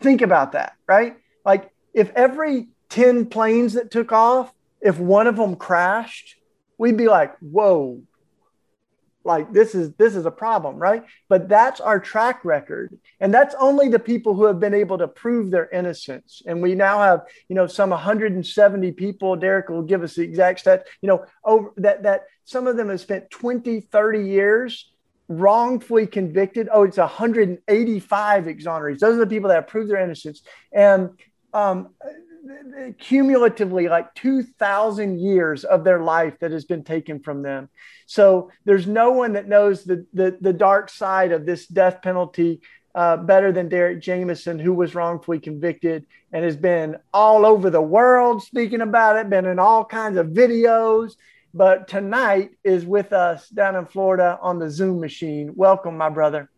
Think 0.00 0.20
about 0.20 0.52
that, 0.52 0.74
right? 0.86 1.16
Like 1.44 1.70
if 1.94 2.10
every 2.16 2.68
10 2.88 3.26
planes 3.26 3.74
that 3.74 3.90
took 3.90 4.12
off, 4.12 4.52
if 4.82 4.98
one 4.98 5.26
of 5.26 5.36
them 5.36 5.56
crashed, 5.56 6.36
we'd 6.76 6.96
be 6.96 7.08
like, 7.08 7.36
whoa, 7.38 8.02
like 9.24 9.52
this 9.52 9.74
is 9.74 9.92
this 9.94 10.16
is 10.16 10.26
a 10.26 10.30
problem 10.30 10.76
right? 10.76 11.04
But 11.28 11.48
that's 11.48 11.80
our 11.80 12.00
track 12.00 12.44
record. 12.44 12.98
And 13.20 13.32
that's 13.32 13.54
only 13.58 13.88
the 13.88 13.98
people 13.98 14.34
who 14.34 14.44
have 14.44 14.58
been 14.58 14.74
able 14.74 14.98
to 14.98 15.08
prove 15.08 15.50
their 15.50 15.68
innocence. 15.70 16.42
And 16.46 16.60
we 16.60 16.74
now 16.74 16.98
have 16.98 17.22
you 17.48 17.54
know 17.54 17.66
some 17.66 17.90
170 17.90 18.92
people 18.92 19.36
derrick 19.36 19.68
will 19.68 19.82
give 19.82 20.02
us 20.02 20.14
the 20.14 20.22
exact 20.22 20.64
stats 20.64 20.82
you 21.00 21.08
know 21.08 21.24
over 21.44 21.72
that 21.76 22.02
that 22.02 22.24
some 22.44 22.66
of 22.66 22.76
them 22.76 22.88
have 22.88 23.00
spent 23.00 23.30
20 23.30 23.80
30 23.80 24.26
years 24.26 24.90
wrongfully 25.28 26.06
convicted. 26.06 26.68
Oh 26.72 26.82
it's 26.82 26.98
185 26.98 28.48
exonerates 28.48 29.00
those 29.00 29.14
are 29.14 29.20
the 29.20 29.26
people 29.26 29.48
that 29.48 29.54
have 29.54 29.68
proved 29.68 29.90
their 29.90 30.02
innocence. 30.02 30.42
And 30.72 31.10
um, 31.54 31.90
cumulatively 32.98 33.88
like 33.88 34.14
2000 34.14 35.18
years 35.18 35.64
of 35.64 35.84
their 35.84 36.00
life 36.00 36.34
that 36.40 36.50
has 36.50 36.64
been 36.64 36.84
taken 36.84 37.20
from 37.20 37.42
them. 37.42 37.68
So 38.06 38.50
there's 38.64 38.86
no 38.86 39.12
one 39.12 39.34
that 39.34 39.48
knows 39.48 39.84
the, 39.84 40.06
the, 40.12 40.36
the 40.40 40.52
dark 40.52 40.90
side 40.90 41.32
of 41.32 41.46
this 41.46 41.66
death 41.66 42.02
penalty 42.02 42.60
uh, 42.94 43.16
better 43.16 43.52
than 43.52 43.68
derrick 43.68 44.02
jamison 44.02 44.58
who 44.58 44.74
was 44.74 44.94
wrongfully 44.94 45.38
convicted 45.38 46.04
and 46.30 46.44
has 46.44 46.56
been 46.56 46.96
all 47.12 47.46
over 47.46 47.70
the 47.70 47.80
world 47.80 48.42
speaking 48.42 48.82
about 48.82 49.16
it 49.16 49.30
been 49.30 49.46
in 49.46 49.58
all 49.58 49.84
kinds 49.84 50.18
of 50.18 50.26
videos. 50.28 51.12
But 51.54 51.88
tonight 51.88 52.50
is 52.64 52.84
with 52.84 53.12
us 53.12 53.48
down 53.48 53.76
in 53.76 53.86
florida 53.86 54.38
on 54.42 54.58
the 54.58 54.70
zoom 54.70 55.00
machine. 55.00 55.52
Welcome 55.54 55.96
my 55.96 56.10
brother. 56.10 56.50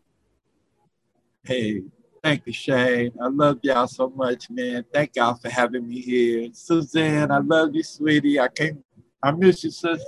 Hey 1.45 1.83
Thank 2.25 2.47
you, 2.47 2.55
Shane. 2.55 3.13
I 3.21 3.27
love 3.27 3.59
y'all 3.61 3.87
so 3.87 4.09
much, 4.09 4.49
man. 4.49 4.83
Thank 4.95 5.17
y'all 5.17 5.35
for 5.35 5.51
having 5.51 5.87
me 5.87 6.01
here. 6.01 6.49
SueZann, 6.49 7.31
I 7.31 7.37
love 7.37 7.75
you, 7.75 7.83
sweetie. 7.83 8.41
I 8.41 8.49
can't, 8.49 8.83
I 9.23 9.31
miss 9.31 9.63
you, 9.63 9.71
sis. 9.71 10.03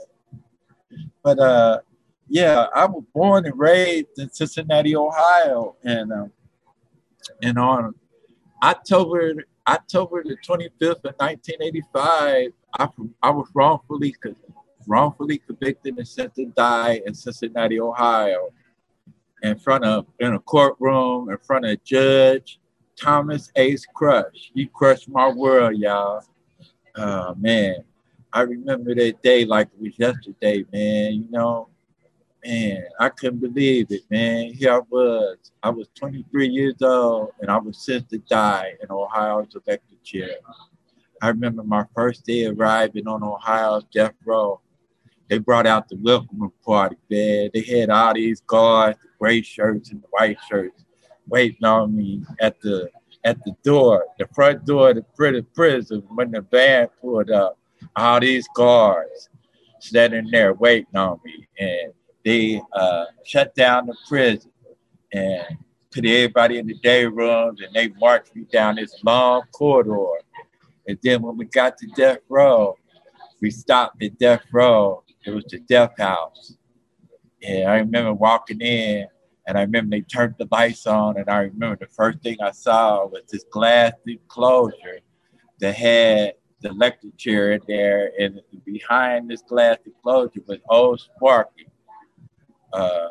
But 1.22 1.38
uh, 1.38 1.80
yeah, 2.26 2.68
I 2.74 2.86
was 2.86 3.04
born 3.12 3.44
and 3.44 3.58
raised 3.58 4.18
in 4.18 4.32
Cincinnati, 4.32 4.96
Ohio, 4.96 5.76
and 5.84 6.10
um, 6.10 6.32
and 7.42 7.58
on 7.58 7.94
October 8.62 9.34
October 9.68 10.24
the 10.24 10.38
25th 10.38 11.04
of 11.04 11.14
1985, 11.18 12.50
I, 12.78 12.88
I 13.22 13.30
was 13.30 13.46
wrongfully 13.52 14.14
wrongfully 14.86 15.36
convicted 15.36 15.98
and 15.98 16.08
sent 16.08 16.34
to 16.36 16.46
die 16.46 17.02
in 17.04 17.12
Cincinnati, 17.12 17.78
Ohio 17.78 18.52
in 19.42 19.58
front 19.58 19.84
of 19.84 20.06
in 20.20 20.34
a 20.34 20.38
courtroom 20.40 21.30
in 21.30 21.38
front 21.38 21.64
of 21.64 21.82
Judge 21.84 22.58
Thomas 22.96 23.50
Ace 23.56 23.86
Crush. 23.94 24.50
He 24.54 24.66
crushed 24.66 25.08
my 25.08 25.28
world, 25.28 25.76
y'all. 25.76 26.22
Oh 26.96 27.34
man, 27.34 27.84
I 28.32 28.42
remember 28.42 28.94
that 28.94 29.22
day 29.22 29.44
like 29.44 29.68
it 29.68 29.80
was 29.80 29.98
yesterday, 29.98 30.64
man. 30.72 31.14
You 31.14 31.26
know, 31.30 31.68
man, 32.44 32.84
I 32.98 33.08
couldn't 33.10 33.40
believe 33.40 33.88
it, 33.90 34.02
man. 34.10 34.52
Here 34.52 34.72
I 34.72 34.80
was. 34.88 35.36
I 35.62 35.70
was 35.70 35.88
23 35.94 36.48
years 36.48 36.80
old 36.80 37.30
and 37.40 37.50
I 37.50 37.58
was 37.58 37.84
sent 37.84 38.08
to 38.10 38.18
die 38.18 38.74
in 38.82 38.90
Ohio's 38.90 39.54
electric 39.54 40.02
chair. 40.02 40.36
I 41.22 41.28
remember 41.28 41.62
my 41.62 41.84
first 41.94 42.24
day 42.24 42.46
arriving 42.46 43.08
on 43.08 43.22
Ohio's 43.22 43.84
death 43.92 44.14
row. 44.24 44.60
They 45.28 45.38
brought 45.38 45.66
out 45.66 45.88
the 45.88 45.96
welcome 45.96 46.52
party, 46.64 46.96
man. 47.10 47.50
They 47.52 47.62
had 47.62 47.90
all 47.90 48.14
these 48.14 48.40
guards, 48.42 48.98
the 49.02 49.08
gray 49.18 49.42
shirts 49.42 49.90
and 49.90 50.02
the 50.02 50.06
white 50.10 50.38
shirts, 50.48 50.84
waiting 51.28 51.64
on 51.64 51.96
me 51.96 52.22
at 52.40 52.60
the 52.60 52.90
at 53.24 53.42
the 53.44 53.56
door, 53.64 54.06
the 54.20 54.28
front 54.32 54.64
door 54.64 54.90
of 54.90 54.96
the 54.96 55.46
prison 55.52 56.02
when 56.14 56.30
the 56.30 56.42
van 56.42 56.88
pulled 57.00 57.30
up. 57.30 57.58
All 57.96 58.20
these 58.20 58.46
guards 58.54 59.28
standing 59.80 60.30
there 60.30 60.54
waiting 60.54 60.94
on 60.94 61.18
me, 61.24 61.48
and 61.58 61.92
they 62.24 62.62
uh, 62.72 63.06
shut 63.24 63.52
down 63.56 63.86
the 63.86 63.96
prison 64.08 64.52
and 65.12 65.44
put 65.90 66.04
everybody 66.04 66.58
in 66.58 66.68
the 66.68 66.74
day 66.74 67.04
rooms, 67.04 67.60
and 67.60 67.74
they 67.74 67.88
marched 68.00 68.34
me 68.36 68.44
down 68.52 68.76
this 68.76 68.94
long 69.02 69.42
corridor. 69.52 70.20
And 70.86 70.98
then 71.02 71.22
when 71.22 71.36
we 71.36 71.46
got 71.46 71.76
to 71.78 71.86
death 71.96 72.18
row, 72.28 72.76
we 73.40 73.50
stopped 73.50 74.00
at 74.04 74.18
death 74.18 74.44
row 74.52 75.02
it 75.26 75.34
was 75.34 75.44
the 75.48 75.58
death 75.58 75.98
house. 75.98 76.56
And 77.42 77.68
I 77.68 77.78
remember 77.78 78.14
walking 78.14 78.60
in 78.60 79.06
and 79.46 79.58
I 79.58 79.62
remember 79.62 79.96
they 79.96 80.02
turned 80.02 80.36
the 80.38 80.48
lights 80.50 80.86
on 80.86 81.18
and 81.18 81.28
I 81.28 81.40
remember 81.42 81.76
the 81.80 81.92
first 81.92 82.20
thing 82.22 82.36
I 82.40 82.52
saw 82.52 83.06
was 83.06 83.22
this 83.30 83.44
glass 83.50 83.92
enclosure 84.06 85.00
that 85.60 85.74
had 85.74 86.34
the 86.60 86.70
electric 86.70 87.16
chair 87.16 87.52
in 87.52 87.60
there 87.66 88.12
and 88.18 88.40
behind 88.64 89.28
this 89.28 89.42
glass 89.42 89.78
enclosure 89.84 90.40
was 90.46 90.58
old 90.68 91.00
Sparky. 91.00 91.66
Uh, 92.72 93.08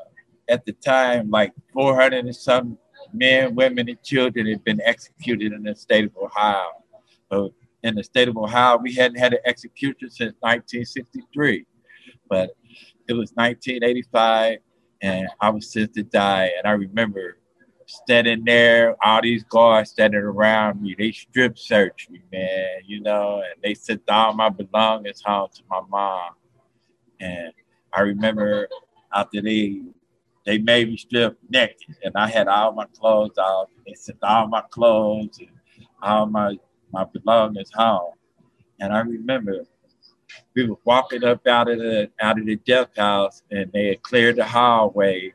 at 0.48 0.66
the 0.66 0.74
time, 0.74 1.30
like 1.30 1.54
400 1.74 2.26
and 2.26 2.36
some 2.36 2.78
men, 3.14 3.56
women, 3.56 3.90
and 3.90 4.02
children 4.04 4.46
had 4.48 4.64
been 4.64 4.80
executed 4.82 5.54
in 5.54 5.64
the 5.64 5.76
state 5.76 6.06
of 6.06 6.12
Ohio. 6.16 6.84
So 7.32 7.54
in 7.84 7.96
the 7.96 8.04
state 8.04 8.28
of 8.28 8.38
Ohio, 8.38 8.78
we 8.78 8.94
hadn't 8.94 9.18
had 9.18 9.34
an 9.34 9.40
execution 9.46 10.10
since 10.10 10.36
1963 10.42 11.66
but 12.30 12.52
it 13.08 13.14
was 13.14 13.32
1985 13.34 14.60
and 15.02 15.28
I 15.40 15.50
was 15.50 15.72
set 15.72 15.94
to 15.94 16.04
die. 16.04 16.52
And 16.58 16.68
I 16.68 16.72
remember 16.72 17.38
standing 17.86 18.44
there, 18.44 18.96
all 19.04 19.22
these 19.22 19.44
guards 19.44 19.92
standing 19.92 20.22
around 20.22 20.82
me. 20.82 20.96
They 20.98 21.12
strip 21.12 21.58
searched 21.58 22.10
me, 22.10 22.22
man, 22.32 22.68
you 22.86 23.02
know, 23.02 23.42
and 23.46 23.62
they 23.64 23.74
sent 23.74 24.02
all 24.10 24.34
my 24.34 24.50
belongings 24.50 25.22
home 25.24 25.50
to 25.56 25.62
my 25.70 25.82
mom. 25.90 26.32
And 27.20 27.52
I 27.94 28.02
remember 28.02 28.68
after 29.14 29.42
they 29.42 29.82
they 30.46 30.60
made 30.60 30.90
me 30.90 30.98
strip 30.98 31.40
naked 31.50 31.96
and 32.04 32.14
I 32.16 32.28
had 32.28 32.48
all 32.48 32.72
my 32.72 32.86
clothes 33.00 33.38
off. 33.38 33.70
They 33.86 33.94
sent 33.94 34.20
all 34.24 34.48
my 34.48 34.62
clothes 34.70 35.40
and 35.40 35.50
all 36.02 36.26
my 36.26 36.58
my 36.92 37.06
belongings 37.06 37.72
home. 37.74 38.14
And 38.80 38.94
I 38.94 39.00
remember 39.00 39.66
we 40.56 40.68
were 40.68 40.78
walking 40.86 41.24
up 41.24 41.46
out 41.48 41.70
of 41.70 41.80
the 41.80 42.10
out 42.20 42.40
of 42.40 42.46
the 42.46 42.56
death 42.58 42.90
house, 42.96 43.44
and 43.52 43.72
they 43.72 43.88
had 43.90 44.04
cleared 44.04 44.38
the 44.38 44.46
hallway 44.46 45.34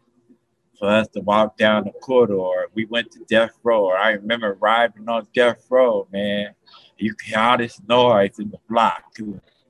for 0.79 0.89
us 0.89 1.09
to 1.09 1.21
walk 1.21 1.57
down 1.59 1.85
the 1.85 1.93
corridor. 1.93 2.69
We 2.75 2.87
went 2.87 3.13
to 3.13 3.21
death 3.29 3.53
row. 3.63 3.91
I 3.91 4.13
remember 4.13 4.57
arriving 4.61 5.09
on 5.09 5.29
death 5.35 5.67
row, 5.69 6.09
man, 6.11 6.55
You 6.97 7.15
hear 7.23 7.39
all 7.39 7.59
this 7.59 7.81
noise 7.87 8.39
in 8.39 8.51
the 8.51 8.59
block, 8.69 9.05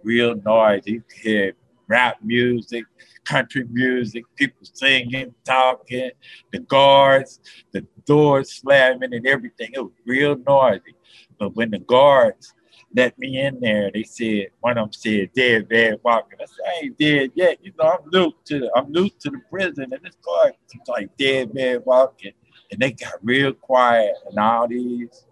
real 0.03 0.37
noise. 0.37 0.83
You 0.87 1.03
hear 1.21 1.55
rap 1.89 2.18
music, 2.23 2.85
country 3.25 3.64
music, 3.71 4.25
people 4.37 4.64
singing, 4.73 5.35
talking, 5.45 6.12
the 6.53 6.61
guards, 6.61 7.41
the 7.73 7.85
doors 8.07 8.53
slamming 8.53 9.12
and 9.12 9.27
everything. 9.27 9.71
It 9.73 9.81
was 9.81 9.93
real 10.07 10.37
noisy. 10.47 10.95
But 11.39 11.57
when 11.57 11.73
the 11.73 11.81
guards 11.81 12.55
let 12.95 13.18
me 13.18 13.41
in 13.41 13.61
there, 13.61 13.91
they 13.93 14.03
said, 14.03 14.49
one 14.61 14.76
of 14.76 14.86
them 14.86 14.93
said, 14.93 15.30
dead 15.34 15.68
man 15.70 15.97
walking. 16.03 16.38
I 16.41 16.45
said, 16.47 16.66
I 16.66 16.84
ain't 16.84 16.99
dead 16.99 17.30
yet. 17.34 17.59
You 17.62 17.72
know, 17.78 17.99
I'm 17.99 18.11
new 18.11 18.32
to 18.47 18.61
the, 18.61 18.70
I'm 18.74 18.91
new 18.91 19.09
to 19.09 19.30
the 19.30 19.41
prison. 19.49 19.93
And 19.93 20.03
this 20.03 20.16
guard, 20.24 20.55
it's 20.72 20.88
like 20.88 21.16
dead 21.16 21.55
man 21.55 21.82
walking. 21.84 22.32
And 22.70 22.80
they 22.80 22.93
got 22.93 23.14
real 23.22 23.53
quiet 23.53 24.14
and 24.28 24.38
all 24.38 24.66
these, 24.66 25.24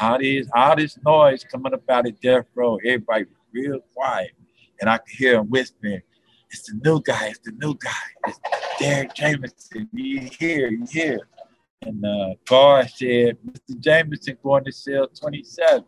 all 0.00 0.18
these, 0.18 0.48
all 0.54 0.76
this 0.76 0.98
noise 1.04 1.44
coming 1.44 1.72
up 1.72 1.88
out 1.88 2.06
of 2.06 2.20
death 2.20 2.46
row. 2.54 2.76
Everybody 2.84 3.26
real 3.52 3.80
quiet. 3.94 4.32
And 4.80 4.90
I 4.90 4.98
could 4.98 5.16
hear 5.16 5.32
them 5.36 5.48
whispering, 5.48 6.02
it's 6.50 6.70
the 6.70 6.78
new 6.84 7.00
guy, 7.00 7.28
it's 7.28 7.40
the 7.40 7.52
new 7.52 7.74
guy. 7.74 7.90
It's 8.26 8.38
Derrick 8.78 9.14
Jamison. 9.14 9.88
You 9.92 10.28
here, 10.38 10.68
you 10.68 10.86
here. 10.90 11.28
And 11.82 12.04
uh, 12.04 12.34
guard 12.46 12.90
said, 12.90 13.38
Mr. 13.46 13.80
Jamison 13.80 14.36
going 14.42 14.64
to 14.64 14.72
cell 14.72 15.08
27. 15.08 15.84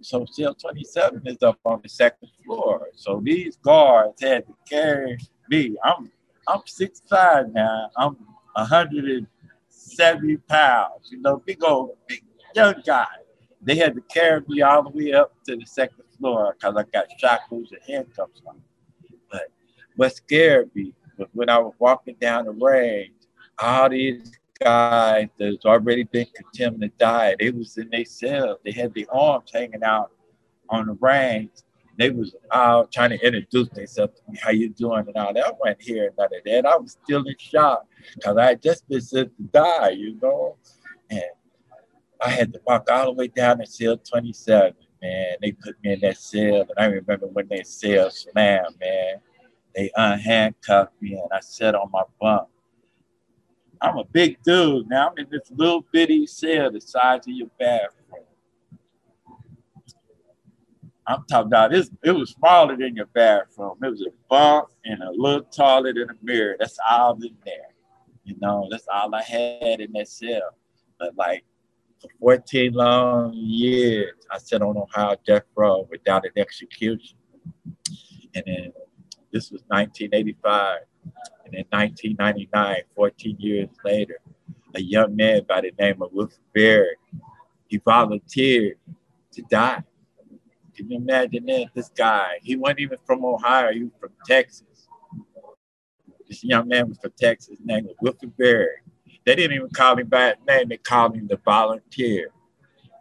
So 0.00 0.24
cell 0.30 0.54
27 0.54 1.22
is 1.26 1.42
up 1.42 1.58
on 1.64 1.80
the 1.82 1.88
second 1.88 2.28
floor. 2.44 2.88
So 2.94 3.20
these 3.22 3.56
guards 3.56 4.22
had 4.22 4.46
to 4.46 4.54
carry 4.68 5.18
me. 5.48 5.76
I'm 5.84 6.10
I'm 6.46 6.60
6'5 6.60 7.52
now. 7.52 7.90
I'm 7.96 8.16
170 8.54 10.36
pounds. 10.48 11.10
You 11.10 11.20
know, 11.20 11.42
big 11.44 11.62
old 11.62 11.96
big 12.06 12.24
young 12.54 12.82
guy. 12.86 13.06
They 13.60 13.76
had 13.76 13.94
to 13.96 14.00
carry 14.02 14.42
me 14.48 14.62
all 14.62 14.84
the 14.84 14.90
way 14.90 15.12
up 15.12 15.34
to 15.46 15.56
the 15.56 15.66
second 15.66 16.04
floor 16.18 16.56
because 16.58 16.76
I 16.76 16.84
got 16.92 17.06
shackles 17.18 17.72
and 17.72 17.80
handcuffs 17.86 18.40
on. 18.46 18.62
But 19.30 19.48
what 19.96 20.14
scared 20.14 20.70
me 20.74 20.94
was 21.18 21.28
when 21.32 21.50
I 21.50 21.58
was 21.58 21.74
walking 21.78 22.16
down 22.20 22.44
the 22.44 22.52
range, 22.52 23.12
all 23.58 23.90
these 23.90 24.32
guys 24.60 25.28
that's 25.38 25.64
already 25.64 26.04
been 26.04 26.26
condemned 26.34 26.80
to 26.80 26.88
die, 26.98 27.36
they 27.38 27.50
was 27.50 27.76
in 27.78 27.88
their 27.90 28.04
cell. 28.04 28.58
They 28.64 28.72
had 28.72 28.94
their 28.94 29.12
arms 29.12 29.50
hanging 29.52 29.82
out 29.82 30.10
on 30.68 30.86
the 30.86 30.92
range. 30.94 31.50
They 31.96 32.10
was 32.10 32.34
out 32.52 32.92
trying 32.92 33.10
to 33.10 33.26
introduce 33.26 33.68
themselves 33.70 34.20
to 34.20 34.32
me, 34.32 34.38
how 34.40 34.50
you 34.50 34.68
doing 34.68 35.04
and 35.06 35.16
all 35.16 35.34
that. 35.34 35.46
I 35.46 35.50
wasn't 35.58 35.82
hearing 35.82 36.10
none 36.16 36.26
of 36.26 36.44
that. 36.44 36.66
I 36.66 36.76
was 36.76 36.96
still 37.02 37.24
in 37.24 37.34
shock 37.38 37.86
because 38.14 38.36
I 38.36 38.46
had 38.46 38.62
just 38.62 38.88
been 38.88 39.00
sent 39.00 39.36
to 39.36 39.42
die, 39.44 39.90
you 39.90 40.18
know. 40.22 40.56
And 41.10 41.22
I 42.20 42.30
had 42.30 42.52
to 42.52 42.60
walk 42.66 42.88
all 42.90 43.06
the 43.06 43.12
way 43.12 43.28
down 43.28 43.58
to 43.58 43.66
cell 43.66 43.96
27, 43.96 44.74
man. 45.02 45.36
They 45.40 45.52
put 45.52 45.76
me 45.82 45.94
in 45.94 46.00
that 46.00 46.18
cell, 46.18 46.60
and 46.60 46.72
I 46.76 46.84
remember 46.84 47.26
when 47.26 47.48
that 47.48 47.66
cell 47.66 48.10
slammed, 48.10 48.76
man. 48.80 49.16
They 49.74 49.90
unhandcuffed 49.96 50.90
me, 51.00 51.14
and 51.14 51.30
I 51.32 51.40
sat 51.40 51.74
on 51.74 51.90
my 51.92 52.02
bunk 52.20 52.48
I'm 53.80 53.98
a 53.98 54.04
big 54.04 54.42
dude. 54.42 54.88
Now 54.88 55.10
I'm 55.10 55.18
in 55.18 55.26
this 55.30 55.50
little 55.54 55.84
bitty 55.92 56.26
cell 56.26 56.70
the 56.70 56.80
size 56.80 57.20
of 57.26 57.28
your 57.28 57.48
bathroom. 57.58 58.24
I'm 61.06 61.24
talking 61.24 61.46
about 61.46 61.70
this. 61.70 61.90
It 62.04 62.12
was 62.12 62.32
smaller 62.32 62.76
than 62.76 62.94
your 62.94 63.06
bathroom. 63.06 63.78
It 63.82 63.88
was 63.88 64.02
a 64.02 64.10
bunk 64.28 64.68
and 64.84 65.02
a 65.02 65.10
little 65.10 65.42
taller 65.44 65.94
than 65.94 66.10
a 66.10 66.14
mirror. 66.22 66.56
That's 66.58 66.78
all 66.88 67.14
in 67.14 67.34
there. 67.46 67.74
You 68.24 68.36
know, 68.40 68.68
that's 68.70 68.86
all 68.92 69.14
I 69.14 69.22
had 69.22 69.80
in 69.80 69.92
that 69.92 70.08
cell. 70.08 70.54
But 70.98 71.16
like 71.16 71.44
for 72.00 72.10
14 72.20 72.72
long 72.74 73.32
years, 73.32 74.16
I 74.30 74.36
sat 74.36 74.60
on 74.60 74.76
Ohio 74.76 75.16
death 75.26 75.44
row 75.56 75.88
without 75.90 76.26
an 76.26 76.32
execution. 76.36 77.16
And 78.34 78.44
then 78.46 78.72
this 79.32 79.50
was 79.50 79.62
1985. 79.68 80.80
And 81.44 81.54
in 81.54 81.64
1999, 81.70 82.82
14 82.94 83.36
years 83.38 83.68
later, 83.84 84.18
a 84.74 84.80
young 84.80 85.16
man 85.16 85.42
by 85.48 85.62
the 85.62 85.72
name 85.78 86.02
of 86.02 86.12
Wilford 86.12 86.38
Berry, 86.54 86.96
he 87.68 87.78
volunteered 87.78 88.76
to 89.32 89.42
die. 89.42 89.82
Can 90.74 90.90
you 90.90 90.98
imagine 90.98 91.46
that? 91.46 91.68
This 91.74 91.88
guy, 91.88 92.38
he 92.42 92.56
wasn't 92.56 92.80
even 92.80 92.98
from 93.04 93.24
Ohio, 93.24 93.72
he 93.72 93.84
was 93.84 93.92
from 93.98 94.12
Texas. 94.26 94.88
This 96.28 96.44
young 96.44 96.68
man 96.68 96.88
was 96.88 96.98
from 96.98 97.12
Texas, 97.18 97.58
his 97.58 97.66
name 97.66 97.88
was 98.00 98.14
Berry. 98.36 98.76
They 99.24 99.34
didn't 99.34 99.56
even 99.56 99.70
call 99.70 99.98
him 99.98 100.08
by 100.08 100.28
his 100.28 100.36
name, 100.46 100.68
they 100.68 100.76
called 100.76 101.16
him 101.16 101.26
the 101.26 101.38
volunteer. 101.44 102.30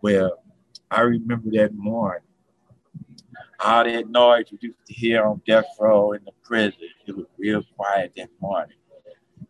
Well, 0.02 0.40
I 0.90 1.02
remember 1.02 1.50
that 1.52 1.74
morning 1.74 2.27
all 3.60 3.84
that 3.84 4.10
noise 4.10 4.46
you 4.52 4.58
used 4.62 4.86
to 4.86 4.94
hear 4.94 5.26
on 5.26 5.42
death 5.46 5.66
row 5.80 6.12
in 6.12 6.24
the 6.26 6.32
prison, 6.44 6.80
it 7.06 7.16
was 7.16 7.26
real 7.38 7.64
quiet 7.76 8.14
that 8.18 8.30
morning. 8.40 8.78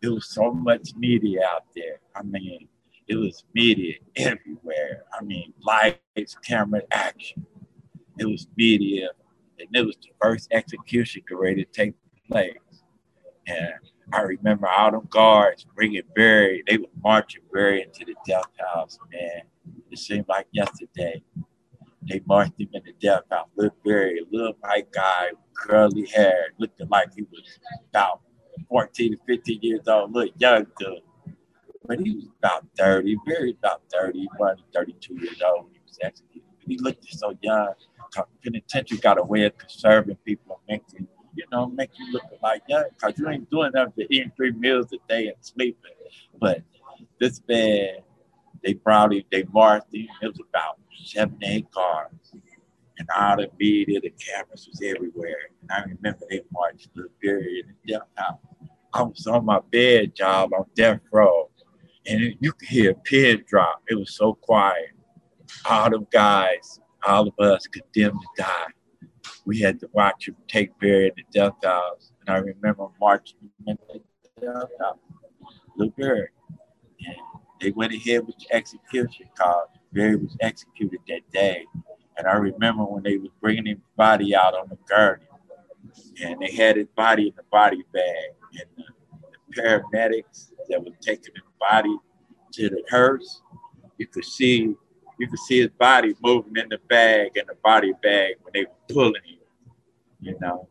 There 0.00 0.12
was 0.12 0.28
so 0.28 0.52
much 0.52 0.94
media 0.96 1.40
out 1.44 1.64
there. 1.74 2.00
I 2.14 2.22
mean, 2.22 2.68
it 3.08 3.16
was 3.16 3.44
media 3.54 3.94
everywhere. 4.16 5.04
I 5.18 5.24
mean, 5.24 5.52
lights, 5.62 6.36
camera, 6.44 6.82
action. 6.90 7.46
It 8.18 8.26
was 8.26 8.46
media, 8.56 9.10
and 9.58 9.68
it 9.74 9.86
was 9.86 9.96
the 9.96 10.10
first 10.20 10.48
execution 10.52 11.22
ready 11.30 11.64
to 11.64 11.70
take 11.70 11.94
place. 12.30 12.54
And 13.46 13.72
I 14.12 14.22
remember 14.22 14.68
all 14.68 14.90
them 14.90 15.08
guards 15.10 15.66
bringing 15.74 16.02
Berry. 16.14 16.62
they 16.66 16.78
were 16.78 16.86
marching 17.02 17.42
Berry 17.52 17.82
into 17.82 18.04
the 18.04 18.14
death 18.26 18.50
house, 18.72 18.98
man. 19.12 19.42
It 19.90 19.98
seemed 19.98 20.26
like 20.28 20.46
yesterday. 20.52 21.22
They 22.02 22.22
marched 22.26 22.60
him 22.60 22.68
in 22.72 22.82
the 22.84 22.92
death 23.00 23.22
house. 23.30 23.48
Little 23.56 23.76
Berry, 23.84 24.20
little 24.30 24.54
white 24.60 24.90
guy, 24.92 25.30
curly 25.54 26.06
hair, 26.06 26.48
looking 26.58 26.88
like 26.88 27.14
he 27.14 27.22
was 27.22 27.42
about 27.90 28.20
14 28.68 29.12
to 29.12 29.18
15 29.26 29.58
years 29.62 29.88
old, 29.88 30.12
little 30.14 30.32
young 30.38 30.66
dude. 30.78 31.00
But 31.86 32.00
he 32.00 32.14
was 32.14 32.28
about 32.38 32.66
30, 32.78 33.16
very 33.26 33.56
about 33.58 33.82
30, 33.92 34.28
32 34.74 35.14
years 35.14 35.42
old 35.42 35.64
when 35.64 35.74
he 35.74 35.80
was 35.86 35.98
executed. 36.02 36.48
He 36.66 36.76
looked 36.78 37.04
so 37.08 37.36
young. 37.40 37.72
Penitentiary 38.42 38.98
got 38.98 39.18
a 39.18 39.22
way 39.22 39.44
of 39.44 39.56
conserving 39.58 40.16
people 40.24 40.60
and 40.68 40.80
making, 40.80 41.08
you 41.34 41.44
know, 41.52 41.66
make 41.66 41.90
you 41.98 42.12
look 42.12 42.24
like 42.42 42.62
young 42.68 42.84
because 42.94 43.18
you 43.18 43.28
ain't 43.28 43.50
doing 43.50 43.70
nothing 43.74 43.92
but 43.96 44.06
eating 44.10 44.32
three 44.36 44.52
meals 44.52 44.92
a 44.92 44.96
day 45.08 45.28
and 45.28 45.36
sleeping. 45.40 45.92
But 46.38 46.62
this 47.20 47.40
man, 47.48 47.98
they 48.62 48.74
brought 48.74 49.12
him, 49.12 49.22
they 49.30 49.44
marched 49.52 49.94
him. 49.94 50.08
It 50.22 50.26
was 50.26 50.40
about 50.48 50.78
seven, 51.04 51.38
eight 51.42 51.70
cars. 51.70 52.12
And 52.98 53.08
all 53.16 53.36
the 53.36 53.48
media, 53.58 54.00
the 54.00 54.10
cameras 54.10 54.68
was 54.68 54.80
everywhere. 54.82 55.36
And 55.62 55.70
I 55.70 55.82
remember 55.82 56.26
they 56.28 56.42
marched 56.50 56.92
to 56.94 57.02
the 57.02 57.08
period 57.20 57.66
in 57.66 57.74
the 57.84 57.92
death 57.92 58.08
house. 58.16 58.38
I 58.92 59.02
was 59.02 59.26
on 59.26 59.44
my 59.44 59.60
bed 59.70 60.16
job 60.16 60.52
on 60.52 60.66
death 60.74 61.00
row. 61.12 61.50
And 62.06 62.34
you 62.40 62.52
could 62.52 62.68
hear 62.68 62.92
a 62.92 62.94
pin 62.94 63.44
drop. 63.46 63.82
It 63.88 63.94
was 63.94 64.16
so 64.16 64.34
quiet. 64.34 64.90
All 65.68 65.90
them 65.90 66.06
guys, 66.10 66.80
all 67.06 67.28
of 67.28 67.38
us 67.38 67.66
condemned 67.66 68.20
to 68.20 68.42
die. 68.42 68.66
We 69.44 69.60
had 69.60 69.78
to 69.80 69.90
watch 69.92 70.28
him 70.28 70.36
take 70.48 70.78
Berry 70.80 71.06
in 71.06 71.12
the 71.16 71.24
death 71.32 71.54
house. 71.62 72.12
And 72.20 72.34
I 72.34 72.38
remember 72.38 72.88
marching 73.00 73.38
in 73.66 73.78
the 73.88 74.00
death 74.40 74.70
house. 74.80 74.98
Look 75.76 75.94
Berry. 75.96 76.28
And 77.06 77.16
they 77.60 77.70
went 77.70 77.92
ahead 77.92 78.26
with 78.26 78.36
the 78.38 78.54
execution 78.54 79.26
cause 79.38 79.68
Berry 79.92 80.16
was 80.16 80.36
executed 80.40 81.00
that 81.08 81.30
day. 81.32 81.64
And 82.16 82.26
I 82.26 82.34
remember 82.34 82.84
when 82.84 83.02
they 83.02 83.16
was 83.16 83.30
bringing 83.40 83.66
his 83.66 83.78
body 83.96 84.34
out 84.34 84.54
on 84.54 84.68
the 84.68 84.78
gurney, 84.88 85.24
and 86.22 86.40
they 86.40 86.50
had 86.50 86.76
his 86.76 86.88
body 86.96 87.28
in 87.28 87.34
the 87.36 87.44
body 87.50 87.84
bag, 87.92 88.30
and 88.52 88.68
the, 88.76 88.84
the 89.54 89.62
paramedics 89.62 90.50
that 90.68 90.82
were 90.82 90.90
taking 91.00 91.32
his 91.34 91.44
body 91.60 91.96
to 92.52 92.68
the 92.68 92.82
hearse, 92.90 93.42
you 93.98 94.06
could 94.06 94.24
see 94.24 94.74
you 95.18 95.28
could 95.28 95.38
see 95.40 95.60
his 95.60 95.70
body 95.70 96.14
moving 96.22 96.56
in 96.56 96.68
the 96.68 96.78
bag 96.88 97.36
and 97.36 97.48
the 97.48 97.56
body 97.64 97.92
bag 98.02 98.36
when 98.42 98.52
they 98.54 98.64
were 98.64 98.94
pulling 98.94 99.22
him, 99.24 99.38
you 100.20 100.36
know. 100.40 100.68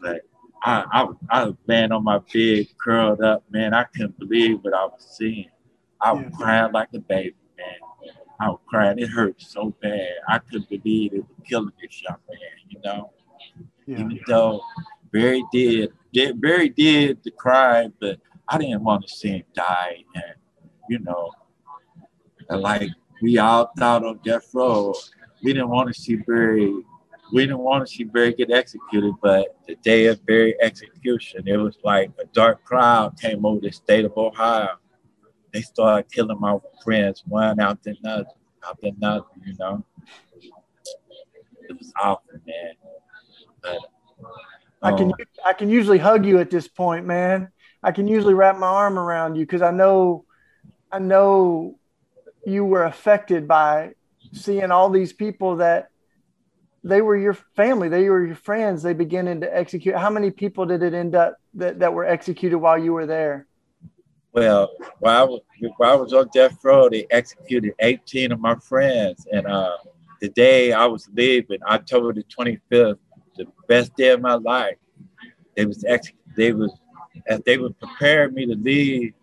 But 0.00 0.22
I, 0.62 0.84
I, 0.92 1.08
I 1.30 1.44
was 1.46 1.56
laying 1.66 1.90
on 1.90 2.04
my 2.04 2.20
bed, 2.32 2.66
curled 2.82 3.20
up, 3.20 3.44
man. 3.50 3.74
I 3.74 3.84
couldn't 3.84 4.18
believe 4.18 4.62
what 4.62 4.74
I 4.74 4.84
was 4.84 5.16
seeing. 5.18 5.50
I 6.00 6.12
was 6.12 6.24
yeah. 6.24 6.36
crying 6.36 6.72
like 6.72 6.88
a 6.94 7.00
baby, 7.00 7.34
man. 7.58 7.76
I 8.40 8.48
was 8.48 8.60
crying. 8.66 8.98
It 8.98 9.08
hurt 9.08 9.40
so 9.40 9.74
bad. 9.82 10.08
I 10.26 10.38
couldn't 10.38 10.70
believe 10.70 11.12
it 11.12 11.18
was 11.18 11.46
killing 11.46 11.72
this 11.80 12.02
young 12.02 12.16
man, 12.28 12.38
you 12.68 12.80
know. 12.82 13.12
Yeah. 13.86 14.00
Even 14.00 14.20
though 14.26 14.62
Berry 15.12 15.44
did, 15.52 15.92
did 16.12 16.40
Berry 16.40 16.70
did 16.70 17.22
the 17.22 17.32
crime, 17.32 17.92
but 18.00 18.18
I 18.48 18.56
didn't 18.56 18.82
want 18.82 19.06
to 19.06 19.14
see 19.14 19.28
him 19.28 19.42
die. 19.54 20.04
And 20.14 20.34
you 20.88 21.00
know, 21.00 21.30
like 22.48 22.88
we 23.20 23.36
all 23.36 23.70
thought 23.76 24.04
on 24.04 24.20
death 24.24 24.48
row, 24.54 24.94
we 25.42 25.52
didn't 25.52 25.68
want 25.68 25.94
to 25.94 26.00
see 26.00 26.16
Berry. 26.16 26.72
We 27.32 27.42
didn't 27.42 27.58
want 27.58 27.86
to 27.86 27.94
see 27.94 28.04
Berry 28.04 28.32
get 28.32 28.50
executed, 28.50 29.14
but 29.22 29.56
the 29.68 29.76
day 29.76 30.06
of 30.06 30.24
Berry 30.24 30.56
execution, 30.60 31.46
it 31.46 31.58
was 31.58 31.76
like 31.84 32.10
a 32.18 32.24
dark 32.32 32.64
cloud 32.64 33.20
came 33.20 33.44
over 33.44 33.60
the 33.60 33.70
state 33.70 34.04
of 34.04 34.16
Ohio 34.16 34.79
they 35.52 35.62
started 35.62 36.10
killing 36.10 36.40
my 36.40 36.58
friends 36.84 37.22
one 37.26 37.58
after 37.60 37.94
another, 38.02 38.26
after 38.68 38.88
another, 38.88 39.24
you 39.44 39.54
know. 39.58 39.84
it 41.68 41.78
was 41.78 41.92
awful, 42.00 42.30
man. 42.46 42.74
But 43.62 43.78
I 44.82 44.92
can 44.92 45.12
um, 45.12 45.14
I 45.44 45.52
can 45.52 45.68
usually 45.68 45.98
hug 45.98 46.24
you 46.24 46.38
at 46.38 46.50
this 46.50 46.68
point, 46.68 47.06
man. 47.06 47.50
I 47.82 47.92
can 47.92 48.06
usually 48.06 48.34
wrap 48.34 48.58
my 48.58 48.66
arm 48.66 48.98
around 48.98 49.36
you 49.36 49.44
because 49.44 49.62
I 49.62 49.70
know 49.70 50.24
I 50.90 50.98
know 50.98 51.78
you 52.46 52.64
were 52.64 52.84
affected 52.84 53.46
by 53.46 53.92
seeing 54.32 54.70
all 54.70 54.90
these 54.90 55.12
people 55.12 55.56
that 55.56 55.90
they 56.82 57.02
were 57.02 57.16
your 57.16 57.34
family, 57.34 57.88
they 57.88 58.08
were 58.08 58.24
your 58.24 58.36
friends. 58.36 58.82
They 58.82 58.94
began 58.94 59.40
to 59.40 59.56
execute. 59.56 59.94
How 59.94 60.10
many 60.10 60.30
people 60.30 60.64
did 60.64 60.82
it 60.82 60.94
end 60.94 61.14
up 61.14 61.36
that, 61.54 61.80
that 61.80 61.92
were 61.92 62.06
executed 62.06 62.56
while 62.56 62.78
you 62.78 62.92
were 62.92 63.06
there? 63.06 63.46
Well, 64.32 64.70
while 65.00 65.16
I 65.16 65.24
was, 65.24 65.40
while 65.76 65.92
I 65.92 65.96
was 65.96 66.12
on 66.12 66.28
death 66.32 66.58
row, 66.64 66.88
they 66.88 67.06
executed 67.10 67.74
18 67.80 68.32
of 68.32 68.40
my 68.40 68.54
friends. 68.56 69.26
And 69.32 69.46
uh, 69.46 69.76
the 70.20 70.28
day 70.28 70.72
I 70.72 70.86
was 70.86 71.08
leaving, 71.14 71.62
October 71.64 72.12
the 72.12 72.22
25th, 72.24 72.98
the 73.36 73.46
best 73.68 73.94
day 73.96 74.10
of 74.10 74.20
my 74.20 74.34
life, 74.34 74.76
they 75.56 75.66
was 75.66 75.84
ex- 75.84 76.12
they 76.36 76.52
was 76.52 76.72
as 77.26 77.40
they 77.44 77.58
were 77.58 77.70
preparing 77.70 78.34
me 78.34 78.46
to 78.46 78.54
leave 78.54 79.14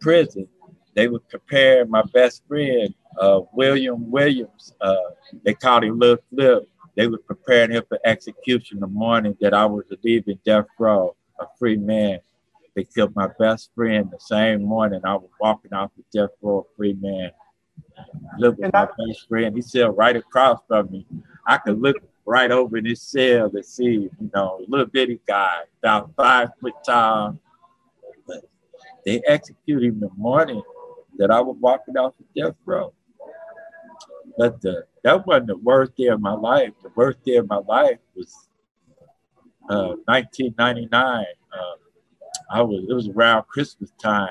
prison, 0.00 0.46
they 0.94 1.08
would 1.08 1.26
preparing 1.28 1.90
my 1.90 2.02
best 2.12 2.42
friend, 2.48 2.94
uh, 3.20 3.40
William 3.52 4.10
Williams. 4.10 4.72
Uh, 4.80 4.96
they 5.44 5.54
called 5.54 5.84
him 5.84 5.98
Little 5.98 6.22
Flip. 6.30 6.68
They 6.96 7.06
were 7.06 7.18
preparing 7.18 7.72
him 7.72 7.82
for 7.88 7.98
execution 8.04 8.80
the 8.80 8.86
morning 8.86 9.36
that 9.40 9.54
I 9.54 9.66
was 9.66 9.84
leaving 10.02 10.38
death 10.44 10.66
row, 10.78 11.14
a 11.38 11.46
free 11.58 11.76
man. 11.76 12.20
They 12.74 12.84
killed 12.84 13.14
my 13.16 13.28
best 13.38 13.70
friend 13.74 14.10
the 14.10 14.20
same 14.20 14.62
morning. 14.62 15.00
I 15.04 15.14
was 15.14 15.30
walking 15.40 15.72
off 15.72 15.90
the 15.96 16.04
death 16.18 16.30
row, 16.40 16.60
a 16.60 16.76
free 16.76 16.96
man. 17.00 17.30
Look 18.38 18.56
at 18.62 18.72
my 18.72 18.86
best 18.86 19.28
friend. 19.28 19.54
He 19.54 19.62
said 19.62 19.86
right 19.96 20.16
across 20.16 20.60
from 20.68 20.90
me. 20.90 21.06
I 21.46 21.58
could 21.58 21.80
look 21.80 21.96
right 22.24 22.50
over 22.50 22.76
in 22.76 22.84
his 22.84 23.02
cell 23.02 23.50
to 23.50 23.62
see, 23.62 23.84
you 23.84 24.30
know, 24.34 24.64
little 24.68 24.86
bitty 24.86 25.20
guy, 25.26 25.62
about 25.82 26.12
five 26.16 26.50
foot 26.60 26.74
tall. 26.84 27.38
But 28.26 28.48
they 29.04 29.20
executed 29.26 29.84
him 29.84 30.00
the 30.00 30.10
morning 30.16 30.62
that 31.18 31.30
I 31.30 31.40
was 31.40 31.56
walking 31.60 31.96
off 31.96 32.14
the 32.18 32.42
death 32.42 32.54
row. 32.64 32.92
But 34.38 34.60
the, 34.60 34.84
that 35.02 35.26
wasn't 35.26 35.48
the 35.48 35.56
worst 35.56 35.96
day 35.96 36.06
of 36.06 36.20
my 36.20 36.32
life. 36.32 36.72
The 36.82 36.90
worst 36.94 37.22
day 37.24 37.36
of 37.36 37.48
my 37.48 37.58
life 37.58 37.98
was 38.14 38.48
uh, 39.68 39.96
1999. 40.06 41.24
Uh, 41.52 41.72
I 42.50 42.62
was 42.62 42.84
it 42.88 42.92
was 42.92 43.08
around 43.08 43.46
Christmas 43.46 43.92
time. 44.02 44.28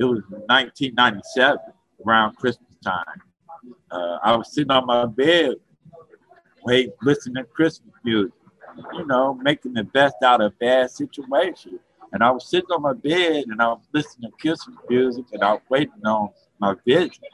It 0.00 0.04
was 0.04 0.20
1997, 0.30 1.58
around 2.06 2.36
Christmas 2.36 2.74
time. 2.82 3.22
Uh, 3.90 4.18
I 4.22 4.36
was 4.36 4.52
sitting 4.52 4.70
on 4.70 4.86
my 4.86 5.06
bed, 5.06 5.56
wait, 6.64 6.90
listening 7.02 7.42
to 7.42 7.44
Christmas 7.44 7.94
music, 8.04 8.32
you 8.94 9.06
know, 9.06 9.34
making 9.34 9.74
the 9.74 9.84
best 9.84 10.16
out 10.22 10.40
of 10.40 10.58
bad 10.58 10.90
situation. 10.90 11.78
And 12.12 12.22
I 12.22 12.30
was 12.30 12.48
sitting 12.48 12.70
on 12.70 12.82
my 12.82 12.94
bed 12.94 13.44
and 13.48 13.60
I 13.60 13.68
was 13.68 13.82
listening 13.92 14.30
to 14.30 14.36
Christmas 14.38 14.76
music 14.88 15.26
and 15.32 15.42
I 15.42 15.54
was 15.54 15.62
waiting 15.68 16.06
on 16.06 16.30
my 16.58 16.74
vision. 16.86 17.24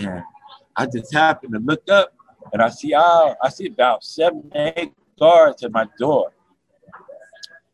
And 0.00 0.22
I 0.76 0.86
just 0.86 1.12
happened 1.12 1.52
to 1.52 1.58
look 1.58 1.88
up 1.90 2.14
and 2.52 2.62
I 2.62 2.70
see 2.70 2.94
all, 2.94 3.36
I 3.42 3.48
see 3.50 3.66
about 3.66 4.04
seven, 4.04 4.50
eight 4.54 4.92
guards 5.18 5.62
at 5.62 5.72
my 5.72 5.86
door. 5.98 6.32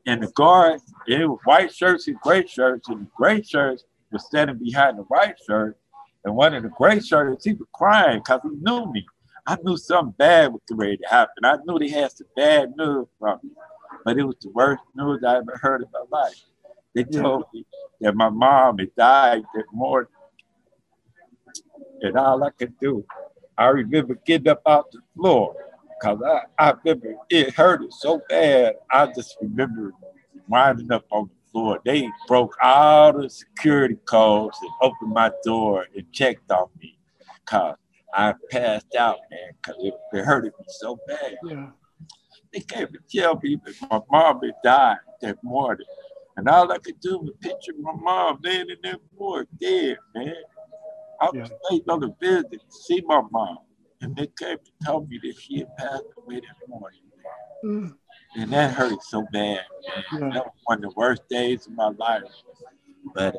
And 0.09 0.23
the 0.23 0.29
guards, 0.29 0.83
it 1.07 1.29
was 1.29 1.39
white 1.45 1.71
shirts 1.71 2.09
and 2.09 2.19
gray 2.21 2.47
shirts, 2.47 2.89
and 2.89 3.03
the 3.03 3.11
gray 3.15 3.43
shirts 3.43 3.85
was 4.11 4.25
standing 4.25 4.57
behind 4.57 4.97
the 4.97 5.03
white 5.03 5.37
shirt. 5.47 5.77
And 6.25 6.35
one 6.35 6.55
of 6.55 6.63
the 6.63 6.71
gray 6.71 6.99
shirts, 7.01 7.45
he 7.45 7.53
was 7.53 7.69
crying 7.75 8.21
because 8.21 8.41
he 8.43 8.49
knew 8.49 8.91
me. 8.91 9.07
I 9.47 9.59
knew 9.63 9.77
something 9.77 10.15
bad 10.17 10.55
was 10.55 10.63
ready 10.71 10.97
to 10.97 11.09
happen. 11.11 11.45
I 11.45 11.59
knew 11.63 11.79
they 11.79 11.91
had 11.91 12.11
some 12.11 12.27
bad 12.35 12.73
news 12.75 13.07
from 13.19 13.39
me, 13.43 13.51
but 14.03 14.17
it 14.17 14.25
was 14.25 14.37
the 14.41 14.49
worst 14.49 14.83
news 14.95 15.23
I 15.23 15.37
ever 15.37 15.59
heard 15.61 15.83
in 15.83 15.89
my 15.93 16.05
life. 16.11 16.43
They 16.95 17.05
told 17.05 17.45
me 17.53 17.67
that 18.01 18.15
my 18.15 18.31
mom 18.31 18.79
had 18.79 18.95
died 18.97 19.43
that 19.55 19.65
morning. 19.75 20.11
And 22.01 22.17
all 22.17 22.43
I 22.43 22.51
could 22.51 22.79
do, 22.79 23.05
I 23.59 23.67
remember 23.67 24.15
getting 24.25 24.49
up 24.49 24.63
off 24.65 24.87
the 24.91 25.01
floor 25.15 25.55
because 26.01 26.21
I, 26.23 26.41
I 26.59 26.75
remember 26.85 27.15
it 27.31 27.55
hurted 27.55 27.93
so 27.93 28.21
bad. 28.29 28.75
I 28.91 29.07
just 29.07 29.37
remember 29.41 29.93
winding 30.49 30.93
up 30.93 31.05
on 31.11 31.29
the 31.29 31.51
floor. 31.51 31.81
They 31.85 32.09
broke 32.27 32.57
all 32.63 33.13
the 33.13 33.29
security 33.29 33.97
codes 34.05 34.59
and 34.61 34.71
opened 34.83 35.13
my 35.13 35.31
door 35.45 35.87
and 35.97 36.11
checked 36.13 36.51
on 36.51 36.69
me 36.81 36.99
because 37.45 37.77
I 38.15 38.35
passed 38.51 38.95
out, 38.97 39.19
man, 39.31 39.51
because 39.61 39.83
it, 39.83 39.95
it 40.13 40.25
hurted 40.25 40.53
me 40.59 40.67
so 40.69 40.99
bad. 41.07 41.37
Yeah. 41.45 41.71
They 42.53 42.61
came 42.61 42.89
to 42.89 42.99
tell 43.21 43.39
me 43.43 43.59
that 43.65 43.75
my 43.91 44.01
mom 44.11 44.41
had 44.43 44.55
died 44.65 44.97
that 45.21 45.43
morning. 45.43 45.87
And 46.37 46.49
all 46.49 46.71
I 46.71 46.79
could 46.79 47.01
do 47.01 47.19
was 47.19 47.33
picture 47.41 47.73
my 47.81 47.93
mom 47.93 48.39
laying 48.43 48.71
in 48.71 48.77
that 48.85 49.01
morgue 49.19 49.49
dead, 49.61 49.99
man. 50.15 50.35
I 51.21 51.27
was 51.27 51.51
Yeah. 51.51 51.57
waiting 51.71 51.91
on 51.91 52.01
the 52.01 52.15
visit 52.21 52.51
to 52.53 52.59
see 52.71 53.03
my 53.05 53.23
mom. 53.31 53.59
And 54.01 54.15
they 54.17 54.29
came 54.39 54.59
to 54.59 54.71
tell 54.83 55.01
me 55.07 55.19
that 55.23 55.35
she 55.41 55.59
had 55.59 55.77
passed 55.77 56.05
away 56.17 56.37
that 56.37 56.69
morning. 56.69 57.01
Mm. 57.65 57.95
And 58.37 58.53
that 58.53 58.73
hurt 58.73 59.03
so 59.03 59.27
bad. 59.33 59.61
Yeah. 60.13 60.21
That 60.21 60.45
was 60.47 60.53
one 60.65 60.79
of 60.79 60.83
the 60.83 60.97
worst 60.97 61.23
days 61.29 61.67
of 61.67 61.73
my 61.73 61.89
life. 61.89 62.23
But 63.15 63.37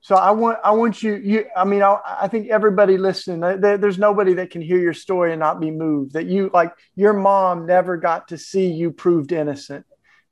So 0.00 0.14
I 0.14 0.30
want 0.30 0.58
I 0.64 0.70
want 0.70 1.02
you 1.02 1.16
you 1.16 1.44
I 1.56 1.64
mean 1.64 1.82
I, 1.82 1.98
I 2.22 2.28
think 2.28 2.48
everybody 2.48 2.96
listening 2.96 3.40
there, 3.60 3.76
there's 3.76 3.98
nobody 3.98 4.34
that 4.34 4.50
can 4.50 4.62
hear 4.62 4.78
your 4.78 4.94
story 4.94 5.32
and 5.32 5.40
not 5.40 5.60
be 5.60 5.70
moved 5.70 6.12
that 6.14 6.26
you 6.26 6.50
like 6.54 6.72
your 6.94 7.12
mom 7.12 7.66
never 7.66 7.96
got 7.98 8.28
to 8.28 8.38
see 8.38 8.70
you 8.70 8.90
proved 8.90 9.32
innocent 9.32 9.84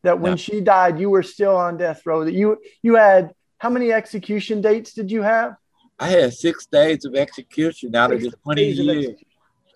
that 0.02 0.20
when 0.20 0.32
No. 0.32 0.36
she 0.36 0.60
died 0.60 0.98
you 0.98 1.10
were 1.10 1.22
still 1.24 1.56
on 1.56 1.76
death 1.76 2.06
row 2.06 2.24
that 2.24 2.32
you 2.32 2.58
you 2.80 2.94
had 2.94 3.34
how 3.58 3.68
many 3.70 3.92
execution 3.92 4.60
dates 4.62 4.94
did 4.94 5.10
you 5.10 5.22
have 5.22 5.56
I 5.98 6.08
had 6.10 6.32
six 6.32 6.66
days 6.66 7.04
of 7.04 7.14
execution 7.14 7.94
out 7.96 8.12
of 8.12 8.20
Six 8.22 8.34
the 8.34 8.40
20 8.42 8.62
days 8.62 8.78
of 8.78 8.84
years. 8.86 9.20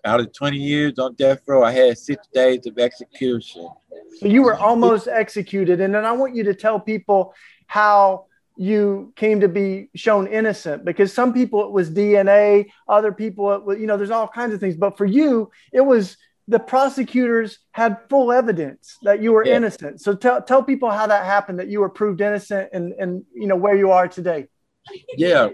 Out 0.03 0.19
of 0.19 0.33
20 0.33 0.57
years 0.57 0.97
on 0.99 1.13
death 1.15 1.41
row, 1.47 1.63
I 1.63 1.71
had 1.71 1.97
six 1.97 2.27
days 2.33 2.65
of 2.65 2.79
execution. 2.79 3.69
So 4.19 4.27
you 4.27 4.41
were 4.41 4.55
almost 4.55 5.07
executed. 5.07 5.79
And 5.79 5.93
then 5.93 6.05
I 6.05 6.11
want 6.11 6.35
you 6.35 6.43
to 6.43 6.53
tell 6.55 6.79
people 6.79 7.33
how 7.67 8.25
you 8.57 9.13
came 9.15 9.39
to 9.41 9.47
be 9.47 9.89
shown 9.95 10.27
innocent 10.27 10.83
because 10.85 11.13
some 11.13 11.33
people 11.33 11.63
it 11.65 11.71
was 11.71 11.89
DNA, 11.89 12.69
other 12.87 13.11
people 13.11 13.53
it 13.53 13.63
was, 13.63 13.79
you 13.79 13.87
know, 13.87 13.95
there's 13.95 14.11
all 14.11 14.27
kinds 14.27 14.53
of 14.53 14.59
things. 14.59 14.75
But 14.75 14.97
for 14.97 15.05
you, 15.05 15.51
it 15.71 15.81
was 15.81 16.17
the 16.47 16.59
prosecutors 16.59 17.59
had 17.71 17.97
full 18.09 18.31
evidence 18.31 18.97
that 19.03 19.21
you 19.21 19.31
were 19.33 19.45
Yeah. 19.45 19.55
innocent. 19.57 20.01
So 20.01 20.13
tell 20.15 20.41
tell 20.41 20.63
people 20.63 20.89
how 20.89 21.07
that 21.07 21.25
happened, 21.25 21.59
that 21.59 21.67
you 21.67 21.79
were 21.79 21.89
proved 21.89 22.21
innocent 22.21 22.69
and 22.73 22.93
and 22.99 23.23
you 23.33 23.47
know 23.47 23.55
where 23.55 23.75
you 23.75 23.91
are 23.91 24.07
today. 24.07 24.47
Yeah, 25.17 25.49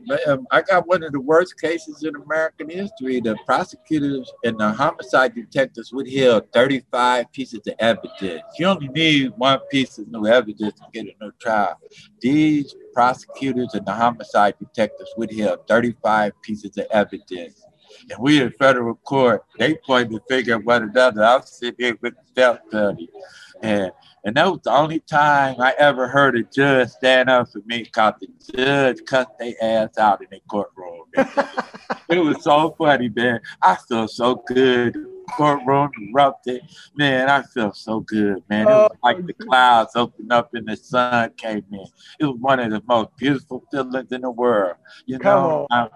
I 0.52 0.62
got 0.62 0.88
one 0.88 1.04
of 1.04 1.12
the 1.12 1.20
worst 1.20 1.60
cases 1.60 2.04
in 2.04 2.16
American 2.16 2.70
history. 2.70 3.20
The 3.20 3.38
prosecutors 3.46 4.32
and 4.44 4.58
the 4.58 4.72
homicide 4.72 5.36
detectives 5.36 5.92
withheld 5.92 6.52
35 6.54 7.32
pieces 7.32 7.68
of 7.68 7.74
evidence. 7.80 8.44
You 8.58 8.68
only 8.68 8.88
need 8.88 9.34
one 9.38 9.60
piece 9.70 9.98
of 9.98 10.08
new 10.08 10.28
evidence 10.28 10.74
to 10.80 10.86
get 10.94 11.06
a 11.08 11.24
new 11.24 11.32
trial. 11.40 11.78
These 12.22 12.76
prosecutors 12.94 13.74
and 13.74 13.86
the 13.86 13.94
homicide 13.94 14.56
detectives 14.60 15.12
withheld 15.18 15.68
35 15.68 16.42
pieces 16.42 16.78
of 16.78 16.86
evidence. 16.92 17.66
And 18.10 18.20
we 18.20 18.42
in 18.42 18.52
federal 18.52 18.96
court, 18.96 19.44
they 19.58 19.76
pointed 19.76 20.12
the 20.12 20.22
finger 20.30 20.56
at 20.56 20.64
one 20.64 20.84
another. 20.84 21.24
I 21.24 21.38
was 21.38 21.50
sitting 21.50 21.76
here 21.78 21.98
with 22.02 22.14
the 22.16 22.34
death 22.34 22.60
penalty. 22.72 23.10
And 23.62 23.92
and 24.24 24.36
that 24.36 24.52
was 24.52 24.60
the 24.64 24.72
only 24.72 25.00
time 25.00 25.56
I 25.62 25.74
ever 25.78 26.08
heard 26.08 26.38
a 26.38 26.44
judge 26.44 26.90
stand 26.90 27.30
up 27.30 27.50
for 27.50 27.62
me 27.66 27.84
because 27.84 28.14
the 28.20 28.28
judge 28.54 28.98
cut 29.06 29.38
their 29.40 29.54
ass 29.62 29.98
out 29.98 30.22
in 30.22 30.28
the 30.30 30.42
courtroom. 30.50 31.06
it 32.10 32.20
was 32.20 32.44
so 32.44 32.76
funny, 32.78 33.10
man. 33.10 33.40
I 33.62 33.76
felt 33.76 34.12
so 34.12 34.44
good. 34.48 34.96
The 34.96 35.34
courtroom 35.34 35.92
erupted. 36.10 36.62
Man, 36.96 37.30
I 37.30 37.42
felt 37.44 37.78
so 37.78 38.02
good, 38.02 38.44
man. 38.50 38.70
It 38.70 38.74
was 38.74 38.98
like 39.04 39.26
the 39.26 39.34
clouds 39.34 39.96
opened 39.96 40.32
up 40.32 40.54
and 40.54 40.68
the 40.68 40.76
sun 40.76 41.32
came 41.38 41.64
in. 41.72 41.86
It 42.20 42.26
was 42.26 42.38
one 42.40 42.60
of 42.60 42.72
the 42.72 42.84
most 42.88 43.16
beautiful 43.18 43.64
feelings 43.72 44.12
in 44.12 44.22
the 44.22 44.32
world. 44.32 44.76
You 45.06 45.20
know, 45.20 45.68
I, 45.72 45.90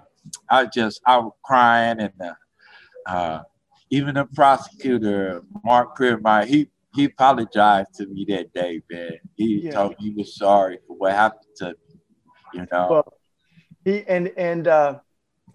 I 0.50 0.66
just, 0.66 1.02
I 1.06 1.18
was 1.18 1.34
crying 1.44 2.00
and 2.00 2.14
uh, 2.22 2.34
uh, 3.10 3.44
even 3.90 4.16
the 4.16 4.26
prosecutor, 4.26 5.44
Mark 5.66 5.98
Crearmeyer, 5.98 6.46
he 6.46 6.70
he 6.94 7.06
apologized 7.06 7.94
to 7.96 8.08
me 8.08 8.26
that 8.30 8.54
day, 8.54 8.82
man. 8.90 9.12
He 9.36 9.62
Yeah. 9.62 9.72
told 9.72 9.92
me 9.92 9.96
he 10.00 10.10
was 10.12 10.36
sorry 10.36 10.80
for 10.88 10.96
what 10.98 11.14
happened 11.14 11.56
to 11.58 11.68
me. 11.70 11.76
You 12.54 12.68
know, 12.72 12.90
Well, 12.90 13.14
he 13.86 14.04
and 14.08 14.32
and 14.38 14.68
uh, 14.68 15.00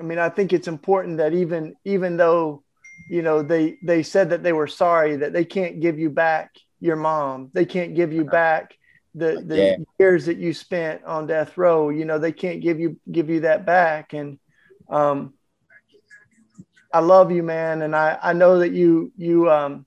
I 0.00 0.02
mean, 0.02 0.18
I 0.18 0.28
think 0.28 0.52
it's 0.52 0.68
important 0.68 1.18
that 1.18 1.34
even 1.34 1.76
even 1.84 2.16
though 2.16 2.62
you 3.10 3.22
know 3.22 3.42
they 3.42 3.76
they 3.82 4.02
said 4.02 4.30
that 4.30 4.42
they 4.42 4.52
were 4.52 4.66
sorry 4.66 5.16
that 5.16 5.32
they 5.32 5.44
can't 5.44 5.80
give 5.80 5.98
you 5.98 6.10
back 6.10 6.50
your 6.80 6.96
mom, 6.96 7.50
they 7.52 7.64
can't 7.66 7.94
give 7.94 8.12
you 8.12 8.24
back 8.24 8.74
the 9.14 9.42
the 9.46 9.56
Yeah. 9.56 9.76
years 9.98 10.26
that 10.26 10.38
you 10.38 10.52
spent 10.54 11.04
on 11.04 11.26
death 11.26 11.56
row. 11.56 11.90
You 11.90 12.04
know, 12.04 12.18
they 12.18 12.32
can't 12.32 12.62
give 12.62 12.80
you 12.80 12.98
give 13.10 13.30
you 13.30 13.40
that 13.40 13.66
back. 13.66 14.12
And 14.12 14.38
um, 14.88 15.34
I 16.92 17.00
love 17.00 17.30
you, 17.30 17.42
man, 17.42 17.82
and 17.82 17.94
I 17.94 18.18
I 18.22 18.32
know 18.32 18.60
that 18.60 18.72
you 18.72 19.12
you 19.16 19.50
um 19.50 19.86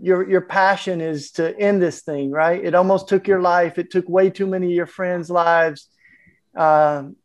your 0.00 0.28
your 0.28 0.40
passion 0.40 1.00
is 1.00 1.32
to 1.32 1.56
end 1.58 1.82
this 1.82 2.02
thing, 2.02 2.30
right? 2.30 2.64
It 2.64 2.74
almost 2.74 3.08
took 3.08 3.26
your 3.28 3.40
life. 3.40 3.78
It 3.78 3.90
took 3.90 4.08
way 4.08 4.30
too 4.30 4.46
many 4.46 4.66
of 4.66 4.72
your 4.72 4.86
friends' 4.86 5.30
lives. 5.30 5.88
Um, 6.56 7.16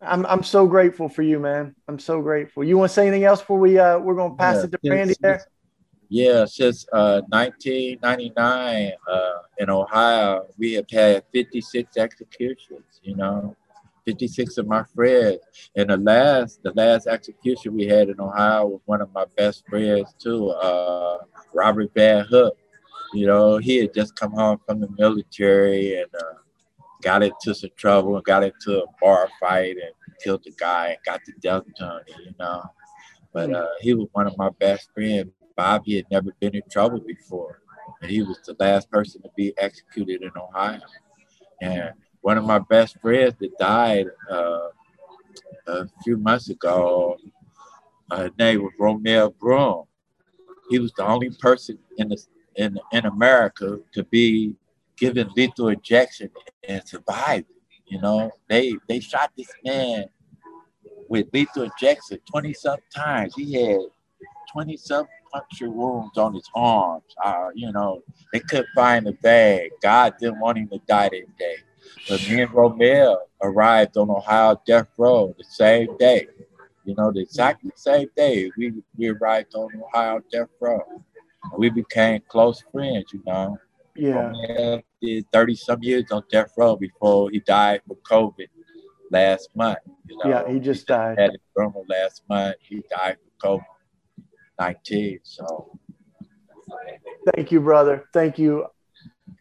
I'm 0.00 0.24
I'm 0.26 0.42
so 0.42 0.66
grateful 0.66 1.08
for 1.08 1.22
you, 1.22 1.38
man. 1.38 1.74
I'm 1.88 1.98
so 1.98 2.20
grateful. 2.22 2.62
You 2.62 2.78
want 2.78 2.90
to 2.90 2.94
say 2.94 3.06
anything 3.06 3.24
else 3.24 3.40
before 3.40 3.58
we 3.58 3.78
uh 3.78 3.98
we're 3.98 4.14
gonna 4.14 4.34
pass 4.34 4.56
Yeah, 4.56 4.64
it 4.64 4.72
to 4.72 4.78
yes, 4.82 4.90
Brandy 4.92 5.14
there? 5.20 5.44
Yeah, 6.10 6.44
since 6.46 6.86
uh, 6.92 7.20
1999 7.28 8.92
uh, 9.10 9.30
in 9.58 9.68
Ohio, 9.68 10.46
we 10.56 10.72
have 10.74 10.86
had 10.90 11.24
56 11.32 11.96
executions. 11.96 13.00
You 13.02 13.16
know, 13.16 13.56
56 14.08 14.56
of 14.56 14.66
my 14.66 14.82
friends, 14.94 15.38
and 15.76 15.90
the 15.90 15.98
last, 15.98 16.62
the 16.62 16.72
last 16.74 17.06
execution 17.06 17.74
we 17.74 17.86
had 17.86 18.08
in 18.08 18.18
Ohio 18.18 18.66
was 18.66 18.80
one 18.86 19.02
of 19.02 19.12
my 19.12 19.26
best 19.36 19.68
friends 19.68 20.14
too, 20.18 20.48
uh, 20.48 21.18
Robert 21.52 21.90
Van 21.94 22.24
Hook. 22.24 22.56
You 23.12 23.26
know, 23.26 23.58
he 23.58 23.76
had 23.76 23.92
just 23.92 24.16
come 24.16 24.32
home 24.32 24.60
from 24.66 24.80
the 24.80 24.88
military 24.96 26.00
and 26.00 26.08
uh, 26.14 26.38
got 27.02 27.22
into 27.22 27.54
some 27.54 27.68
trouble 27.76 28.16
and 28.16 28.24
got 28.24 28.44
into 28.44 28.82
a 28.82 28.86
bar 28.98 29.28
fight 29.38 29.76
and 29.76 29.92
killed 30.24 30.42
a 30.46 30.52
guy 30.52 30.88
and 30.88 30.98
got 31.04 31.20
the 31.26 31.32
death 31.42 31.64
penalty. 31.78 32.14
You 32.24 32.34
know, 32.40 32.62
but 33.34 33.52
uh, 33.52 33.66
he 33.80 33.92
was 33.92 34.08
one 34.12 34.26
of 34.26 34.38
my 34.38 34.48
best 34.58 34.88
friends. 34.94 35.30
Bobby 35.54 35.96
had 35.96 36.06
never 36.10 36.34
been 36.40 36.54
in 36.54 36.62
trouble 36.70 37.00
before, 37.00 37.60
and 38.00 38.10
he 38.10 38.22
was 38.22 38.40
the 38.46 38.56
last 38.58 38.90
person 38.90 39.20
to 39.20 39.28
be 39.36 39.52
executed 39.58 40.22
in 40.22 40.30
Ohio. 40.34 40.80
And 41.60 41.92
one 42.20 42.38
of 42.38 42.44
my 42.44 42.58
best 42.58 43.00
friends 43.00 43.34
that 43.40 43.56
died 43.58 44.06
uh, 44.30 44.68
a 45.66 45.86
few 46.02 46.16
months 46.16 46.48
ago, 46.48 47.16
his 48.16 48.30
name 48.38 48.62
was 48.62 48.72
Romeo 48.78 49.30
Broom. 49.30 49.84
He 50.70 50.78
was 50.78 50.92
the 50.92 51.06
only 51.06 51.30
person 51.30 51.78
in 51.96 52.08
the 52.08 52.18
in 52.56 52.78
in 52.92 53.06
America 53.06 53.78
to 53.92 54.04
be 54.04 54.54
given 54.96 55.30
lethal 55.36 55.68
injection 55.68 56.30
and 56.68 56.86
survive. 56.86 57.44
You 57.86 58.00
know, 58.00 58.30
they 58.48 58.74
they 58.88 59.00
shot 59.00 59.32
this 59.36 59.50
man 59.64 60.06
with 61.08 61.28
lethal 61.32 61.64
injection 61.64 62.18
20 62.30 62.52
some 62.52 62.78
times. 62.94 63.34
He 63.34 63.54
had 63.54 63.80
20 64.52 64.76
some 64.76 65.06
puncture 65.32 65.70
wounds 65.70 66.18
on 66.18 66.34
his 66.34 66.48
arms. 66.54 67.04
Uh, 67.24 67.48
you 67.54 67.72
know, 67.72 68.02
they 68.32 68.40
couldn't 68.40 68.68
find 68.74 69.06
the 69.06 69.12
bag. 69.12 69.70
God 69.82 70.14
didn't 70.20 70.40
want 70.40 70.58
him 70.58 70.68
to 70.68 70.78
die 70.86 71.08
that 71.08 71.38
day. 71.38 71.56
But 72.08 72.20
me 72.28 72.42
and 72.42 72.52
Romeo 72.52 73.18
arrived 73.42 73.96
on 73.96 74.10
Ohio 74.10 74.60
Death 74.66 74.88
Row 74.96 75.34
the 75.36 75.44
same 75.44 75.96
day. 75.98 76.26
You 76.84 76.94
know, 76.96 77.12
the 77.12 77.20
exactly 77.20 77.70
same 77.76 78.08
day 78.16 78.50
we, 78.56 78.72
we 78.96 79.08
arrived 79.08 79.54
on 79.54 79.68
Ohio 79.82 80.20
Death 80.32 80.48
Row. 80.60 80.82
We 81.56 81.70
became 81.70 82.20
close 82.28 82.62
friends, 82.72 83.06
you 83.12 83.22
know. 83.26 83.58
Yeah. 83.94 84.30
Romeo 84.32 84.82
did 85.02 85.26
30 85.32 85.54
some 85.56 85.82
years 85.82 86.04
on 86.12 86.22
death 86.30 86.52
row 86.56 86.76
before 86.76 87.30
he 87.30 87.40
died 87.40 87.82
from 87.86 87.96
COVID 88.08 88.46
last 89.10 89.50
month. 89.54 89.78
You 90.08 90.18
know, 90.18 90.30
Yeah, 90.30 90.52
he 90.52 90.60
just 90.60 90.86
died. 90.86 91.18
had 91.18 91.30
his 91.32 91.40
funeral 91.54 91.84
last 91.88 92.22
month. 92.28 92.56
He 92.60 92.82
died 92.90 93.16
from 93.40 93.60
COVID 93.60 93.64
19. 94.60 95.20
So 95.22 95.78
Thank 97.34 97.52
you, 97.52 97.60
brother. 97.60 98.04
Thank 98.12 98.38
you 98.38 98.66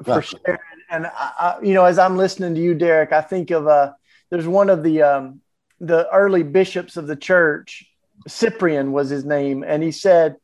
for 0.03 0.21
sharing. 0.21 0.59
And 0.89 1.07
I, 1.07 1.31
I, 1.39 1.57
you 1.61 1.73
know, 1.73 1.85
as 1.85 1.99
I'm 1.99 2.17
listening 2.17 2.55
to 2.55 2.61
you, 2.61 2.73
Derrick, 2.73 3.11
I 3.11 3.21
think 3.21 3.51
of 3.51 3.67
uh, 3.67 3.93
there's 4.29 4.47
one 4.47 4.69
of 4.69 4.83
the 4.83 5.01
um, 5.01 5.41
the 5.79 6.09
early 6.11 6.43
bishops 6.43 6.97
of 6.97 7.07
the 7.07 7.15
church. 7.15 7.85
Cyprian 8.27 8.91
was 8.91 9.09
his 9.09 9.25
name, 9.25 9.63
and 9.63 9.83
he 9.83 9.91
said, 9.91 10.37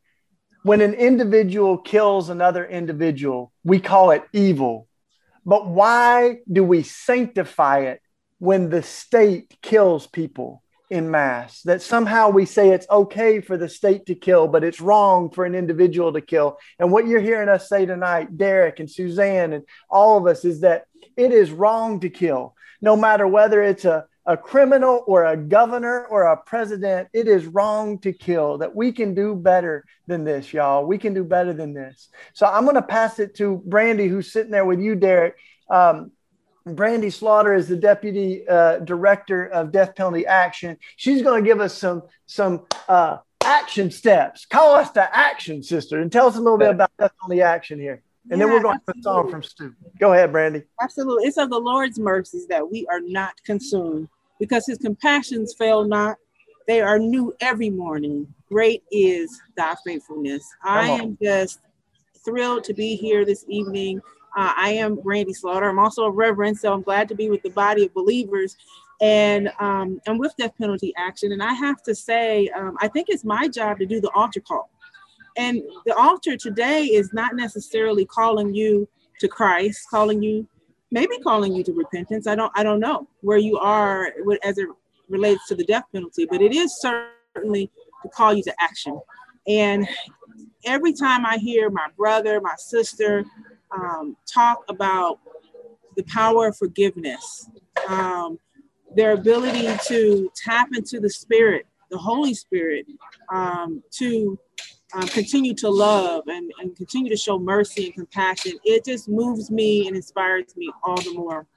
"When 0.64 0.82
an 0.82 0.94
individual 0.94 1.78
kills 1.78 2.30
another 2.30 2.66
individual, 2.66 3.52
we 3.64 3.80
call 3.80 4.12
it 4.12 4.24
evil. 4.34 4.88
But 5.46 5.68
why 5.68 6.38
do 6.50 6.64
we 6.64 6.84
sanctify 6.84 7.80
it 7.80 8.02
when 8.39 8.70
the 8.70 8.84
state 8.84 9.58
kills 9.62 10.08
people?" 10.08 10.62
In 10.89 11.09
mass 11.09 11.61
that 11.63 11.81
somehow 11.81 12.29
we 12.29 12.45
say 12.45 12.69
it's 12.69 12.86
okay 12.89 13.39
for 13.39 13.57
the 13.57 13.69
state 13.69 14.05
to 14.07 14.15
kill 14.15 14.47
but 14.47 14.63
it's 14.63 14.81
wrong 14.81 15.31
for 15.31 15.43
an 15.43 15.55
individual 15.55 16.13
to 16.13 16.21
kill 16.21 16.59
and 16.77 16.91
what 16.91 17.07
you're 17.07 17.21
hearing 17.21 17.49
us 17.49 17.69
say 17.69 17.86
tonight, 17.86 18.38
Derrick 18.38 18.79
and 18.79 18.89
SueZann 18.89 19.55
and 19.55 19.63
all 19.89 20.17
of 20.17 20.27
us, 20.27 20.45
is 20.45 20.61
that 20.61 20.86
it 21.17 21.31
is 21.31 21.51
wrong 21.51 21.99
to 22.01 22.09
kill, 22.09 22.55
no 22.81 22.95
matter 22.95 23.27
whether 23.27 23.61
it's 23.61 23.86
a, 23.86 24.05
a 24.25 24.38
criminal 24.38 25.03
or 25.07 25.25
a 25.25 25.38
governor 25.38 26.05
or 26.05 26.23
a 26.23 26.38
president. 26.38 27.09
It 27.13 27.27
is 27.27 27.45
wrong 27.45 27.99
to 27.99 28.13
kill, 28.13 28.57
that 28.59 28.75
we 28.75 28.91
can 28.91 29.13
do 29.13 29.36
better 29.36 29.86
than 30.07 30.23
this, 30.23 30.53
y'all. 30.53 30.86
We 30.86 30.97
can 30.97 31.13
do 31.13 31.23
better 31.23 31.53
than 31.53 31.73
this. 31.73 32.09
So 32.34 32.45
I'm 32.45 32.63
going 32.63 32.75
to 32.75 32.81
pass 32.81 33.19
it 33.19 33.36
to 33.36 33.61
Brandy, 33.65 34.07
who's 34.07 34.31
sitting 34.31 34.51
there 34.51 34.65
with 34.65 34.79
you, 34.79 34.95
Derrick. 34.95 35.36
Um, 35.69 36.11
Brandy 36.66 37.09
Slaughter 37.09 37.53
is 37.53 37.68
the 37.68 37.76
deputy 37.76 38.47
uh, 38.47 38.80
director 38.80 39.47
of 39.47 39.72
death 39.72 39.95
penalty 39.95 40.26
action. 40.26 40.78
She's 40.95 41.22
going 41.22 41.43
to 41.43 41.47
give 41.47 41.59
us 41.59 41.78
some 41.78 42.03
some 42.26 42.66
uh, 42.88 43.18
action 43.43 43.91
steps. 43.91 44.45
Call 44.45 44.76
us 44.76 44.91
to 44.91 45.16
action, 45.16 45.61
sister, 45.61 45.99
and 45.99 46.11
tell 46.11 46.28
us 46.28 46.36
a 46.36 46.39
little 46.39 46.57
bit 46.57 46.70
about 46.70 46.91
death 46.97 47.11
penalty 47.22 47.41
action 47.41 47.80
here. 47.80 48.01
And 48.32 48.39
then 48.39 48.49
we're 48.49 48.61
going 48.61 48.80
to 48.80 48.84
have 48.88 48.97
a 48.97 49.01
song 49.01 49.30
from 49.30 49.43
Stu. 49.43 49.74
Go 49.99 50.14
ahead, 50.14 50.32
Brandy. 50.32 50.64
Absolutely. 50.82 51.26
It's 51.26 51.38
of 51.38 51.49
the 51.49 51.59
Lord's 51.59 51.99
mercies 51.99 52.47
that 52.47 52.72
we 52.72 52.88
are 52.88 53.01
not 53.01 53.34
consumed 53.43 54.07
because 54.39 54.66
his 54.66 54.78
compassions 54.78 55.53
fail 55.53 55.84
not. 55.84 56.18
They 56.66 56.80
are 56.80 56.97
new 56.97 57.34
every 57.41 57.70
morning. 57.70 58.34
Great 58.47 58.84
is 58.91 59.41
thy 59.57 59.76
faithfulness. 59.86 60.47
I 60.64 60.88
am 60.88 61.18
just 61.22 61.59
thrilled 62.24 62.64
to 62.64 62.74
be 62.74 62.95
here 62.95 63.26
this 63.26 63.43
evening. 63.49 63.99
Uh, 64.36 64.53
I 64.55 64.69
am 64.69 64.95
Brandy 64.95 65.34
Slaughter. 65.34 65.69
I'm 65.69 65.79
also 65.79 66.03
a 66.05 66.11
reverend, 66.11 66.57
so 66.57 66.73
I'm 66.73 66.81
glad 66.81 67.07
to 67.09 67.15
be 67.15 67.29
with 67.29 67.43
the 67.43 67.49
body 67.49 67.86
of 67.86 67.93
believers 67.93 68.57
and 69.01 69.51
um, 69.59 70.01
and 70.07 70.19
with 70.19 70.34
death 70.38 70.53
penalty 70.57 70.93
action. 70.97 71.31
And 71.31 71.43
I 71.43 71.53
have 71.53 71.84
to 71.84 71.93
say, 71.93 72.47
um, 72.49 72.77
I 72.81 72.88
think 72.88 73.07
it's 73.09 73.23
my 73.23 73.47
job 73.47 73.77
to 73.79 73.86
do 73.86 74.01
the 74.01 74.09
altar 74.11 74.39
call. 74.39 74.69
And 75.38 75.61
the 75.86 75.95
altar 75.95 76.38
today 76.38 76.86
is 76.86 77.11
not 77.13 77.36
necessarily 77.36 78.05
calling 78.05 78.53
you 78.53 78.88
to 79.19 79.27
Christ, 79.27 79.88
calling 79.89 80.21
you, 80.21 80.47
maybe 80.91 81.17
calling 81.19 81.53
you 81.53 81.63
to 81.63 81.73
repentance. 81.73 82.27
I 82.27 82.36
don't, 82.36 82.51
I 82.55 82.63
don't 82.63 82.79
know 82.79 83.07
where 83.21 83.38
you 83.38 83.57
are 83.57 84.11
as 84.43 84.57
it 84.57 84.67
relates 85.09 85.47
to 85.47 85.55
the 85.55 85.65
death 85.65 85.86
penalty, 85.91 86.25
but 86.29 86.41
it 86.41 86.53
is 86.53 86.79
certainly 86.79 87.71
to 88.03 88.09
call 88.09 88.34
you 88.34 88.43
to 88.43 88.53
action. 88.59 88.99
And 89.47 89.88
every 90.65 90.93
time 90.93 91.25
I 91.25 91.38
hear 91.38 91.69
my 91.69 91.88
brother, 91.97 92.39
my 92.41 92.55
sister 92.57 93.25
um, 93.74 94.15
talk 94.32 94.63
about 94.69 95.19
the 95.95 96.03
power 96.03 96.47
of 96.47 96.57
forgiveness, 96.57 97.49
um, 97.88 98.38
their 98.95 99.11
ability 99.11 99.67
to 99.88 100.32
tap 100.36 100.69
into 100.76 100.99
the 100.99 101.09
Spirit, 101.09 101.65
the 101.89 101.97
Holy 101.97 102.34
Spirit, 102.34 102.86
um, 103.32 103.84
to 103.91 104.38
um, 104.93 105.07
continue 105.07 105.53
to 105.55 105.69
love 105.69 106.24
and, 106.28 106.51
and 106.59 106.76
continue 106.76 107.09
to 107.09 107.17
show 107.17 107.39
mercy 107.39 107.86
and 107.86 107.93
compassion, 107.93 108.53
it 108.63 108.86
just 108.86 109.09
moves 109.09 109.49
me 109.49 109.88
and 109.88 109.95
inspires 109.95 110.55
me 110.55 110.71
all 110.84 110.97
the 110.97 111.13
more. 111.13 111.47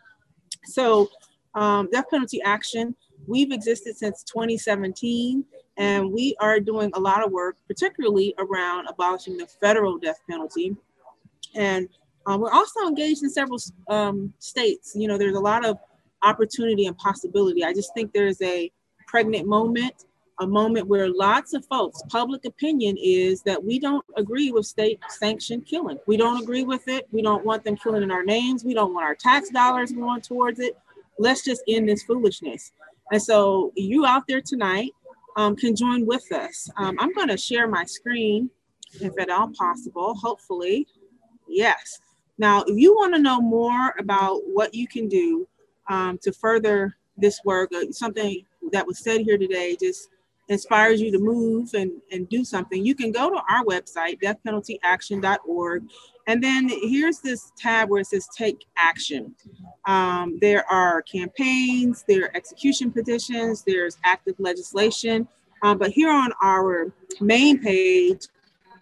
So, 0.64 1.08
um, 1.54 1.88
death 1.90 2.06
penalty 2.10 2.40
action, 2.42 2.94
we've 3.26 3.52
existed 3.52 3.96
since 3.96 4.22
2017, 4.24 5.44
and 5.78 6.10
we 6.10 6.34
are 6.40 6.60
doing 6.60 6.90
a 6.94 7.00
lot 7.00 7.24
of 7.24 7.30
work, 7.30 7.56
particularly 7.66 8.34
around 8.38 8.88
abolishing 8.88 9.36
the 9.36 9.46
federal 9.46 9.98
death 9.98 10.20
penalty. 10.28 10.76
And 11.54 11.88
um, 12.26 12.40
we're 12.40 12.50
also 12.50 12.86
engaged 12.86 13.22
in 13.22 13.30
several 13.30 13.58
um, 13.88 14.32
states. 14.38 14.92
You 14.96 15.08
know, 15.08 15.16
there's 15.16 15.36
a 15.36 15.40
lot 15.40 15.64
of 15.64 15.78
opportunity 16.22 16.86
and 16.86 16.96
possibility. 16.98 17.64
I 17.64 17.72
just 17.72 17.94
think 17.94 18.12
there's 18.12 18.40
a 18.42 18.70
pregnant 19.06 19.46
moment, 19.46 20.04
a 20.40 20.46
moment 20.46 20.88
where 20.88 21.08
lots 21.08 21.54
of 21.54 21.64
folks, 21.66 22.02
public 22.08 22.44
opinion 22.44 22.96
is 23.00 23.42
that 23.42 23.62
we 23.62 23.78
don't 23.78 24.04
agree 24.16 24.50
with 24.50 24.66
state 24.66 25.00
sanctioned 25.08 25.66
killing. 25.66 25.98
We 26.06 26.16
don't 26.16 26.42
agree 26.42 26.64
with 26.64 26.88
it. 26.88 27.06
We 27.12 27.22
don't 27.22 27.44
want 27.44 27.64
them 27.64 27.76
killing 27.76 28.02
in 28.02 28.10
our 28.10 28.24
names. 28.24 28.64
We 28.64 28.74
don't 28.74 28.92
want 28.92 29.06
our 29.06 29.14
tax 29.14 29.48
dollars 29.50 29.92
going 29.92 30.20
towards 30.20 30.58
it. 30.60 30.76
Let's 31.18 31.44
just 31.44 31.62
end 31.68 31.88
this 31.88 32.02
foolishness. 32.02 32.72
And 33.12 33.22
so 33.22 33.72
you 33.76 34.04
out 34.04 34.24
there 34.26 34.40
tonight 34.40 34.90
um, 35.36 35.54
can 35.54 35.76
join 35.76 36.04
with 36.04 36.30
us. 36.32 36.68
Um, 36.76 36.96
I'm 36.98 37.12
going 37.14 37.28
to 37.28 37.36
share 37.36 37.68
my 37.68 37.84
screen 37.84 38.50
if 39.00 39.18
at 39.18 39.30
all 39.30 39.50
possible, 39.56 40.14
hopefully. 40.14 40.86
Yes. 41.48 42.00
Now, 42.39 42.62
if 42.66 42.76
you 42.76 42.95
want 42.95 43.14
to 43.14 43.20
know 43.20 43.41
more 43.41 43.95
about 43.99 44.41
what 44.47 44.74
you 44.74 44.87
can 44.87 45.09
do 45.09 45.49
um, 45.89 46.18
to 46.22 46.32
further 46.32 46.97
this 47.16 47.41
work, 47.45 47.72
uh, 47.74 47.91
something 47.91 48.45
that 48.72 48.87
was 48.87 48.99
said 48.99 49.22
here 49.22 49.39
today 49.39 49.76
just 49.80 50.09
inspires 50.49 51.01
you 51.01 51.11
to 51.11 51.18
move 51.18 51.74
and, 51.74 51.91
and 52.12 52.28
do 52.28 52.45
something, 52.45 52.84
you 52.84 52.95
can 52.95 53.11
go 53.11 53.30
to 53.30 53.37
our 53.51 53.64
website, 53.64 54.20
deathpenaltyaction.org. 54.22 55.82
And 56.28 56.43
then 56.43 56.68
here's 56.68 57.20
this 57.20 57.53
tab 57.57 57.89
where 57.89 58.01
it 58.01 58.07
says 58.07 58.28
take 58.37 58.66
action. 58.76 59.34
Um, 59.87 60.39
there 60.41 60.64
are 60.70 61.03
campaigns, 61.03 62.05
there 62.07 62.24
are 62.24 62.37
execution 62.37 62.93
petitions, 62.93 63.64
there's 63.66 63.97
active 64.05 64.34
legislation. 64.39 65.26
Um, 65.62 65.78
but 65.78 65.91
here 65.91 66.11
on 66.11 66.32
our 66.43 66.93
main 67.20 67.61
page, 67.61 68.26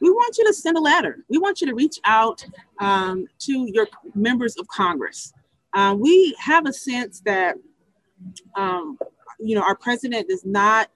we 0.00 0.10
want 0.10 0.36
you 0.38 0.46
to 0.46 0.52
send 0.52 0.76
a 0.76 0.80
letter. 0.80 1.24
We 1.28 1.38
want 1.38 1.60
you 1.60 1.66
to 1.68 1.74
reach 1.74 1.98
out 2.04 2.44
um, 2.80 3.26
to 3.40 3.68
your 3.72 3.86
members 4.14 4.56
of 4.56 4.66
Congress. 4.68 5.32
Uh, 5.74 5.96
we 5.98 6.34
have 6.38 6.66
a 6.66 6.72
sense 6.72 7.20
that, 7.24 7.56
um, 8.56 8.98
you 9.38 9.54
know, 9.54 9.62
our 9.62 9.74
president 9.74 10.28
does 10.28 10.44
not 10.44 10.90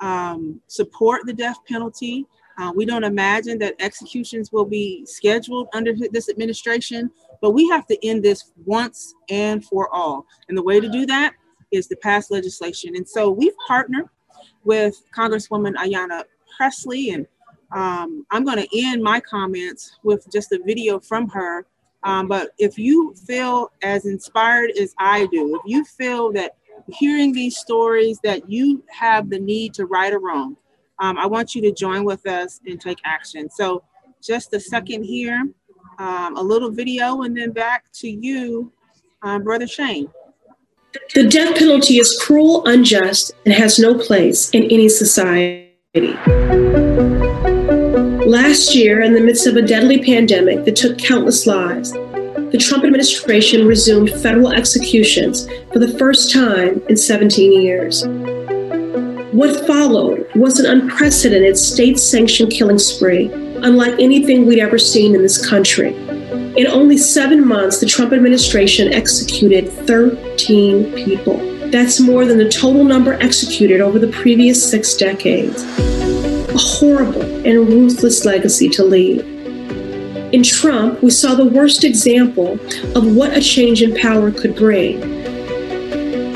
um, 0.00 0.60
support 0.68 1.22
the 1.26 1.32
death 1.32 1.56
penalty. 1.66 2.26
Uh, 2.58 2.72
we 2.74 2.84
don't 2.84 3.04
imagine 3.04 3.58
that 3.58 3.74
executions 3.80 4.52
will 4.52 4.64
be 4.64 5.04
scheduled 5.06 5.68
under 5.72 5.92
this 6.12 6.28
administration, 6.28 7.10
but 7.40 7.52
we 7.52 7.68
have 7.68 7.86
to 7.86 8.06
end 8.06 8.22
this 8.22 8.52
once 8.64 9.14
and 9.30 9.64
for 9.64 9.92
all. 9.94 10.26
And 10.48 10.56
the 10.56 10.62
way 10.62 10.78
to 10.78 10.88
do 10.88 11.06
that 11.06 11.34
is 11.70 11.86
to 11.88 11.96
pass 11.96 12.30
legislation. 12.30 12.96
And 12.96 13.08
so 13.08 13.30
we've 13.30 13.56
partnered 13.66 14.06
with 14.64 15.02
Congresswoman 15.16 15.74
Ayanna 15.74 16.24
Pressley 16.56 17.10
and 17.10 17.26
um, 17.72 18.26
I'm 18.30 18.44
going 18.44 18.58
to 18.58 18.68
end 18.86 19.02
my 19.02 19.20
comments 19.20 19.98
with 20.02 20.26
just 20.32 20.52
a 20.52 20.60
video 20.64 20.98
from 20.98 21.28
her. 21.28 21.66
Um, 22.02 22.28
but 22.28 22.50
if 22.58 22.78
you 22.78 23.14
feel 23.26 23.70
as 23.82 24.06
inspired 24.06 24.70
as 24.80 24.94
I 24.98 25.26
do, 25.26 25.56
if 25.56 25.62
you 25.66 25.84
feel 25.84 26.32
that 26.32 26.56
hearing 26.88 27.32
these 27.32 27.58
stories 27.58 28.18
that 28.24 28.50
you 28.50 28.82
have 28.88 29.28
the 29.30 29.38
need 29.38 29.74
to 29.74 29.86
right 29.86 30.12
a 30.12 30.18
wrong, 30.18 30.56
um, 30.98 31.18
I 31.18 31.26
want 31.26 31.54
you 31.54 31.62
to 31.62 31.72
join 31.72 32.04
with 32.04 32.26
us 32.26 32.60
and 32.66 32.80
take 32.80 32.98
action. 33.04 33.50
So 33.50 33.82
just 34.22 34.52
a 34.54 34.60
second 34.60 35.04
here, 35.04 35.48
um, 35.98 36.36
a 36.36 36.42
little 36.42 36.70
video, 36.70 37.22
and 37.22 37.36
then 37.36 37.52
back 37.52 37.84
to 37.94 38.10
you, 38.10 38.72
um, 39.22 39.44
Brother 39.44 39.66
Shane. 39.66 40.10
The 41.14 41.28
death 41.28 41.56
penalty 41.56 41.98
is 41.98 42.18
cruel, 42.20 42.66
unjust, 42.66 43.32
and 43.44 43.54
has 43.54 43.78
no 43.78 43.96
place 43.96 44.50
in 44.50 44.64
any 44.64 44.88
society. 44.88 45.70
Last 48.30 48.76
year, 48.76 49.00
in 49.00 49.12
the 49.12 49.20
midst 49.20 49.48
of 49.48 49.56
a 49.56 49.62
deadly 49.62 50.04
pandemic 50.04 50.64
that 50.64 50.76
took 50.76 50.96
countless 50.98 51.48
lives, 51.48 51.90
the 51.90 52.58
Trump 52.60 52.84
administration 52.84 53.66
resumed 53.66 54.10
federal 54.22 54.52
executions 54.52 55.48
for 55.72 55.80
the 55.80 55.98
first 55.98 56.32
time 56.32 56.80
in 56.88 56.96
17 56.96 57.60
years. 57.60 58.06
What 59.32 59.66
followed 59.66 60.28
was 60.36 60.60
an 60.60 60.66
unprecedented 60.66 61.58
state 61.58 61.98
sanctioned 61.98 62.52
killing 62.52 62.78
spree, 62.78 63.32
unlike 63.64 63.98
anything 63.98 64.46
we'd 64.46 64.60
ever 64.60 64.78
seen 64.78 65.16
in 65.16 65.22
this 65.22 65.44
country. 65.44 65.92
In 66.56 66.68
only 66.68 66.98
seven 66.98 67.44
months, 67.44 67.80
the 67.80 67.86
Trump 67.86 68.12
administration 68.12 68.92
executed 68.92 69.68
13 69.72 70.94
people. 70.94 71.38
That's 71.72 71.98
more 71.98 72.24
than 72.24 72.38
the 72.38 72.48
total 72.48 72.84
number 72.84 73.14
executed 73.14 73.80
over 73.80 73.98
the 73.98 74.12
previous 74.12 74.70
six 74.70 74.94
decades. 74.94 75.89
A 76.54 76.58
horrible 76.58 77.22
and 77.22 77.68
ruthless 77.68 78.24
legacy 78.24 78.68
to 78.70 78.84
leave. 78.84 79.20
In 80.32 80.42
Trump, 80.42 81.02
we 81.02 81.10
saw 81.10 81.34
the 81.34 81.44
worst 81.44 81.84
example 81.84 82.52
of 82.94 83.16
what 83.16 83.36
a 83.36 83.40
change 83.40 83.82
in 83.82 83.94
power 83.96 84.30
could 84.30 84.54
bring 84.54 85.20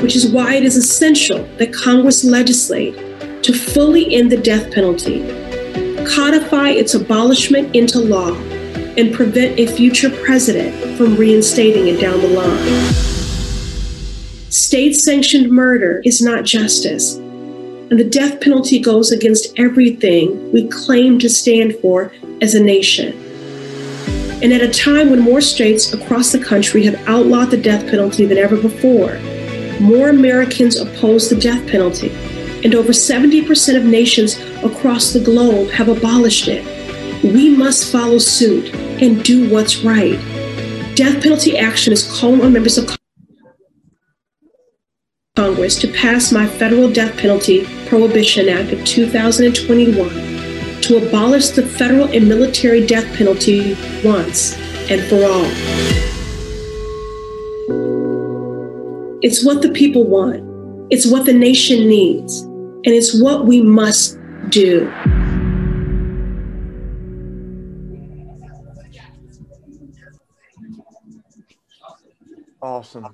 which 0.05 0.15
is 0.15 0.27
why 0.27 0.53
it 0.53 0.63
is 0.63 0.75
essential 0.75 1.43
that 1.57 1.73
Congress 1.73 2.23
legislate 2.23 2.95
to 3.43 3.51
fully 3.51 4.13
end 4.13 4.31
the 4.31 4.37
death 4.37 4.71
penalty, 4.71 5.21
codify 6.05 6.69
its 6.69 6.93
abolishment 6.93 7.75
into 7.75 7.99
law, 7.99 8.35
and 8.97 9.15
prevent 9.15 9.59
a 9.59 9.65
future 9.65 10.11
president 10.23 10.95
from 10.95 11.15
reinstating 11.15 11.87
it 11.87 11.99
down 11.99 12.19
the 12.21 12.27
line. 12.27 12.93
State 14.51 14.93
sanctioned 14.93 15.51
murder 15.51 16.03
is 16.05 16.21
not 16.21 16.45
justice, 16.45 17.15
and 17.89 17.99
the 17.99 18.03
death 18.03 18.41
penalty 18.41 18.79
goes 18.79 19.11
against 19.11 19.57
everything 19.59 20.51
we 20.51 20.67
claim 20.67 21.19
to 21.19 21.29
stand 21.29 21.75
for 21.77 22.11
as 22.41 22.55
a 22.55 22.63
nation. 22.63 23.13
And 24.41 24.51
at 24.51 24.61
a 24.61 24.69
time 24.69 25.09
when 25.09 25.19
more 25.19 25.41
states 25.41 25.93
across 25.93 26.31
the 26.31 26.43
country 26.43 26.83
have 26.83 27.07
outlawed 27.07 27.51
the 27.51 27.61
death 27.61 27.89
penalty 27.89 28.25
than 28.25 28.37
ever 28.37 28.57
before, 28.57 29.17
more 29.79 30.09
Americans 30.09 30.77
oppose 30.77 31.29
the 31.29 31.39
death 31.39 31.67
penalty, 31.67 32.09
and 32.63 32.75
over 32.75 32.91
70% 32.91 33.77
of 33.77 33.85
nations 33.85 34.39
across 34.63 35.13
the 35.13 35.19
globe 35.19 35.69
have 35.69 35.87
abolished 35.87 36.47
it. 36.47 36.63
We 37.23 37.49
must 37.49 37.91
follow 37.91 38.17
suit 38.17 38.73
and 39.01 39.23
do 39.23 39.49
what's 39.49 39.83
right. 39.83 40.19
Death 40.95 41.21
Penalty 41.21 41.57
Action 41.57 41.91
is 41.91 42.09
calling 42.19 42.41
on 42.41 42.53
members 42.53 42.77
of 42.77 42.97
Congress 45.35 45.75
to 45.75 45.91
pass 45.91 46.31
my 46.31 46.47
Federal 46.47 46.89
Death 46.89 47.17
Penalty 47.17 47.65
Prohibition 47.87 48.47
Act 48.47 48.71
of 48.71 48.85
2021 48.85 50.09
to 50.81 51.05
abolish 51.05 51.49
the 51.49 51.61
federal 51.61 52.05
and 52.05 52.29
military 52.29 52.87
death 52.87 53.05
penalty 53.17 53.75
once 54.01 54.57
and 54.89 55.01
for 55.09 55.25
all. 55.25 55.45
It's 59.21 59.43
what 59.43 59.61
the 59.61 59.71
people 59.73 60.05
want, 60.05 60.41
it's 60.89 61.05
what 61.05 61.25
the 61.25 61.33
nation 61.33 61.89
needs, 61.89 62.43
and 62.43 62.87
it's 62.87 63.21
what 63.21 63.45
we 63.45 63.61
must 63.61 64.17
do. 64.47 64.89
Awesome. 72.61 73.05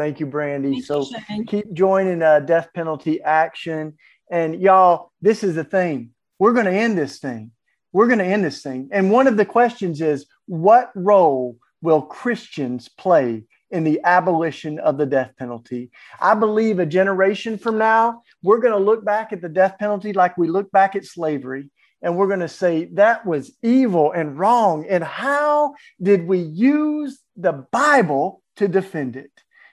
Thank 0.00 0.18
you, 0.18 0.24
Brandy. 0.24 0.80
so 0.80 1.06
keep 1.46 1.74
joining 1.74 2.22
uh, 2.22 2.40
death 2.40 2.70
penalty 2.74 3.20
action. 3.20 3.98
And 4.30 4.58
y'all, 4.58 5.12
this 5.20 5.44
is 5.44 5.56
the 5.56 5.62
thing. 5.62 6.12
We're 6.38 6.54
going 6.54 6.64
to 6.64 6.72
end 6.72 6.96
this 6.96 7.18
thing. 7.18 7.50
We're 7.92 8.06
going 8.06 8.20
to 8.20 8.24
end 8.24 8.42
this 8.42 8.62
thing. 8.62 8.88
And 8.92 9.10
one 9.10 9.26
of 9.26 9.36
the 9.36 9.44
questions 9.44 10.00
is 10.00 10.24
what 10.46 10.90
role 10.94 11.58
will 11.82 12.00
Christians 12.00 12.88
play 12.88 13.44
in 13.70 13.84
the 13.84 14.00
abolition 14.02 14.78
of 14.78 14.96
the 14.96 15.04
death 15.04 15.32
penalty. 15.38 15.90
I 16.18 16.32
believe 16.32 16.78
a 16.78 16.86
generation 16.86 17.58
from 17.58 17.76
now, 17.76 18.22
we're 18.42 18.60
going 18.60 18.72
to 18.72 18.82
look 18.82 19.04
back 19.04 19.34
at 19.34 19.42
the 19.42 19.50
death 19.50 19.76
penalty 19.78 20.14
like 20.14 20.38
we 20.38 20.48
look 20.48 20.72
back 20.72 20.96
at 20.96 21.04
slavery. 21.04 21.68
And 22.00 22.16
we're 22.16 22.26
going 22.26 22.40
to 22.40 22.48
say 22.48 22.86
that 22.94 23.26
was 23.26 23.54
evil 23.62 24.12
and 24.12 24.38
wrong. 24.38 24.86
And 24.88 25.04
how 25.04 25.74
did 26.00 26.26
we 26.26 26.38
use 26.38 27.18
the 27.36 27.52
Bible 27.70 28.42
to 28.56 28.66
defend 28.66 29.16
it? 29.16 29.30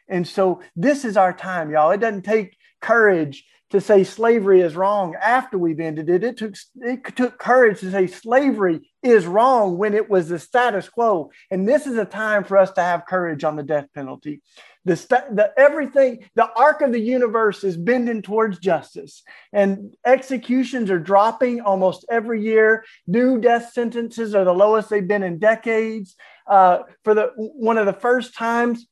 And 0.07 0.27
so 0.27 0.61
this 0.75 1.05
is 1.05 1.17
our 1.17 1.33
time, 1.33 1.71
y'all. 1.71 1.91
It 1.91 1.99
doesn't 1.99 2.23
take 2.23 2.57
courage 2.81 3.45
to 3.69 3.81
say 3.81 4.03
slavery 4.03 4.61
is 4.61 4.77
wrong 4.77 5.15
after 5.21 5.57
we've 5.57 5.79
ended 5.79 6.09
it. 6.09 6.23
It 6.23 6.37
took, 6.37 6.55
it 6.77 7.15
took 7.15 7.37
courage 7.37 7.81
to 7.81 7.91
say 7.91 8.07
slavery 8.07 8.89
is 9.03 9.25
wrong 9.25 9.77
when 9.77 9.93
it 9.93 10.09
was 10.09 10.29
the 10.29 10.39
status 10.39 10.87
quo. 10.87 11.31
And 11.51 11.67
this 11.67 11.85
is 11.85 11.97
a 11.97 12.05
time 12.05 12.45
for 12.45 12.57
us 12.57 12.71
to 12.71 12.81
have 12.81 13.05
courage 13.05 13.43
on 13.43 13.57
the 13.57 13.63
death 13.63 13.87
penalty. 13.93 14.41
The, 14.85 14.95
the 15.31 15.51
everything, 15.57 16.29
the 16.35 16.49
arc 16.53 16.81
of 16.81 16.93
the 16.93 16.99
universe 16.99 17.65
is 17.65 17.75
bending 17.75 18.21
towards 18.21 18.57
justice, 18.57 19.21
and 19.51 19.93
executions 20.05 20.89
are 20.89 20.97
dropping 20.97 21.59
almost 21.59 22.05
every 22.09 22.41
year. 22.41 22.85
New 23.05 23.37
death 23.41 23.73
sentences 23.73 24.33
are 24.33 24.45
the 24.45 24.53
lowest 24.53 24.89
they've 24.89 25.05
been 25.05 25.23
in 25.23 25.39
decades. 25.39 26.15
Uh, 26.49 26.83
for 27.03 27.13
the 27.13 27.33
one 27.35 27.77
of 27.77 27.85
the 27.85 27.91
first 27.91 28.33
times, 28.33 28.87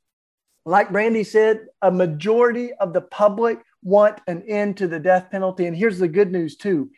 like 0.65 0.91
Brandy 0.91 1.23
said, 1.23 1.67
a 1.81 1.91
majority 1.91 2.73
of 2.73 2.93
the 2.93 3.01
public 3.01 3.59
want 3.83 4.19
an 4.27 4.43
end 4.47 4.77
to 4.77 4.87
the 4.87 4.99
death 4.99 5.29
penalty. 5.29 5.67
And 5.67 5.77
here's 5.77 5.99
the 5.99 6.07
good 6.07 6.31
news, 6.31 6.57
too 6.57 6.89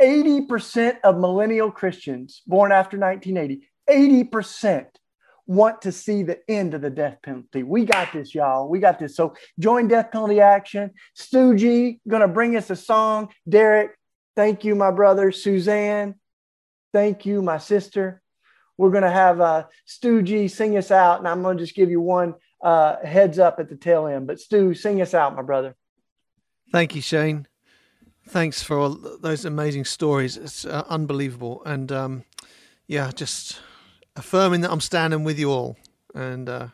80% 0.00 0.98
of 1.02 1.18
millennial 1.18 1.70
Christians 1.70 2.42
born 2.46 2.70
after 2.70 2.98
1980, 2.98 3.66
80% 3.88 4.86
want 5.46 5.82
to 5.82 5.92
see 5.92 6.22
the 6.22 6.38
end 6.50 6.74
of 6.74 6.82
the 6.82 6.90
death 6.90 7.18
penalty. 7.22 7.62
We 7.62 7.84
got 7.84 8.12
this, 8.12 8.34
y'all. 8.34 8.68
We 8.68 8.78
got 8.80 8.98
this. 8.98 9.16
So 9.16 9.34
join 9.58 9.88
Death 9.88 10.10
Penalty 10.10 10.40
Action. 10.40 10.90
Stu 11.14 11.54
G 11.54 12.00
going 12.06 12.22
to 12.22 12.28
bring 12.28 12.56
us 12.56 12.68
a 12.70 12.76
song. 12.76 13.28
Derrick, 13.48 13.92
thank 14.34 14.64
you, 14.64 14.74
my 14.74 14.90
brother. 14.90 15.30
SueZann, 15.30 16.14
thank 16.92 17.26
you, 17.26 17.42
my 17.42 17.58
sister. 17.58 18.22
We're 18.76 18.90
to 19.04 19.10
have 19.10 19.40
uh, 19.40 19.64
sing 20.48 20.76
us 20.76 20.90
out, 20.90 21.18
and 21.18 21.28
I'm 21.28 21.42
to 21.56 21.64
just 21.64 21.76
give 21.76 21.90
you 21.90 22.00
one 22.00 22.34
uh, 22.62 22.96
heads 23.04 23.38
up 23.38 23.58
at 23.58 23.68
the 23.68 23.76
tail 23.76 24.06
end. 24.06 24.26
But 24.26 24.40
Stu, 24.40 24.74
sing 24.74 25.00
us 25.00 25.14
out, 25.14 25.36
my 25.36 25.42
brother. 25.42 25.74
Thank 26.72 26.94
you, 26.94 27.02
Shane. 27.02 27.46
Thanks 28.28 28.62
for 28.62 28.78
all 28.78 28.90
those 29.20 29.44
amazing 29.44 29.84
stories. 29.84 30.36
It's 30.36 30.64
uh, 30.64 30.84
unbelievable, 30.88 31.62
and 31.64 31.92
um, 31.92 32.24
yeah, 32.88 33.12
just 33.14 33.60
affirming 34.16 34.62
that 34.62 34.72
I'm 34.72 34.80
standing 34.80 35.22
with 35.22 35.38
you 35.38 35.50
all. 35.50 35.76
And 36.12 36.48
uh, 36.48 36.68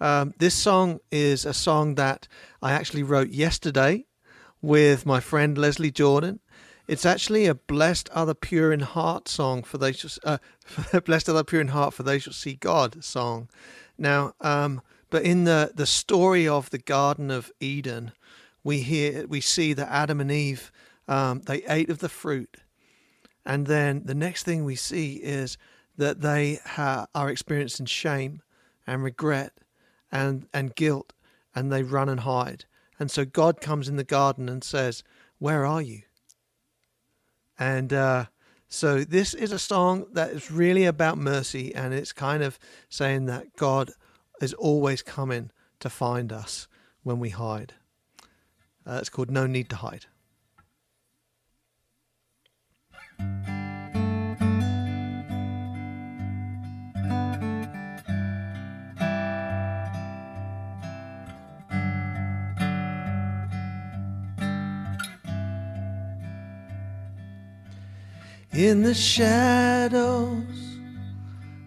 um, 0.00 0.32
this 0.38 0.54
song 0.54 1.00
is 1.10 1.44
a 1.44 1.52
song 1.52 1.96
that 1.96 2.26
I 2.62 2.72
actually 2.72 3.02
wrote 3.02 3.28
yesterday 3.28 4.06
with 4.62 5.04
my 5.04 5.20
friend 5.20 5.58
Leslie 5.58 5.90
Jordan. 5.90 6.40
It's 6.86 7.04
actually 7.04 7.44
a 7.46 7.54
blessed 7.54 8.08
other 8.10 8.32
pure 8.32 8.72
in 8.72 8.80
heart 8.80 9.28
song 9.28 9.62
for 9.62 9.76
they 9.76 9.92
those 9.92 10.18
uh, 10.24 10.38
blessed 11.04 11.28
other 11.28 11.44
pure 11.44 11.60
in 11.60 11.68
heart 11.68 11.92
for 11.92 12.02
those 12.02 12.24
who 12.24 12.32
see 12.32 12.54
God 12.54 13.04
song. 13.04 13.50
Now, 13.98 14.32
um, 14.40 14.80
but 15.10 15.22
in 15.22 15.44
the 15.44 15.72
the 15.74 15.86
story 15.86 16.46
of 16.46 16.70
the 16.70 16.78
Garden 16.78 17.30
of 17.30 17.50
Eden, 17.60 18.12
we 18.62 18.80
hear 18.80 19.26
we 19.26 19.40
see 19.40 19.72
that 19.72 19.90
Adam 19.90 20.20
and 20.20 20.30
Eve 20.30 20.70
um, 21.08 21.40
they 21.40 21.64
ate 21.64 21.90
of 21.90 21.98
the 21.98 22.08
fruit. 22.08 22.58
And 23.44 23.66
then 23.66 24.02
the 24.04 24.14
next 24.14 24.42
thing 24.42 24.64
we 24.64 24.76
see 24.76 25.14
is 25.14 25.56
that 25.96 26.20
they 26.20 26.60
ha- 26.64 27.06
are 27.14 27.30
experiencing 27.30 27.86
shame 27.86 28.42
and 28.86 29.02
regret 29.02 29.52
and, 30.12 30.46
and 30.52 30.74
guilt, 30.74 31.12
and 31.54 31.72
they 31.72 31.82
run 31.82 32.08
and 32.08 32.20
hide. 32.20 32.66
And 32.98 33.10
so 33.10 33.24
God 33.24 33.60
comes 33.60 33.88
in 33.88 33.96
the 33.96 34.04
garden 34.04 34.48
and 34.48 34.62
says, 34.62 35.02
Where 35.38 35.64
are 35.64 35.82
you? 35.82 36.02
And 37.58 37.92
uh, 37.92 38.26
so 38.68 39.02
this 39.02 39.34
is 39.34 39.50
a 39.50 39.58
song 39.58 40.06
that 40.12 40.30
is 40.30 40.50
really 40.50 40.84
about 40.84 41.18
mercy, 41.18 41.74
and 41.74 41.94
it's 41.94 42.12
kind 42.12 42.42
of 42.42 42.58
saying 42.88 43.26
that 43.26 43.56
God 43.56 43.92
is 44.40 44.54
always 44.54 45.02
coming 45.02 45.50
to 45.80 45.90
find 45.90 46.32
us 46.32 46.68
when 47.02 47.18
we 47.18 47.30
hide. 47.30 47.74
Uh, 48.86 48.98
it's 49.00 49.08
called 49.08 49.30
No 49.30 49.46
Need 49.46 49.70
to 49.70 49.76
Hide. 49.76 50.06
In 68.58 68.82
the 68.82 68.92
shadows, 68.94 70.42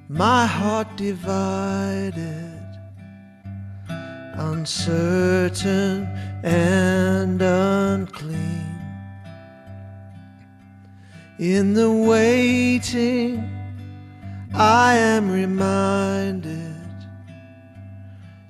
my 0.10 0.46
heart 0.46 0.98
divided, 0.98 2.51
uncertain 4.50 6.08
and 6.44 7.42
unclean. 7.42 8.76
In 11.38 11.74
the 11.74 11.92
waiting, 11.92 13.50
I 14.54 14.96
am 14.96 15.32
reminded 15.32 16.76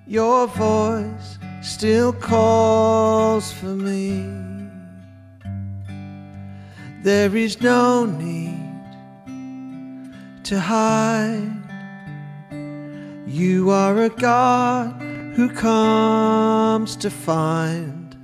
your 0.08 0.48
voice 0.48 1.38
still 1.62 2.12
calls 2.12 3.52
for 3.52 3.76
me. 3.76 4.28
There 7.04 7.36
is 7.36 7.62
no 7.62 8.06
need 8.06 8.60
to 10.44 10.60
hide. 10.60 11.58
You 13.26 13.70
are 13.70 14.04
a 14.04 14.10
God 14.10 15.11
who 15.34 15.50
comes 15.50 16.96
to 16.98 17.10
find. 17.10 18.16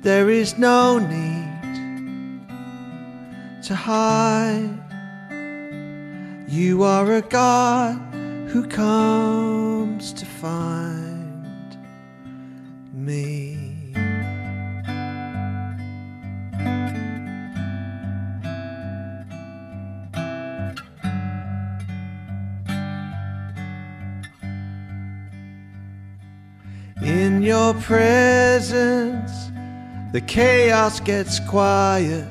There 0.00 0.30
is 0.30 0.58
no 0.58 0.98
need 0.98 2.48
to 3.64 3.74
hide. 3.74 4.80
You 6.48 6.82
are 6.82 7.12
a 7.14 7.22
God 7.22 7.96
who 8.48 8.66
comes 8.66 10.12
to 10.12 10.26
find 10.26 11.76
me. 12.92 13.53
Your 27.44 27.74
presence, 27.74 29.32
the 30.12 30.20
chaos 30.20 31.00
gets 31.00 31.40
quiet. 31.40 32.28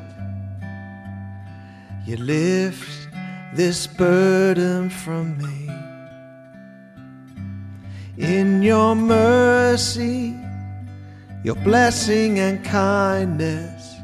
You 2.05 2.17
lift 2.17 3.09
this 3.53 3.87
burden 3.87 4.89
from 4.89 5.37
me. 5.37 5.69
In 8.17 8.61
your 8.61 8.95
mercy, 8.95 10.35
your 11.43 11.55
blessing 11.55 12.39
and 12.39 12.63
kindness, 12.63 13.95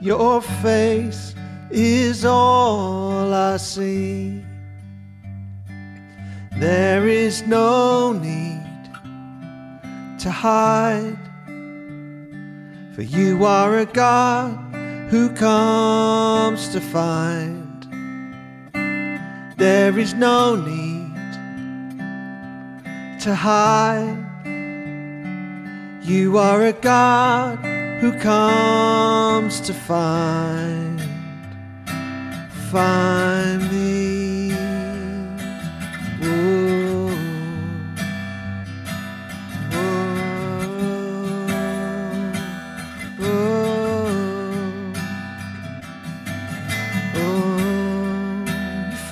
your 0.00 0.42
face 0.42 1.34
is 1.70 2.24
all 2.24 3.32
I 3.32 3.56
see. 3.56 4.42
There 6.58 7.08
is 7.08 7.42
no 7.46 8.12
need 8.12 8.61
to 10.22 10.30
hide. 10.30 11.18
For 12.94 13.02
you 13.02 13.44
are 13.44 13.78
a 13.78 13.86
God 13.86 14.56
who 15.10 15.28
comes 15.30 16.68
to 16.68 16.80
find. 16.80 17.82
There 19.56 19.98
is 19.98 20.14
no 20.14 20.54
need 20.54 21.32
to 23.22 23.34
hide. 23.34 24.16
You 26.04 26.38
are 26.38 26.66
a 26.66 26.72
God 26.72 27.58
who 28.00 28.12
comes 28.20 29.60
to 29.62 29.74
find. 29.74 31.02
Find 32.70 33.60
me. 33.72 34.21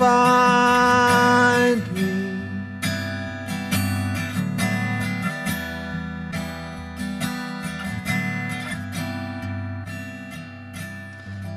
Find 0.01 1.83
me. 1.93 2.41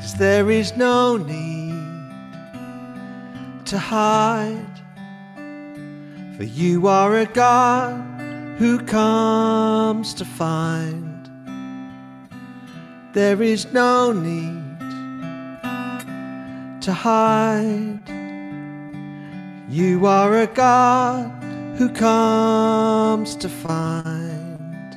Cause 0.01 0.15
there 0.15 0.51
is 0.51 0.75
no 0.75 1.15
need 1.15 1.71
to 3.63 3.77
hide, 3.77 4.75
for 6.35 6.43
you 6.43 6.87
are 6.87 7.19
a 7.19 7.25
God 7.27 7.95
who 8.57 8.77
comes 8.79 10.13
to 10.15 10.25
find. 10.25 11.29
There 13.13 13.41
is 13.41 13.71
no 13.71 14.11
need 14.11 14.79
to 16.81 16.91
hide. 16.91 18.02
You 19.73 20.05
are 20.05 20.41
a 20.41 20.45
God 20.45 21.31
who 21.79 21.89
comes 21.89 23.35
to 23.37 23.49
find 23.49 24.95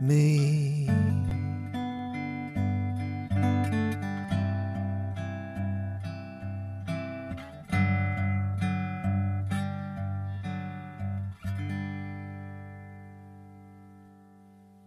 me. 0.00 0.88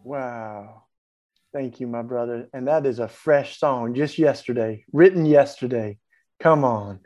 Wow. 0.04 0.86
Thank 1.54 1.80
you, 1.80 1.86
my 1.86 2.02
brother. 2.02 2.50
And 2.54 2.68
that 2.68 2.88
is 2.88 2.98
a 2.98 3.08
fresh 3.08 3.60
song 3.60 3.94
just 3.94 4.18
yesterday, 4.18 4.84
written 4.92 5.28
yesterday. 5.28 6.00
Come 6.40 6.66
on. 6.66 7.02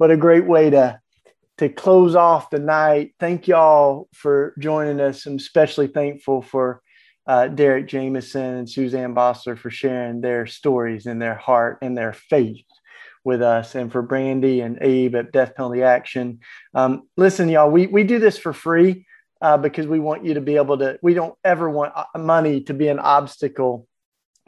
What 0.00 0.10
a 0.10 0.16
great 0.16 0.46
way 0.46 0.70
to 0.70 0.98
to 1.58 1.68
close 1.68 2.14
off 2.14 2.48
the 2.48 2.58
night. 2.58 3.12
Thank 3.20 3.46
y'all 3.46 4.08
for 4.14 4.54
joining 4.58 4.98
us. 4.98 5.26
I'm 5.26 5.36
especially 5.36 5.88
thankful 5.88 6.40
for 6.40 6.80
uh, 7.26 7.48
Derrick 7.48 7.86
Jamison 7.86 8.40
and 8.42 8.66
SueZann 8.66 9.12
Bosler 9.12 9.58
for 9.58 9.68
sharing 9.68 10.22
their 10.22 10.46
stories 10.46 11.04
and 11.04 11.20
their 11.20 11.34
heart 11.34 11.80
and 11.82 11.98
their 11.98 12.14
faith 12.14 12.64
with 13.24 13.42
us, 13.42 13.74
and 13.74 13.92
for 13.92 14.00
Brandy 14.00 14.62
and 14.62 14.78
Abe 14.80 15.16
at 15.16 15.32
Death 15.32 15.54
Penalty 15.54 15.82
Action. 15.82 16.38
Um, 16.72 17.02
listen, 17.18 17.50
y'all, 17.50 17.70
we, 17.70 17.86
we 17.86 18.02
do 18.02 18.18
this 18.18 18.38
for 18.38 18.54
free 18.54 19.04
uh, 19.42 19.58
because 19.58 19.86
we 19.86 19.98
want 19.98 20.24
you 20.24 20.32
to 20.32 20.40
be 20.40 20.56
able 20.56 20.78
to, 20.78 20.98
we 21.02 21.12
don't 21.12 21.34
ever 21.44 21.68
want 21.68 21.92
uh, 21.94 22.06
money 22.18 22.62
to 22.62 22.72
be 22.72 22.88
an 22.88 23.00
obstacle 23.00 23.86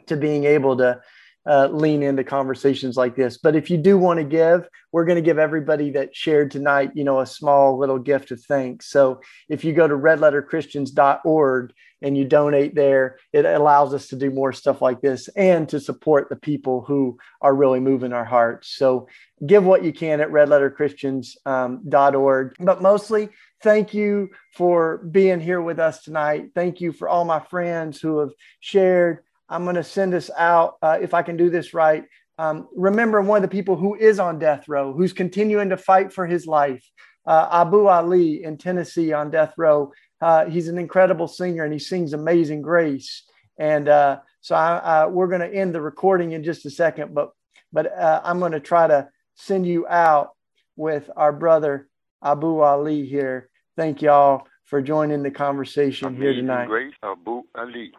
to 0.07 0.17
being 0.17 0.45
able 0.45 0.77
to 0.77 0.99
uh, 1.45 1.67
lean 1.67 2.01
into 2.03 2.23
conversations 2.23 2.95
like 2.95 3.15
this. 3.15 3.37
But 3.37 3.55
if 3.55 3.69
you 3.69 3.77
do 3.77 3.97
want 3.97 4.19
to 4.19 4.23
give, 4.23 4.67
we're 4.91 5.05
going 5.05 5.17
to 5.17 5.21
give 5.21 5.39
everybody 5.39 5.91
that 5.91 6.15
shared 6.15 6.51
tonight, 6.51 6.91
you 6.95 7.03
know, 7.03 7.19
a 7.19 7.25
small 7.25 7.77
little 7.77 7.99
gift 7.99 8.31
of 8.31 8.41
thanks. 8.41 8.89
So 8.89 9.19
if 9.49 9.65
you 9.65 9.73
go 9.73 9.87
to 9.87 9.95
redletterchristians.org 9.95 11.73
and 12.01 12.17
you 12.17 12.25
donate 12.25 12.75
there, 12.75 13.17
it 13.31 13.45
allows 13.45 13.93
us 13.93 14.07
to 14.07 14.15
do 14.15 14.29
more 14.29 14.53
stuff 14.53 14.81
like 14.81 15.01
this 15.01 15.27
and 15.29 15.67
to 15.69 15.79
support 15.79 16.29
the 16.29 16.35
people 16.35 16.81
who 16.81 17.17
are 17.41 17.55
really 17.55 17.79
moving 17.79 18.13
our 18.13 18.25
hearts. 18.25 18.75
So 18.75 19.07
give 19.45 19.65
what 19.65 19.83
you 19.83 19.91
can 19.91 20.21
at 20.21 20.29
redletterchristians.org. 20.29 22.55
Um, 22.59 22.65
but 22.65 22.81
mostly, 22.81 23.29
thank 23.61 23.93
you 23.93 24.29
for 24.53 24.97
being 24.97 25.39
here 25.39 25.61
with 25.61 25.79
us 25.79 26.03
tonight. 26.03 26.51
Thank 26.55 26.81
you 26.81 26.91
for 26.91 27.09
all 27.09 27.25
my 27.25 27.39
friends 27.39 27.99
who 27.99 28.19
have 28.19 28.31
shared 28.59 29.23
I'm 29.53 29.65
going 29.65 29.75
to 29.75 29.83
send 29.83 30.15
us 30.15 30.31
out 30.35 30.77
uh, 30.81 30.97
if 30.99 31.13
I 31.13 31.21
can 31.21 31.37
do 31.37 31.51
this 31.51 31.75
right. 31.75 32.05
Um, 32.39 32.67
remember 32.75 33.21
one 33.21 33.37
of 33.37 33.43
the 33.43 33.55
people 33.55 33.75
who 33.75 33.93
is 33.95 34.19
on 34.19 34.39
death 34.39 34.67
row, 34.67 34.93
who's 34.93 35.13
continuing 35.13 35.69
to 35.69 35.77
fight 35.77 36.11
for 36.11 36.25
his 36.25 36.47
life, 36.47 36.83
uh, 37.27 37.49
Abu 37.51 37.85
Ali 37.85 38.43
in 38.43 38.57
Tennessee 38.57 39.13
on 39.13 39.29
death 39.29 39.53
row. 39.55 39.91
Uh, 40.19 40.45
he's 40.45 40.69
an 40.69 40.79
incredible 40.79 41.27
singer 41.27 41.63
and 41.63 41.71
he 41.71 41.77
sings 41.77 42.13
Amazing 42.13 42.63
Grace. 42.63 43.23
And 43.59 43.87
uh, 43.87 44.21
so 44.41 44.55
I, 44.55 45.05
we're 45.05 45.27
going 45.27 45.41
to 45.41 45.55
end 45.55 45.75
the 45.75 45.81
recording 45.81 46.31
in 46.31 46.43
just 46.43 46.65
a 46.65 46.71
second, 46.71 47.13
but 47.13 47.29
but 47.71 47.95
uh, 47.97 48.21
I'm 48.23 48.39
going 48.39 48.51
to 48.53 48.59
try 48.59 48.87
to 48.87 49.09
send 49.35 49.67
you 49.67 49.87
out 49.87 50.31
with 50.75 51.09
our 51.15 51.31
brother 51.31 51.87
Abu 52.23 52.59
Ali 52.59 53.05
here. 53.05 53.49
Thank 53.77 54.01
y'all 54.01 54.47
for 54.65 54.81
joining 54.81 55.21
the 55.21 55.31
conversation 55.31 56.07
Amazing 56.07 56.23
here 56.23 56.33
tonight. 56.33 56.67
Grace 56.67 56.93
Abu 57.03 57.43
Ali. 57.55 57.91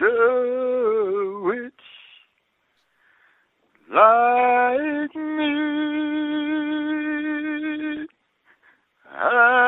a 0.00 1.40
witch 1.42 1.86
like 3.90 5.14
me. 5.16 5.52
I 9.16 9.63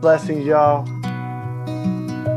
Blessings, 0.00 0.46
y'all. 0.46 0.84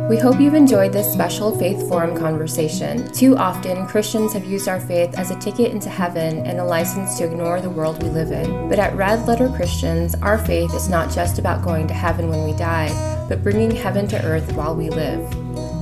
We 0.09 0.17
hope 0.17 0.41
you've 0.41 0.55
enjoyed 0.55 0.93
this 0.93 1.13
special 1.13 1.55
Faith 1.57 1.87
Forum 1.87 2.17
conversation. 2.17 3.11
Too 3.13 3.37
often, 3.37 3.85
Christians 3.85 4.33
have 4.33 4.45
used 4.45 4.67
our 4.67 4.79
faith 4.79 5.15
as 5.17 5.29
a 5.29 5.39
ticket 5.39 5.71
into 5.71 5.87
heaven 5.87 6.39
and 6.39 6.59
a 6.59 6.65
license 6.65 7.19
to 7.19 7.23
ignore 7.23 7.61
the 7.61 7.69
world 7.69 8.01
we 8.01 8.09
live 8.09 8.31
in. 8.31 8.67
But 8.67 8.79
at 8.79 8.95
Red 8.95 9.27
Letter 9.27 9.47
Christians, 9.49 10.15
our 10.15 10.39
faith 10.39 10.73
is 10.73 10.89
not 10.89 11.11
just 11.11 11.37
about 11.37 11.63
going 11.63 11.87
to 11.87 11.93
heaven 11.93 12.29
when 12.29 12.43
we 12.43 12.53
die, 12.53 12.89
but 13.29 13.43
bringing 13.43 13.69
heaven 13.69 14.07
to 14.07 14.19
earth 14.25 14.51
while 14.53 14.75
we 14.75 14.89
live. 14.89 15.31